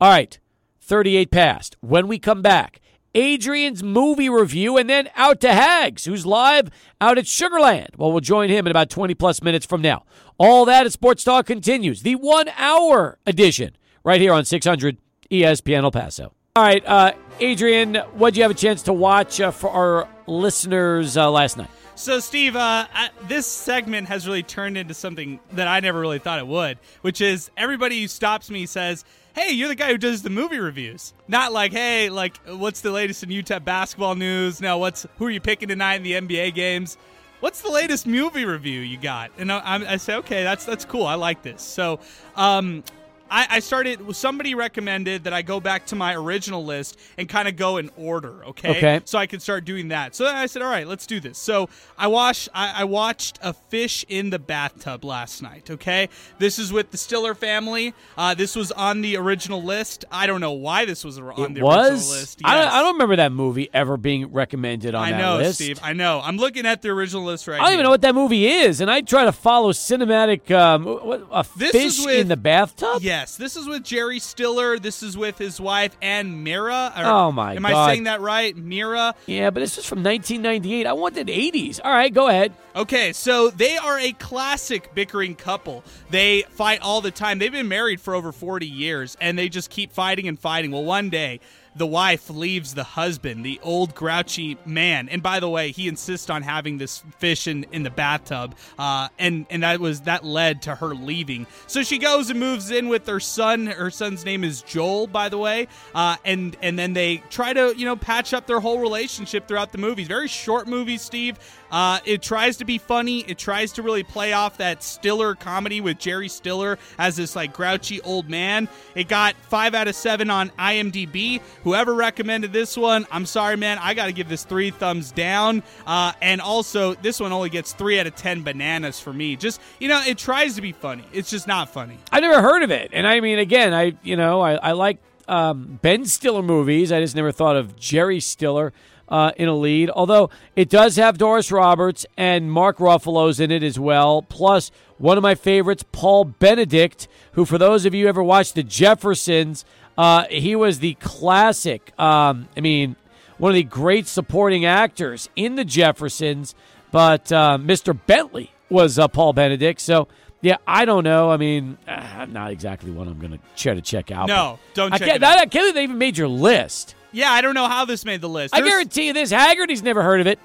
All 0.00 0.10
right. 0.10 0.38
38 0.80 1.30
past. 1.30 1.76
When 1.80 2.08
we 2.08 2.18
come 2.18 2.42
back, 2.42 2.80
Adrian's 3.16 3.82
movie 3.82 4.28
review 4.28 4.76
and 4.76 4.90
then 4.90 5.08
out 5.16 5.40
to 5.40 5.52
Hags, 5.52 6.04
who's 6.04 6.26
live 6.26 6.70
out 7.00 7.16
at 7.16 7.24
Sugarland. 7.24 7.96
Well, 7.96 8.12
we'll 8.12 8.20
join 8.20 8.50
him 8.50 8.66
in 8.66 8.70
about 8.70 8.90
20 8.90 9.14
plus 9.14 9.42
minutes 9.42 9.64
from 9.64 9.80
now. 9.80 10.04
All 10.38 10.66
that 10.66 10.84
at 10.84 10.92
Sports 10.92 11.24
Talk 11.24 11.46
continues. 11.46 12.02
The 12.02 12.14
one 12.16 12.50
hour 12.58 13.18
edition 13.26 13.74
right 14.04 14.20
here 14.20 14.34
on 14.34 14.44
600 14.44 14.98
ESPN 15.30 15.82
El 15.84 15.90
Paso. 15.90 16.34
All 16.54 16.62
right, 16.62 16.86
uh, 16.86 17.12
Adrian, 17.40 17.96
what 18.14 18.34
did 18.34 18.38
you 18.38 18.42
have 18.42 18.50
a 18.50 18.54
chance 18.54 18.82
to 18.82 18.92
watch 18.92 19.40
uh, 19.40 19.50
for 19.50 19.70
our 19.70 20.08
listeners 20.26 21.16
uh, 21.16 21.30
last 21.30 21.56
night? 21.56 21.70
So, 21.96 22.20
Steve, 22.20 22.56
uh, 22.56 22.86
uh, 22.94 23.08
this 23.26 23.46
segment 23.46 24.08
has 24.08 24.26
really 24.26 24.42
turned 24.42 24.76
into 24.76 24.92
something 24.92 25.40
that 25.52 25.66
I 25.66 25.80
never 25.80 25.98
really 25.98 26.18
thought 26.18 26.38
it 26.38 26.46
would, 26.46 26.78
which 27.00 27.22
is 27.22 27.50
everybody 27.56 28.02
who 28.02 28.06
stops 28.06 28.50
me 28.50 28.66
says, 28.66 29.02
"Hey, 29.34 29.52
you're 29.52 29.68
the 29.68 29.74
guy 29.74 29.92
who 29.92 29.96
does 29.96 30.22
the 30.22 30.28
movie 30.28 30.58
reviews." 30.58 31.14
Not 31.26 31.54
like, 31.54 31.72
"Hey, 31.72 32.10
like, 32.10 32.36
what's 32.46 32.82
the 32.82 32.90
latest 32.90 33.22
in 33.22 33.30
UTEP 33.30 33.64
basketball 33.64 34.14
news?" 34.14 34.60
Now, 34.60 34.76
what's 34.76 35.06
who 35.16 35.24
are 35.24 35.30
you 35.30 35.40
picking 35.40 35.70
tonight 35.70 35.94
in 35.94 36.02
the 36.02 36.12
NBA 36.12 36.54
games? 36.54 36.98
What's 37.40 37.62
the 37.62 37.70
latest 37.70 38.06
movie 38.06 38.44
review 38.44 38.80
you 38.80 38.98
got? 38.98 39.30
And 39.38 39.50
I, 39.50 39.92
I 39.92 39.96
say, 39.96 40.16
okay, 40.16 40.42
that's 40.42 40.66
that's 40.66 40.84
cool. 40.84 41.06
I 41.06 41.14
like 41.14 41.42
this. 41.42 41.62
So, 41.62 42.00
um, 42.34 42.84
I, 43.30 43.46
I 43.50 43.58
started. 43.60 44.14
Somebody 44.16 44.54
recommended 44.54 45.24
that 45.24 45.32
I 45.32 45.42
go 45.42 45.60
back 45.60 45.86
to 45.86 45.96
my 45.96 46.14
original 46.14 46.64
list 46.64 46.98
and 47.18 47.28
kind 47.28 47.48
of 47.48 47.56
go 47.56 47.76
in 47.76 47.90
order. 47.96 48.44
Okay. 48.46 48.70
Okay. 48.70 49.00
So 49.04 49.18
I 49.18 49.26
could 49.26 49.42
start 49.42 49.64
doing 49.64 49.88
that. 49.88 50.14
So 50.14 50.26
I 50.26 50.46
said, 50.46 50.62
all 50.62 50.70
right, 50.70 50.86
let's 50.86 51.06
do 51.06 51.20
this. 51.20 51.38
So 51.38 51.68
I 51.98 52.06
watched. 52.06 52.48
I, 52.54 52.82
I 52.82 52.84
watched 52.84 53.38
a 53.42 53.52
fish 53.52 54.04
in 54.08 54.30
the 54.30 54.38
bathtub 54.38 55.04
last 55.04 55.42
night. 55.42 55.70
Okay. 55.70 56.08
This 56.38 56.58
is 56.58 56.72
with 56.72 56.90
the 56.90 56.96
Stiller 56.98 57.34
family. 57.34 57.94
Uh, 58.16 58.34
this 58.34 58.54
was 58.54 58.70
on 58.72 59.00
the 59.00 59.16
original 59.16 59.62
list. 59.62 60.04
I 60.10 60.26
don't 60.26 60.40
know 60.40 60.52
why 60.52 60.84
this 60.84 61.04
was 61.04 61.18
on 61.18 61.24
It 61.28 61.34
the 61.34 61.42
original 61.42 61.66
was. 61.66 62.10
list. 62.10 62.40
I, 62.44 62.54
don't, 62.54 62.64
Yes. 62.64 62.72
I 62.74 62.82
don't 62.82 62.92
remember 62.94 63.16
that 63.16 63.32
movie 63.32 63.68
ever 63.74 63.96
being 63.96 64.32
recommended 64.32 64.94
on 64.94 65.04
I 65.04 65.10
that 65.12 65.18
know, 65.18 65.36
list. 65.38 65.56
Steve. 65.56 65.80
I 65.82 65.92
know. 65.92 66.20
I'm 66.22 66.36
looking 66.36 66.66
at 66.66 66.82
the 66.82 66.88
original 66.90 67.24
list 67.24 67.46
right 67.48 67.56
now. 67.58 67.62
I 67.62 67.66
don't 67.66 67.74
even 67.74 67.84
know 67.84 67.90
what 67.90 68.02
that 68.02 68.14
movie 68.14 68.46
is, 68.46 68.80
and 68.80 68.90
I 68.90 69.00
try 69.00 69.24
to 69.24 69.32
follow 69.32 69.72
cinematic. 69.72 70.50
Um, 70.50 70.84
what, 70.84 71.26
a 71.32 71.44
This 71.56 71.72
fish 71.72 72.04
with- 72.06 72.14
in 72.16 72.28
the 72.28 72.36
bathtub. 72.36 73.02
Yes, 73.16 73.36
this 73.38 73.56
is 73.56 73.66
with 73.66 73.82
Jerry 73.82 74.18
Stiller. 74.18 74.78
This 74.78 75.02
is 75.02 75.16
with 75.16 75.38
his 75.38 75.58
wife 75.58 75.96
Anne 76.02 76.42
Meara. 76.44 76.92
Or- 76.94 77.04
Oh, 77.06 77.32
my 77.32 77.54
Am 77.54 77.62
God. 77.62 77.72
I 77.72 77.92
saying 77.92 78.04
that 78.04 78.20
right? 78.20 78.54
Meara. 78.54 79.14
Yeah, 79.24 79.48
but 79.48 79.60
this 79.60 79.76
was 79.78 79.86
from 79.86 80.02
1998. 80.02 80.86
I 80.86 80.92
wanted 80.92 81.28
80s. 81.28 81.80
All 81.82 81.90
right, 81.92 82.12
go 82.12 82.28
ahead. 82.28 82.52
Okay, 82.76 83.14
so 83.14 83.48
they 83.48 83.78
are 83.78 83.98
a 83.98 84.12
classic 84.12 84.94
bickering 84.94 85.34
couple. 85.34 85.82
They 86.10 86.42
fight 86.50 86.82
all 86.82 87.00
the 87.00 87.10
time. 87.10 87.38
They've 87.38 87.50
been 87.50 87.68
married 87.68 88.02
for 88.02 88.14
over 88.14 88.32
40 88.32 88.66
years 88.66 89.16
and 89.18 89.38
they 89.38 89.48
just 89.48 89.70
keep 89.70 89.92
fighting 89.92 90.28
and 90.28 90.38
fighting. 90.38 90.70
Well, 90.72 90.84
one 90.84 91.08
day 91.08 91.40
the 91.76 91.86
wife 91.86 92.30
leaves 92.30 92.74
the 92.74 92.84
husband, 92.84 93.44
the 93.44 93.60
old 93.62 93.94
grouchy 93.94 94.56
man. 94.64 95.08
And 95.08 95.22
by 95.22 95.40
the 95.40 95.48
way, 95.48 95.72
he 95.72 95.88
insists 95.88 96.30
on 96.30 96.42
having 96.42 96.78
this 96.78 97.02
fish 97.18 97.46
in, 97.46 97.64
in 97.72 97.82
the 97.82 97.90
bathtub. 97.90 98.54
Uh, 98.78 99.08
and, 99.18 99.46
and 99.50 99.62
that 99.62 99.80
was 99.80 100.02
that 100.02 100.24
led 100.24 100.62
to 100.62 100.74
her 100.74 100.94
leaving. 100.94 101.46
So 101.66 101.82
she 101.82 101.98
goes 101.98 102.30
and 102.30 102.40
moves 102.40 102.70
in 102.70 102.88
with 102.88 103.06
her 103.06 103.20
son. 103.20 103.66
Her 103.66 103.90
son's 103.90 104.24
name 104.24 104.42
is 104.42 104.62
Joel, 104.62 105.06
by 105.06 105.28
the 105.28 105.38
way. 105.38 105.68
Uh, 105.94 106.16
and 106.24 106.56
and 106.62 106.78
then 106.78 106.94
they 106.94 107.18
try 107.30 107.52
to, 107.52 107.74
you 107.76 107.84
know, 107.84 107.96
patch 107.96 108.32
up 108.32 108.46
their 108.46 108.60
whole 108.60 108.78
relationship 108.78 109.46
throughout 109.46 109.72
the 109.72 109.78
movies. 109.78 110.08
Very 110.08 110.28
short 110.28 110.66
movie, 110.66 110.98
Steve. 110.98 111.38
Uh, 111.70 112.00
it 112.04 112.22
tries 112.22 112.56
to 112.58 112.64
be 112.64 112.78
funny. 112.78 113.20
It 113.20 113.38
tries 113.38 113.72
to 113.72 113.82
really 113.82 114.02
play 114.02 114.32
off 114.32 114.58
that 114.58 114.82
Stiller 114.82 115.34
comedy 115.34 115.80
with 115.80 115.98
Jerry 115.98 116.28
Stiller 116.28 116.78
as 116.98 117.16
this 117.16 117.36
like 117.36 117.52
grouchy 117.52 118.00
old 118.02 118.28
man. 118.28 118.68
It 118.94 119.08
got 119.08 119.36
five 119.48 119.74
out 119.74 119.88
of 119.88 119.94
seven 119.94 120.30
on 120.30 120.50
IMDb. 120.50 121.40
Whoever 121.64 121.94
recommended 121.94 122.52
this 122.52 122.76
one, 122.76 123.06
I'm 123.10 123.26
sorry, 123.26 123.56
man. 123.56 123.78
I 123.80 123.94
got 123.94 124.06
to 124.06 124.12
give 124.12 124.28
this 124.28 124.44
three 124.44 124.70
thumbs 124.70 125.12
down. 125.12 125.62
Uh, 125.86 126.12
and 126.22 126.40
also, 126.40 126.94
this 126.94 127.20
one 127.20 127.32
only 127.32 127.50
gets 127.50 127.72
three 127.72 127.98
out 127.98 128.06
of 128.06 128.14
ten 128.14 128.42
bananas 128.42 129.00
for 129.00 129.12
me. 129.12 129.36
Just 129.36 129.60
you 129.80 129.88
know, 129.88 130.02
it 130.06 130.18
tries 130.18 130.54
to 130.56 130.62
be 130.62 130.72
funny. 130.72 131.04
It's 131.12 131.30
just 131.30 131.46
not 131.46 131.68
funny. 131.68 131.98
I 132.12 132.20
never 132.20 132.40
heard 132.40 132.62
of 132.62 132.70
it, 132.70 132.90
and 132.92 133.06
I 133.06 133.20
mean, 133.20 133.38
again, 133.38 133.74
I 133.74 133.94
you 134.02 134.16
know, 134.16 134.40
I, 134.40 134.54
I 134.54 134.72
like 134.72 134.98
um, 135.28 135.78
Ben 135.82 136.04
Stiller 136.04 136.42
movies. 136.42 136.92
I 136.92 137.00
just 137.00 137.16
never 137.16 137.32
thought 137.32 137.56
of 137.56 137.76
Jerry 137.76 138.20
Stiller 138.20 138.72
uh, 139.08 139.32
in 139.36 139.48
a 139.48 139.54
lead. 139.54 139.90
Although 139.90 140.30
it 140.54 140.68
does 140.68 140.96
have 140.96 141.18
Doris 141.18 141.52
Roberts 141.52 142.06
and 142.16 142.50
Mark 142.50 142.78
Ruffalo's 142.78 143.40
in 143.40 143.50
it 143.50 143.62
as 143.62 143.78
well. 143.78 144.22
Plus, 144.22 144.70
one 144.98 145.16
of 145.16 145.22
my 145.22 145.34
favorites, 145.34 145.84
Paul 145.92 146.24
Benedict, 146.24 147.08
who, 147.32 147.44
for 147.44 147.58
those 147.58 147.84
of 147.84 147.94
you 147.94 148.04
who 148.04 148.08
ever 148.08 148.22
watched 148.22 148.54
The 148.54 148.62
Jeffersons, 148.62 149.64
uh, 149.98 150.24
he 150.30 150.56
was 150.56 150.80
the 150.80 150.94
classic. 150.94 151.92
Um, 151.98 152.48
I 152.56 152.60
mean, 152.60 152.96
one 153.38 153.50
of 153.50 153.56
the 153.56 153.62
great 153.62 154.06
supporting 154.06 154.64
actors 154.64 155.28
in 155.36 155.54
The 155.54 155.64
Jeffersons. 155.64 156.54
But 156.90 157.30
uh, 157.32 157.58
Mr. 157.60 157.98
Bentley 158.06 158.52
was 158.70 158.98
uh, 158.98 159.08
Paul 159.08 159.32
Benedict. 159.32 159.80
So. 159.80 160.08
Yeah, 160.42 160.58
I 160.66 160.84
don't 160.84 161.02
know. 161.02 161.30
I 161.30 161.38
mean, 161.38 161.78
uh, 161.88 162.26
not 162.28 162.52
exactly 162.52 162.90
what 162.92 163.08
I'm 163.08 163.18
going 163.18 163.32
to 163.32 163.38
try 163.56 163.74
to 163.74 163.80
check 163.80 164.12
out. 164.12 164.28
No, 164.28 164.58
don't 164.74 164.92
I 164.92 164.98
can't. 164.98 165.24
I 165.24 165.38
can't 165.38 165.52
believe 165.52 165.74
they 165.74 165.82
even 165.82 165.98
made 165.98 166.16
your 166.16 166.28
list. 166.28 166.94
Yeah, 167.16 167.32
I 167.32 167.40
don't 167.40 167.54
know 167.54 167.66
how 167.66 167.86
this 167.86 168.04
made 168.04 168.20
the 168.20 168.28
list. 168.28 168.54
I 168.54 168.58
There's- 168.60 168.70
guarantee 168.70 169.06
you 169.06 169.12
this. 169.14 169.32
Hagerty's 169.32 169.82
never 169.82 170.02
heard 170.02 170.20
of 170.20 170.26
it. 170.26 170.38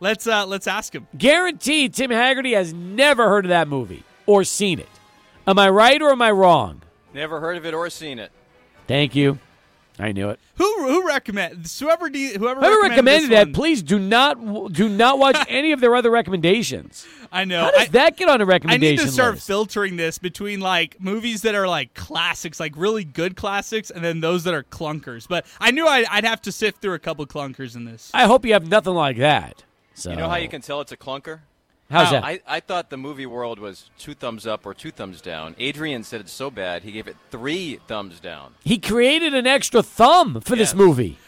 Let's 0.00 0.26
uh, 0.26 0.44
let's 0.46 0.66
ask 0.66 0.94
him. 0.94 1.06
Guaranteed 1.16 1.94
Tim 1.94 2.10
Hagerty 2.10 2.54
has 2.54 2.74
never 2.74 3.28
heard 3.28 3.46
of 3.46 3.48
that 3.48 3.68
movie 3.68 4.04
or 4.26 4.44
seen 4.44 4.78
it. 4.80 4.88
Am 5.46 5.58
I 5.58 5.70
right 5.70 6.00
or 6.00 6.10
am 6.10 6.20
I 6.20 6.30
wrong? 6.30 6.82
Never 7.14 7.40
heard 7.40 7.56
of 7.56 7.64
it 7.64 7.72
or 7.72 7.88
seen 7.88 8.18
it. 8.18 8.30
Thank 8.86 9.14
you. 9.16 9.38
I 10.00 10.12
knew 10.12 10.30
it. 10.30 10.40
Who 10.56 10.64
who 10.88 11.06
recommend 11.06 11.66
whoever 11.78 12.08
de- 12.08 12.38
whoever, 12.38 12.60
Whoever 12.60 12.76
recommended, 12.82 12.90
recommended 12.90 13.30
that, 13.30 13.46
one- 13.48 13.52
please 13.54 13.82
do 13.82 13.98
not 13.98 14.72
do 14.72 14.88
not 14.88 15.18
watch 15.18 15.36
any 15.48 15.72
of 15.72 15.80
their 15.80 15.94
other 15.94 16.10
recommendations. 16.10 17.06
I 17.32 17.44
know. 17.44 17.64
How 17.64 17.70
does 17.70 17.80
I- 17.82 17.86
that 17.90 18.16
get 18.16 18.28
on 18.28 18.40
a 18.40 18.46
recommendation 18.46 18.98
I 19.00 19.02
need 19.02 19.06
to 19.06 19.12
start 19.12 19.34
list? 19.34 19.46
filtering 19.46 19.96
this 19.96 20.18
between 20.18 20.60
like 20.60 21.00
movies 21.00 21.42
that 21.42 21.54
are 21.54 21.68
like 21.68 21.94
classics, 21.94 22.58
like 22.58 22.72
really 22.76 23.04
good 23.04 23.36
classics, 23.36 23.90
and 23.90 24.02
then 24.04 24.20
those 24.20 24.44
that 24.44 24.54
are 24.54 24.64
clunkers. 24.64 25.28
But 25.28 25.46
I 25.60 25.70
knew 25.70 25.86
I'd, 25.86 26.06
I'd 26.10 26.24
have 26.24 26.42
to 26.42 26.52
sift 26.52 26.80
through 26.80 26.94
a 26.94 26.98
couple 26.98 27.26
clunkers 27.26 27.76
in 27.76 27.84
this. 27.84 28.10
I 28.14 28.24
hope 28.26 28.44
you 28.44 28.52
have 28.54 28.66
nothing 28.68 28.94
like 28.94 29.18
that. 29.18 29.64
So 29.94 30.10
You 30.10 30.16
know 30.16 30.28
how 30.28 30.36
you 30.36 30.48
can 30.48 30.62
tell 30.62 30.80
it's 30.80 30.92
a 30.92 30.96
clunker? 30.96 31.40
How's 31.90 32.06
How? 32.06 32.12
that? 32.12 32.24
I, 32.24 32.40
I 32.46 32.60
thought 32.60 32.88
the 32.88 32.96
movie 32.96 33.26
world 33.26 33.58
was 33.58 33.90
two 33.98 34.14
thumbs 34.14 34.46
up 34.46 34.64
or 34.64 34.74
two 34.74 34.90
thumbs 34.92 35.20
down. 35.20 35.56
Adrian 35.58 36.04
said 36.04 36.20
it's 36.20 36.32
so 36.32 36.50
bad, 36.50 36.82
he 36.84 36.92
gave 36.92 37.08
it 37.08 37.16
three 37.30 37.80
thumbs 37.88 38.20
down. 38.20 38.54
he 38.64 38.78
created 38.78 39.34
an 39.34 39.46
extra 39.46 39.82
thumb 39.82 40.40
for 40.40 40.54
this 40.56 40.74
movie. 40.74 41.18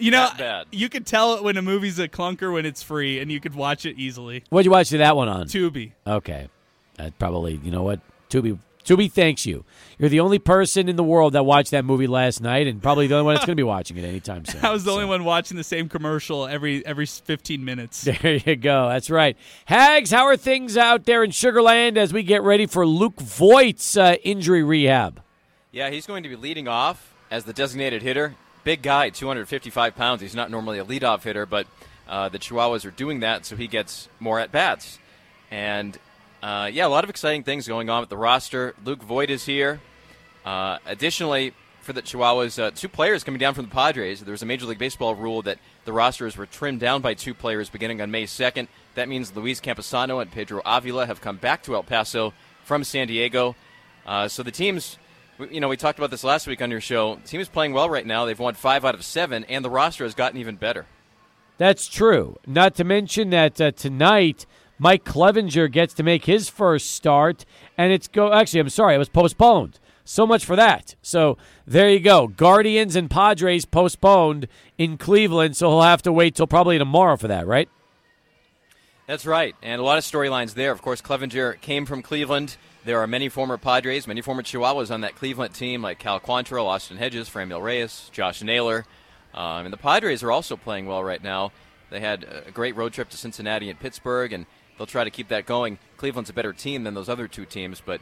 You 0.00 0.12
know, 0.12 0.28
bad. 0.38 0.66
you 0.70 0.88
could 0.88 1.06
tell 1.06 1.34
it 1.34 1.42
when 1.42 1.56
a 1.56 1.62
movie's 1.62 1.98
a 1.98 2.06
clunker 2.08 2.52
when 2.52 2.64
it's 2.66 2.82
free, 2.82 3.18
and 3.18 3.32
you 3.32 3.40
could 3.40 3.54
watch 3.54 3.84
it 3.84 3.96
easily. 3.98 4.44
What'd 4.48 4.64
you 4.64 4.70
watch 4.70 4.90
that 4.90 5.16
one 5.16 5.28
on? 5.28 5.46
Tubi. 5.46 5.92
Okay. 6.06 6.48
That 6.96 7.18
probably, 7.18 7.54
you 7.64 7.72
know 7.72 7.82
what? 7.82 8.00
Tubi, 8.30 8.58
Tubi 8.88 9.12
thanks 9.12 9.44
you. 9.44 9.66
You're 9.98 10.08
the 10.08 10.20
only 10.20 10.38
person 10.38 10.88
in 10.88 10.96
the 10.96 11.04
world 11.04 11.34
that 11.34 11.44
watched 11.44 11.72
that 11.72 11.84
movie 11.84 12.06
last 12.06 12.40
night 12.40 12.66
and 12.66 12.82
probably 12.82 13.06
the 13.06 13.16
only 13.16 13.26
one 13.26 13.34
that's 13.34 13.44
going 13.44 13.54
to 13.54 13.60
be 13.60 13.62
watching 13.76 13.98
it 13.98 14.04
anytime 14.04 14.46
soon. 14.46 14.64
I 14.64 14.70
was 14.70 14.84
the 14.84 14.92
only 14.92 15.04
one 15.04 15.24
watching 15.24 15.58
the 15.58 15.64
same 15.64 15.90
commercial 15.90 16.46
every 16.46 16.84
every 16.86 17.04
15 17.04 17.64
minutes. 17.64 18.08
There 18.22 18.36
you 18.36 18.56
go. 18.56 18.88
That's 18.88 19.10
right. 19.10 19.36
Hags, 19.66 20.10
how 20.10 20.24
are 20.24 20.36
things 20.36 20.76
out 20.78 21.04
there 21.04 21.22
in 21.22 21.30
Sugar 21.30 21.60
Land 21.60 21.98
as 21.98 22.12
we 22.12 22.22
get 22.22 22.42
ready 22.42 22.64
for 22.64 22.86
Luke 22.86 23.16
Voit's 23.16 23.96
uh, 23.96 24.16
injury 24.24 24.62
rehab? 24.62 25.20
Yeah, 25.70 25.90
he's 25.90 26.06
going 26.06 26.22
to 26.22 26.28
be 26.28 26.36
leading 26.36 26.66
off 26.66 27.14
as 27.30 27.44
the 27.44 27.52
designated 27.52 28.00
hitter. 28.02 28.34
Big 28.64 28.80
guy, 28.80 29.10
255 29.10 29.94
pounds. 29.94 30.22
He's 30.22 30.34
not 30.34 30.50
normally 30.50 30.78
a 30.78 30.84
leadoff 30.84 31.22
hitter, 31.22 31.44
but 31.44 31.66
uh, 32.08 32.30
the 32.30 32.38
Chihuahuas 32.38 32.86
are 32.86 32.90
doing 32.90 33.20
that 33.20 33.44
so 33.44 33.54
he 33.54 33.66
gets 33.66 34.08
more 34.18 34.40
at 34.40 34.50
bats. 34.50 34.98
And 35.50 35.98
uh, 36.42 36.70
yeah, 36.72 36.86
a 36.86 36.88
lot 36.88 37.04
of 37.04 37.10
exciting 37.10 37.42
things 37.42 37.66
going 37.66 37.90
on 37.90 38.00
with 38.00 38.08
the 38.08 38.16
roster. 38.16 38.74
Luke 38.84 39.02
Voit 39.02 39.30
is 39.30 39.44
here. 39.44 39.80
Uh, 40.44 40.78
additionally, 40.86 41.52
for 41.82 41.92
the 41.92 42.02
Chihuahuas, 42.02 42.62
uh, 42.62 42.70
two 42.70 42.88
players 42.88 43.24
coming 43.24 43.38
down 43.38 43.54
from 43.54 43.64
the 43.64 43.70
Padres. 43.70 44.20
There 44.20 44.32
was 44.32 44.42
a 44.42 44.46
Major 44.46 44.66
League 44.66 44.78
Baseball 44.78 45.14
rule 45.14 45.42
that 45.42 45.58
the 45.84 45.92
rosters 45.92 46.36
were 46.36 46.46
trimmed 46.46 46.80
down 46.80 47.00
by 47.00 47.14
two 47.14 47.34
players 47.34 47.70
beginning 47.70 48.00
on 48.00 48.10
May 48.10 48.24
2nd. 48.24 48.68
That 48.94 49.08
means 49.08 49.34
Luis 49.34 49.60
Campusano 49.60 50.20
and 50.20 50.30
Pedro 50.30 50.60
Avila 50.64 51.06
have 51.06 51.20
come 51.20 51.38
back 51.38 51.62
to 51.64 51.74
El 51.74 51.82
Paso 51.82 52.34
from 52.62 52.84
San 52.84 53.08
Diego. 53.08 53.56
Uh, 54.06 54.28
so 54.28 54.42
the 54.42 54.50
teams, 54.50 54.98
you 55.50 55.60
know, 55.60 55.68
we 55.68 55.76
talked 55.76 55.98
about 55.98 56.10
this 56.10 56.24
last 56.24 56.46
week 56.46 56.60
on 56.60 56.70
your 56.70 56.80
show. 56.80 57.16
The 57.16 57.28
team 57.28 57.40
is 57.40 57.48
playing 57.48 57.72
well 57.72 57.88
right 57.88 58.06
now. 58.06 58.26
They've 58.26 58.38
won 58.38 58.54
five 58.54 58.84
out 58.84 58.94
of 58.94 59.02
seven, 59.02 59.44
and 59.44 59.64
the 59.64 59.70
roster 59.70 60.04
has 60.04 60.14
gotten 60.14 60.38
even 60.38 60.56
better. 60.56 60.86
That's 61.56 61.88
true. 61.88 62.38
Not 62.46 62.74
to 62.76 62.84
mention 62.84 63.30
that 63.30 63.60
uh, 63.60 63.70
tonight 63.72 64.46
Mike 64.78 65.04
Clevinger 65.04 65.70
gets 65.70 65.94
to 65.94 66.02
make 66.02 66.24
his 66.24 66.48
first 66.48 66.92
start, 66.92 67.44
and 67.76 67.92
it's 67.92 68.08
go. 68.08 68.32
Actually, 68.32 68.60
I'm 68.60 68.68
sorry, 68.68 68.94
it 68.94 68.98
was 68.98 69.08
postponed. 69.08 69.80
So 70.04 70.26
much 70.26 70.44
for 70.44 70.56
that. 70.56 70.94
So 71.02 71.36
there 71.66 71.90
you 71.90 72.00
go. 72.00 72.28
Guardians 72.28 72.96
and 72.96 73.10
Padres 73.10 73.66
postponed 73.66 74.48
in 74.78 74.96
Cleveland, 74.96 75.56
so 75.56 75.68
he'll 75.68 75.82
have 75.82 76.00
to 76.02 76.12
wait 76.12 76.34
till 76.34 76.46
probably 76.46 76.78
tomorrow 76.78 77.16
for 77.16 77.28
that, 77.28 77.46
right? 77.46 77.68
That's 79.06 79.26
right, 79.26 79.54
and 79.62 79.80
a 79.80 79.84
lot 79.84 79.98
of 79.98 80.04
storylines 80.04 80.54
there. 80.54 80.70
Of 80.70 80.82
course, 80.82 81.00
Clevinger 81.00 81.60
came 81.60 81.86
from 81.86 82.02
Cleveland. 82.02 82.56
There 82.84 83.00
are 83.00 83.06
many 83.06 83.28
former 83.28 83.56
Padres, 83.56 84.06
many 84.06 84.20
former 84.20 84.42
Chihuahuas 84.42 84.90
on 84.90 85.00
that 85.00 85.14
Cleveland 85.14 85.54
team, 85.54 85.82
like 85.82 85.98
Cal 85.98 86.20
Quantrill, 86.20 86.66
Austin 86.66 86.98
Hedges, 86.98 87.28
Franmil 87.28 87.62
Reyes, 87.62 88.10
Josh 88.12 88.42
Naylor. 88.42 88.84
Um, 89.34 89.64
and 89.64 89.72
the 89.72 89.78
Padres 89.78 90.22
are 90.22 90.30
also 90.30 90.56
playing 90.56 90.86
well 90.86 91.02
right 91.02 91.22
now. 91.22 91.52
They 91.90 92.00
had 92.00 92.24
a 92.46 92.50
great 92.50 92.76
road 92.76 92.92
trip 92.92 93.08
to 93.10 93.16
Cincinnati 93.16 93.70
and 93.70 93.80
Pittsburgh, 93.80 94.32
and 94.32 94.46
they'll 94.78 94.86
try 94.86 95.04
to 95.04 95.10
keep 95.10 95.28
that 95.28 95.44
going. 95.44 95.78
Cleveland's 95.98 96.30
a 96.30 96.32
better 96.32 96.52
team 96.52 96.84
than 96.84 96.94
those 96.94 97.08
other 97.08 97.28
two 97.28 97.44
teams, 97.44 97.82
but 97.84 98.00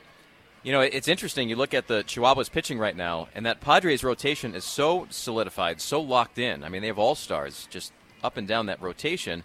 you 0.63 0.73
know, 0.73 0.81
it's 0.81 1.07
interesting. 1.07 1.49
You 1.49 1.57
look 1.57 1.75
at 1.75 1.87
the 1.87 2.03
Chihuahuas 2.03 2.51
pitching 2.51 2.79
right 2.79 2.97
now, 2.97 3.29
and 3.35 3.47
that 3.47 3.61
Padres 3.61 4.03
rotation 4.03 4.55
is 4.55 4.65
so 4.65 5.07
solidified, 5.11 5.81
so 5.81 6.01
locked 6.01 6.39
in. 6.39 6.65
I 6.65 6.69
mean, 6.69 6.83
they 6.83 6.89
have 6.89 6.99
all 6.99 7.15
stars 7.15 7.69
just 7.71 7.93
up 8.25 8.37
and 8.37 8.49
down 8.49 8.67
that 8.67 8.83
rotation. 8.83 9.45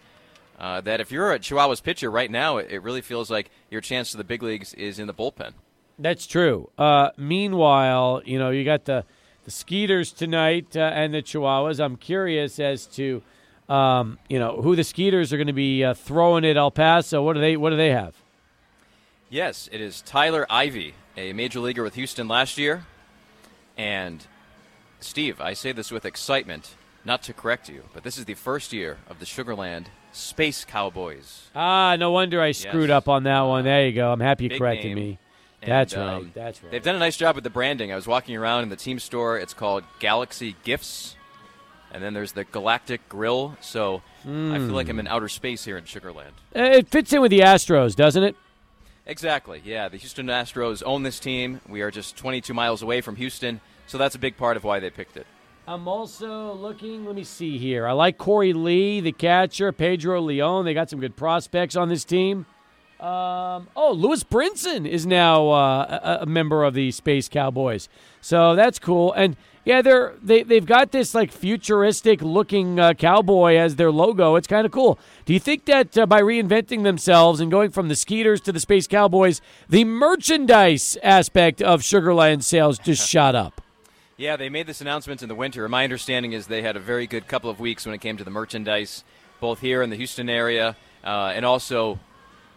Uh, 0.58 0.82
that 0.82 1.00
if 1.00 1.12
you're 1.12 1.32
a 1.32 1.40
Chihuahuas 1.40 1.82
pitcher 1.84 2.10
right 2.10 2.30
now, 2.30 2.58
it, 2.58 2.72
it 2.72 2.84
really 2.84 3.02
feels 3.02 3.30
like 3.30 3.52
your 3.70 3.82
chance 3.82 4.12
to 4.12 4.18
the 4.18 4.24
big 4.24 4.42
leagues 4.42 4.74
is 4.74 5.00
in 5.00 5.08
the 5.08 5.14
bullpen. 5.14 5.54
That's 6.00 6.26
true. 6.26 6.70
Uh, 6.78 7.10
meanwhile, 7.18 8.22
you 8.26 8.40
know, 8.40 8.50
you 8.50 8.64
got 8.66 8.86
the 8.86 9.06
the 9.44 9.52
Skeeters 9.52 10.12
tonight 10.12 10.76
uh, 10.76 10.92
and 10.94 11.14
the 11.14 11.22
Chihuahuas. 11.22 11.80
I'm 11.80 11.98
curious 11.98 12.60
as 12.60 12.86
to, 12.88 13.24
um, 13.70 14.18
you 14.30 14.40
know, 14.40 14.62
who 14.62 14.76
the 14.76 14.84
Skeeters 14.84 15.32
are 15.34 15.38
going 15.38 15.48
to 15.48 15.54
be 15.54 15.84
uh, 15.84 15.94
throwing 15.94 16.46
at 16.46 16.58
El 16.58 16.72
Paso. 16.72 17.22
What 17.24 17.34
do 17.34 17.42
they 17.42 17.58
What 17.58 17.70
do 17.72 17.78
they 17.78 17.92
have? 17.92 18.16
Yes, 19.30 19.70
it 19.72 19.80
is 19.80 20.02
Tyler 20.02 20.46
Ivey, 20.50 20.94
a 21.16 21.32
major 21.34 21.60
leaguer 21.62 21.84
with 21.84 21.96
Houston 21.96 22.28
last 22.28 22.58
year. 22.58 22.86
And 23.78 24.26
Steve, 25.00 25.40
I 25.40 25.54
say 25.54 25.72
this 25.72 25.90
with 25.92 26.06
excitement, 26.06 26.76
not 27.06 27.24
to 27.24 27.34
correct 27.34 27.70
you, 27.70 27.84
but 27.94 28.04
this 28.04 28.18
is 28.18 28.26
the 28.26 28.34
first 28.34 28.74
year 28.74 28.98
of 29.10 29.20
the 29.20 29.26
Sugar 29.26 29.56
Land 29.56 29.90
Space 30.12 30.66
Cowboys. 30.66 31.50
Ah, 31.56 31.96
no 31.98 32.12
wonder 32.12 32.42
I 32.42 32.52
screwed 32.52 32.90
Yes. 32.90 32.98
up 32.98 33.08
on 33.08 33.24
that 33.24 33.42
one. 33.42 33.64
There 33.64 33.86
you 33.88 33.94
go. 33.94 34.12
I'm 34.12 34.20
happy 34.20 34.44
you 34.44 34.50
Big 34.50 34.60
corrected 34.60 34.88
name. 34.88 34.96
me. 34.96 35.20
And, 35.62 35.72
That's 35.72 35.96
um, 35.96 36.02
right. 36.26 36.34
That's 36.34 36.62
right. 36.62 36.72
They've 36.72 36.84
done 36.84 36.96
a 36.96 37.00
nice 37.00 37.16
job 37.16 37.36
with 37.36 37.44
the 37.44 37.50
branding. 37.50 37.92
I 37.92 37.96
was 37.96 38.08
walking 38.08 38.36
around 38.36 38.64
in 38.64 38.70
the 38.70 38.76
team 38.76 39.00
store. 39.00 39.38
It's 39.38 39.54
called 39.54 39.84
Galaxy 40.00 40.56
Gifts. 40.64 41.16
And 41.94 42.02
then 42.04 42.14
there's 42.14 42.32
the 42.32 42.46
Galactic 42.46 43.08
Grill. 43.10 43.58
So 43.62 44.02
I 44.24 44.28
feel 44.58 44.68
like 44.70 44.88
I'm 44.90 45.00
in 45.00 45.08
outer 45.08 45.28
space 45.30 45.66
here 45.66 45.78
in 45.78 45.86
Sugar 45.86 46.12
Land. 46.14 46.34
Uh, 46.56 46.62
It 46.62 46.88
fits 46.90 47.12
in 47.12 47.22
with 47.22 47.32
the 47.32 47.40
Astros, 47.40 47.96
doesn't 47.96 48.24
it? 48.24 48.36
Exactly. 49.06 49.62
Yeah, 49.66 49.90
the 49.90 49.98
Houston 49.98 50.28
Astros 50.28 50.84
own 50.86 51.04
this 51.04 51.20
team. 51.20 51.60
We 51.68 51.82
are 51.82 51.92
just 51.92 52.16
22 52.16 52.54
miles 52.54 52.82
away 52.82 53.02
from 53.02 53.16
Houston, 53.18 53.60
so 53.88 53.98
that's 53.98 54.16
a 54.16 54.20
big 54.20 54.38
part 54.38 54.58
of 54.58 54.64
why 54.64 54.80
they 54.80 54.90
picked 54.90 55.18
it. 55.18 55.26
I'm 55.68 55.88
also 55.88 56.54
looking. 56.54 57.06
Let 57.06 57.16
me 57.16 57.24
see 57.24 57.58
here. 57.58 57.88
I 57.88 57.92
like 57.92 58.18
Korey 58.18 58.54
Lee, 58.54 59.00
the 59.02 59.12
catcher, 59.12 59.72
Pedro 59.72 60.22
Leon. 60.22 60.66
They 60.66 60.74
got 60.74 60.90
some 60.90 61.00
good 61.00 61.16
prospects 61.16 61.76
on 61.76 61.90
this 61.90 62.04
team. 62.06 62.46
Um, 63.02 63.68
oh, 63.76 63.94
Lewis 63.94 64.24
Brinson 64.24 64.88
is 64.88 65.08
now 65.08 65.50
uh, 65.50 66.18
a, 66.20 66.24
a 66.24 66.26
member 66.28 66.64
of 66.64 66.76
the 66.76 66.92
Space 66.92 67.28
Cowboys, 67.28 67.90
so 68.22 68.54
that's 68.56 68.78
cool. 68.78 69.12
And 69.14 69.36
yeah, 69.66 69.82
they're 69.82 70.14
they 70.22 70.44
they've 70.44 70.66
got 70.66 70.92
this 70.92 71.16
like 71.16 71.32
futuristic 71.32 72.22
looking 72.22 72.80
uh, 72.80 72.94
cowboy 72.94 73.56
as 73.56 73.78
their 73.78 73.92
logo. 73.92 74.36
It's 74.36 74.48
kind 74.48 74.68
of 74.68 74.72
cool. 74.72 75.00
Do 75.26 75.34
you 75.34 75.40
think 75.40 75.66
that 75.66 75.98
uh, 75.98 76.06
by 76.06 76.22
reinventing 76.22 76.84
themselves 76.84 77.40
and 77.40 77.50
going 77.50 77.72
from 77.72 77.88
the 77.88 77.96
Skeeters 77.96 78.40
to 78.42 78.52
the 78.52 78.60
Space 78.60 78.86
Cowboys, 78.86 79.42
the 79.68 79.84
merchandise 79.84 80.96
aspect 81.02 81.60
of 81.60 81.84
Sugar 81.84 82.12
Sugarland 82.12 82.44
sales 82.44 82.78
just 82.78 83.10
shot 83.10 83.34
up? 83.34 83.62
Yeah, 84.16 84.36
they 84.36 84.50
made 84.50 84.68
this 84.68 84.82
announcement 84.82 85.24
in 85.24 85.30
the 85.30 85.34
winter. 85.34 85.68
My 85.68 85.84
understanding 85.84 86.34
is 86.34 86.46
they 86.46 86.62
had 86.62 86.76
a 86.76 86.80
very 86.80 87.08
good 87.08 87.28
couple 87.28 87.50
of 87.50 87.60
weeks 87.60 87.84
when 87.84 87.96
it 87.96 88.02
came 88.02 88.18
to 88.18 88.24
the 88.24 88.30
merchandise, 88.30 89.04
both 89.40 89.62
here 89.62 89.82
in 89.82 89.90
the 89.90 89.96
Houston 89.96 90.30
area 90.30 90.76
uh, 91.04 91.32
and 91.34 91.46
also 91.46 92.00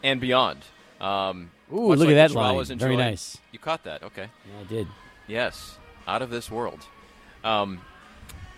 and 0.05 0.21
beyond. 0.21 0.61
Um, 1.01 1.51
Ooh, 1.73 1.89
look 1.89 1.99
like 1.99 2.11
at 2.11 2.15
that 2.15 2.31
line. 2.31 2.55
Chihuahuas 2.55 2.79
Very 2.79 2.97
nice. 2.97 3.39
You 3.51 3.59
caught 3.59 3.83
that, 3.85 4.05
okay? 4.05 4.29
Yeah, 4.47 4.61
I 4.61 4.65
did. 4.65 4.87
Yes, 5.27 5.79
out 6.07 6.23
of 6.23 6.31
this 6.31 6.51
world. 6.51 6.87
Um, 7.43 7.81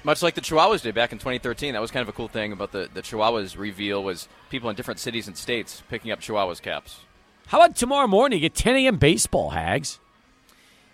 much 0.05 0.23
like 0.23 0.35
the 0.35 0.41
Chihuahuas 0.41 0.83
did 0.83 0.95
back 0.95 1.13
in 1.13 1.19
2013, 1.19 1.73
that 1.73 1.81
was 1.81 1.91
kind 1.91 2.03
of 2.03 2.09
a 2.09 2.13
cool 2.13 2.29
thing 2.29 2.53
about 2.53 2.73
the, 2.73 2.89
the 2.93 3.03
Chihuahuas 3.03 3.57
reveal 3.57 4.05
was 4.05 4.29
people 4.51 4.69
in 4.69 4.77
different 4.77 5.01
cities 5.01 5.27
and 5.27 5.37
states 5.37 5.83
picking 5.89 6.11
up 6.11 6.21
Chihuahuas 6.21 6.61
caps. 6.61 7.01
How 7.47 7.59
about 7.61 7.77
tomorrow 7.77 8.07
morning 8.09 8.45
at 8.45 8.55
10 8.55 8.77
a.m. 8.77 8.99
baseball, 8.99 9.51
Hags? 9.51 10.01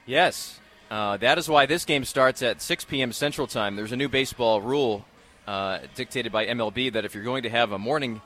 Yes, 0.04 0.60
uh, 0.90 1.16
that 1.16 1.38
is 1.38 1.48
why 1.48 1.64
this 1.64 1.84
game 1.86 2.04
starts 2.04 2.42
at 2.42 2.60
6 2.60 2.84
p.m. 2.84 3.12
Central 3.12 3.46
Time. 3.46 3.76
There's 3.76 3.92
a 3.92 3.96
new 3.96 4.08
baseball 4.08 4.60
rule 4.60 5.06
uh, 5.46 5.78
dictated 5.94 6.30
by 6.30 6.46
MLB 6.46 6.92
that 6.92 7.04
if 7.04 7.14
you're 7.14 7.24
going 7.24 7.42
to 7.44 7.50
have 7.50 7.72
a 7.72 7.78
morning 7.78 8.20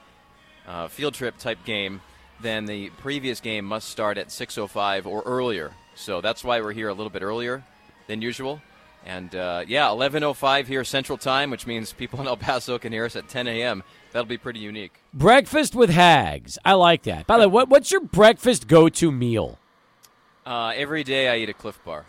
uh, 0.67 0.89
field 0.89 1.15
trip 1.15 1.39
type 1.39 1.65
game, 1.65 2.01
then 2.41 2.67
the 2.67 2.91
previous 2.91 3.41
game 3.41 3.65
must 3.65 3.89
start 3.89 4.19
at 4.19 4.29
6:05 4.29 5.07
or 5.07 5.23
earlier. 5.23 5.73
So 5.95 6.21
that's 6.21 6.45
why 6.45 6.61
we're 6.61 6.73
here 6.73 6.89
a 6.89 6.95
little 6.95 7.11
bit 7.11 7.23
earlier 7.23 7.65
than 8.07 8.23
usual. 8.23 8.61
And 9.05 9.35
uh, 9.35 9.65
yeah, 9.67 9.87
11:05 9.87 10.67
here 10.67 10.85
Central 10.85 11.17
Time, 11.17 11.51
which 11.51 11.67
means 11.67 11.93
people 11.93 12.21
in 12.21 12.27
El 12.27 12.37
Paso 12.37 12.79
can 12.79 12.93
hear 12.93 13.05
us 13.05 13.17
at 13.17 13.29
10 13.29 13.47
a.m. 13.47 13.83
That'll 14.13 14.27
be 14.27 14.39
pretty 14.39 14.61
unique. 14.61 15.01
Breakfast 15.15 15.75
with 15.75 15.91
Hags. 15.91 16.59
I 16.65 16.73
like 16.73 17.05
that. 17.05 17.27
By 17.27 17.39
the 17.39 17.49
way, 17.49 17.53
what, 17.53 17.69
what's 17.69 17.91
your 17.91 18.01
breakfast 18.01 18.67
go-to 18.67 19.13
meal? 19.13 19.59
Uh, 20.45 20.73
every 20.75 21.05
day 21.05 21.29
I 21.29 21.37
eat 21.37 21.49
a 21.49 21.55
Clif 21.55 21.79
Bar. 21.85 22.05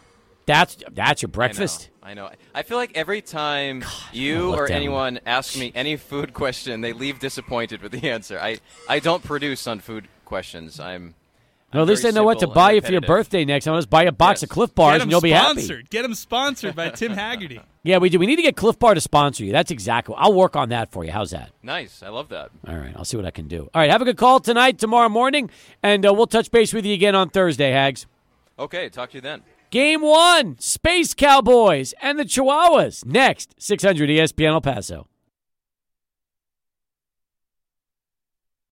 That's 0.47 0.77
that's 0.91 1.21
your 1.21 1.29
I 1.29 1.31
know, 1.31 1.35
breakfast. 1.35 1.89
I 2.01 2.13
know. 2.13 2.29
I 2.55 2.63
feel 2.63 2.77
like 2.77 2.93
every 2.95 3.21
time 3.21 3.81
wanna 3.81 3.93
you 4.13 4.53
or 4.53 4.71
anyone 4.71 5.19
asks 5.25 5.57
me 5.57 5.73
any 5.75 5.97
food 5.97 6.33
question, 6.33 6.81
they 6.81 6.93
leave 6.93 7.19
disappointed 7.19 7.81
with 7.81 7.91
the 7.91 8.09
answer. 8.09 8.39
I, 8.39 8.59
I 8.87 8.99
don't 8.99 9.23
produce 9.23 9.67
on 9.67 9.81
food 9.81 10.07
questions. 10.27 10.79
I'm. 10.79 11.15
No, 11.73 11.81
I'm 11.81 11.83
at 11.83 11.89
least 11.89 12.05
I 12.05 12.11
know 12.11 12.23
what 12.23 12.39
to 12.39 12.47
buy 12.47 12.71
you 12.71 12.81
for 12.81 12.93
your 12.93 13.01
birthday 13.01 13.43
next. 13.43 13.67
I'm 13.67 13.73
going 13.73 13.81
to 13.81 13.87
buy 13.89 14.03
a 14.03 14.11
box 14.13 14.37
Yes. 14.37 14.43
of 14.43 14.49
Clif 14.49 14.73
Bars 14.73 15.01
and 15.01 15.11
you'll 15.11 15.19
be 15.19 15.31
sponsored. 15.31 15.77
happy. 15.79 15.87
Get 15.89 16.03
them 16.03 16.13
sponsored 16.13 16.75
by 16.75 16.89
Tim 16.91 17.13
Hagerty. 17.13 17.61
Yeah, 17.83 17.99
we 17.99 18.09
do. 18.09 18.19
We 18.19 18.25
need 18.25 18.35
to 18.35 18.41
get 18.41 18.57
Clif 18.57 18.77
Bar 18.77 18.95
to 18.95 18.99
sponsor 19.01 19.45
you. 19.45 19.53
That's 19.53 19.71
exactly. 19.71 20.13
I'll 20.17 20.33
work 20.33 20.57
on 20.57 20.69
that 20.69 20.91
for 20.91 21.05
you. 21.05 21.11
How's 21.13 21.31
that? 21.31 21.51
Nice. 21.63 22.03
I 22.03 22.09
love 22.09 22.27
that. 22.29 22.49
All 22.67 22.75
right, 22.75 22.93
I'll 22.97 23.05
see 23.05 23.15
what 23.15 23.25
I 23.25 23.31
can 23.31 23.47
do. 23.47 23.69
All 23.73 23.79
right, 23.81 23.89
have 23.89 24.01
a 24.01 24.05
good 24.05 24.17
call 24.17 24.41
tonight, 24.41 24.77
tomorrow 24.77 25.07
morning, 25.07 25.49
and 25.81 26.05
uh, 26.05 26.13
we'll 26.13 26.27
touch 26.27 26.51
base 26.51 26.73
with 26.73 26.85
you 26.85 26.93
again 26.93 27.15
on 27.15 27.29
Thursday, 27.29 27.71
Hags. 27.71 28.05
Okay, 28.59 28.89
talk 28.89 29.11
to 29.11 29.17
you 29.17 29.21
then. 29.21 29.41
Game 29.69 30.01
one, 30.01 30.57
Space 30.59 31.13
Cowboys 31.13 31.93
and 32.01 32.19
the 32.19 32.25
Chihuahuas. 32.25 33.05
Next, 33.05 33.55
600 33.57 34.09
ESPN 34.09 34.47
El 34.49 34.59
Paso. 34.61 35.07